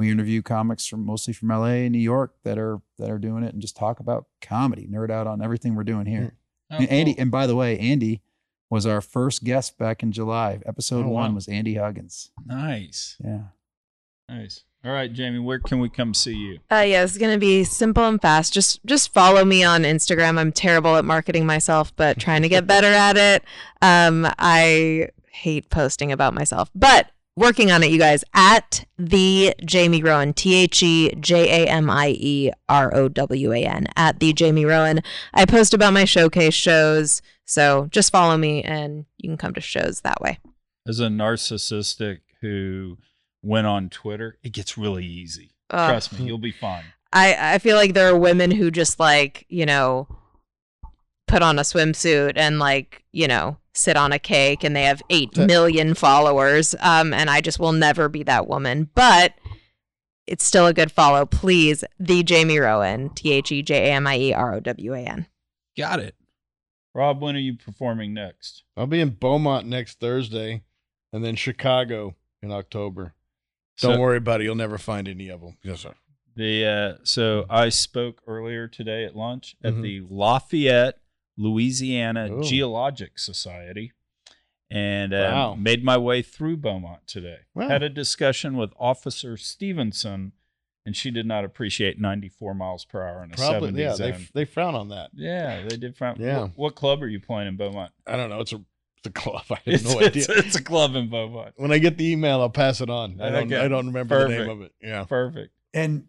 [0.01, 3.43] we interview comics from mostly from LA and New York that are that are doing
[3.45, 6.35] it, and just talk about comedy, nerd out on everything we're doing here.
[6.71, 7.23] Oh, and Andy, cool.
[7.23, 8.23] and by the way, Andy
[8.71, 10.61] was our first guest back in July.
[10.65, 11.23] Episode Oh, wow.
[11.23, 12.31] one was Andy Huggins.
[12.47, 13.17] Nice.
[13.25, 13.43] Yeah.
[14.29, 14.63] Nice.
[14.85, 16.59] All right, Jamie, where can we come see you?
[16.73, 18.55] Uh, yeah, it's gonna be simple and fast.
[18.55, 20.39] Just just follow me on Instagram.
[20.39, 23.45] I'm terrible at marketing myself, but trying to get better at it.
[23.83, 27.11] Um, I hate posting about myself, but
[27.41, 28.23] working on it, you guys.
[28.35, 33.53] At the Jamie Rowan, T H E J A M I E R O W
[33.53, 33.89] A N.
[33.97, 35.01] At the Jamie Rowan.
[35.35, 39.61] I post about my showcase shows, so just follow me, and you can come to
[39.61, 40.39] shows that way.
[40.87, 42.99] As a narcissistic who
[43.43, 45.51] went on Twitter, it gets really easy.
[45.71, 45.91] Ugh.
[45.91, 46.85] Trust me, you'll be fine.
[47.13, 50.07] I I feel like there are women who just like you know
[51.31, 55.01] put on a swimsuit and like you know sit on a cake and they have
[55.11, 59.35] 8 million followers um and I just will never be that woman but
[60.27, 64.07] it's still a good follow please the Jamie Rowan T H E J A M
[64.07, 65.27] I E R O W A N
[65.79, 66.15] Got it.
[66.95, 68.65] Rob, when are you performing next?
[68.77, 70.63] I'll be in Beaumont next Thursday,
[71.13, 73.15] and then Chicago in October.
[73.81, 74.45] Don't So- worry about it.
[74.45, 75.57] You'll never find any of them.
[75.63, 75.95] Yes, sir.
[76.35, 79.83] The uh, so I spoke earlier today at lunch at Mhm.
[79.83, 80.99] the Lafayette,
[81.41, 82.43] Louisiana Oh.
[82.43, 83.93] Geologic Society,
[84.71, 85.55] and uh, Wow.
[85.55, 87.39] made my way through Beaumont today.
[87.55, 87.69] Wow.
[87.69, 90.33] Had a discussion with Officer Stevenson,
[90.87, 93.95] and she did not appreciate 94 miles per hour in a 70 yeah.
[93.95, 94.13] zone.
[94.13, 95.11] They, they frown on that.
[95.15, 95.97] yeah, they did.
[95.97, 96.17] frown.
[96.19, 96.41] Yeah.
[96.43, 97.93] What, what club are you playing in Beaumont?
[98.07, 98.41] I don't know.
[98.41, 98.63] It's a
[98.99, 99.45] it's a club.
[99.51, 100.09] I have It's, no idea.
[100.11, 101.55] it's, it's a club in Beaumont.
[101.57, 103.19] when I get the email, I'll pass it on.
[103.21, 103.51] I don't.
[103.53, 103.65] Okay.
[103.65, 104.73] I don't remember the name of it.
[104.83, 105.05] Yeah.
[105.05, 105.55] Perfect.
[105.73, 106.05] And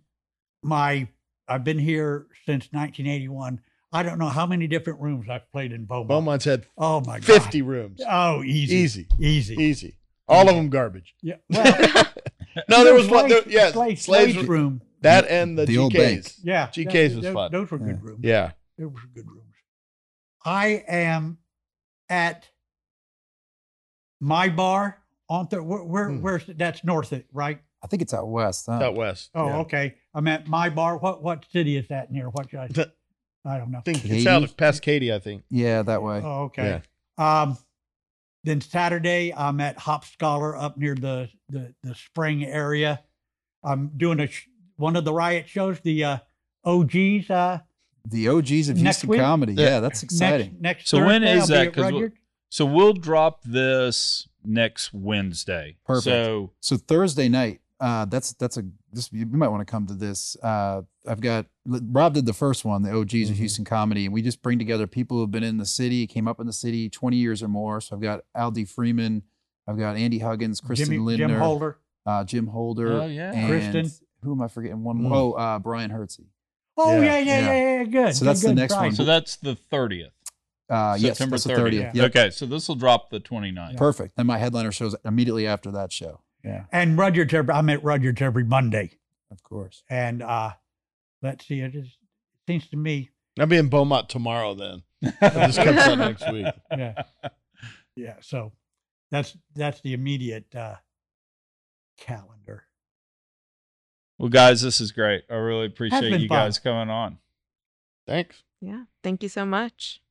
[0.62, 1.08] my,
[1.48, 3.62] I've been here since 1981.
[3.94, 6.08] I don't know how many different rooms I've played in Beaumont.
[6.08, 7.26] Beaumont's had Oh my God.
[7.26, 8.02] 50 rooms.
[8.08, 8.76] Oh, easy.
[8.76, 9.08] Easy.
[9.20, 9.56] Easy.
[9.56, 9.96] Easy.
[10.28, 11.14] All of them garbage.
[11.22, 11.36] Yeah.
[11.50, 12.06] Well,
[12.70, 13.30] No, there was one.
[13.30, 14.82] Slade- There, yeah, Slave, Slade's Slade's room.
[15.02, 15.98] that and the, The old GKs.
[15.98, 16.32] bank.
[16.44, 16.68] Yeah.
[16.68, 17.52] GKs th- was th- fun.
[17.52, 17.86] Those were Yeah.
[17.86, 18.20] good rooms.
[18.24, 18.52] Yeah.
[18.78, 19.54] Those were good rooms.
[20.46, 21.38] I am
[22.10, 22.50] at
[24.20, 25.00] my bar
[25.30, 26.22] on the where, where Hmm.
[26.22, 28.68] where's that's north of right I think it's out west.
[28.68, 28.74] Huh?
[28.74, 29.32] Out west.
[29.34, 29.58] Oh, Yeah.
[29.62, 29.96] okay.
[30.14, 30.98] I'm at my bar.
[30.98, 32.30] What what city is that near?
[32.30, 32.68] What should I?
[32.68, 32.88] Th-
[33.46, 33.80] I don't know.
[33.80, 34.28] I think it's Katy?
[34.28, 35.44] out past Katy, I think.
[35.50, 36.22] Yeah, that way.
[36.24, 36.82] Oh, okay.
[37.18, 37.58] Um,
[38.44, 43.02] then Saturday, I'm at Hop Scholar up near the the, the spring area.
[43.64, 44.48] I'm doing a sh-
[44.78, 46.18] one of the riot shows, the uh,
[46.66, 47.30] OGs.
[47.30, 47.60] Uh,
[48.10, 49.20] The OGs of Houston week?
[49.20, 49.54] comedy.
[49.54, 49.66] Yeah.
[49.66, 50.58] Yeah, that's exciting.
[50.60, 51.68] Next, next So when Thursday, is I'll that?
[51.68, 52.14] at 'Cause we- Rudyard.
[52.50, 55.78] So we'll drop this next Wednesday.
[55.86, 56.04] Perfect.
[56.04, 59.94] So So Thursday night, uh, that's that's a this you might want to come to
[59.94, 60.36] this.
[60.44, 63.40] Uh, I've got Rob did the first one, the OGs of Mhm.
[63.40, 66.28] Houston comedy, and we just bring together people who have been in the city, came
[66.28, 67.82] up in the city twenty years or more.
[67.82, 69.24] So I've got Aldi Freeman,
[69.68, 71.78] I've got Andy Huggins, Kristen Jimmy, Lindner, Jim Holder.
[72.06, 73.32] Uh, Jim Holder, Oh, yeah.
[73.32, 73.92] and Kristen.
[74.24, 74.84] Who am I forgetting?
[74.84, 75.02] One Mm.
[75.02, 75.16] more.
[75.16, 76.26] Oh, uh, Brian Hertzy.
[76.78, 77.00] Oh Yeah.
[77.02, 77.78] yeah, yeah, yeah, Yeah.
[77.80, 77.84] yeah.
[77.86, 78.16] Good.
[78.16, 78.82] So good, that's the next Right.
[78.88, 78.96] one.
[78.96, 80.12] so that's the thirtieth.
[80.70, 81.88] Uh, yes, September that's the 30th.
[81.92, 81.96] 30th.
[81.96, 82.10] Yep.
[82.16, 83.76] Okay, so this will drop the 29th.
[83.76, 84.14] Perfect.
[84.18, 86.22] And my headliner shows immediately after that show.
[86.46, 88.92] Yeah, And Rudyard's every, I'm at Rudyard's every Monday.
[89.32, 89.84] of course.
[89.90, 90.52] And uh,
[91.22, 94.84] let's see, it, is, it seems to me, I'll be in Beaumont tomorrow then.
[95.02, 96.46] This comes out next week.
[96.72, 97.04] yeah,
[97.96, 98.16] yeah.
[98.22, 98.52] So
[99.10, 100.76] that's that's the immediate uh,
[101.98, 102.66] calendar.
[104.18, 105.24] Well, guys, this is great.
[105.30, 106.38] I really appreciate you fun.
[106.38, 107.18] guys coming on.
[108.06, 108.44] Thanks.
[108.60, 108.84] Yeah.
[109.04, 110.02] Thank you so much.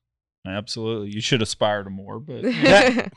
[0.47, 1.11] Absolutely.
[1.11, 3.09] You should aspire to more, but Yeah.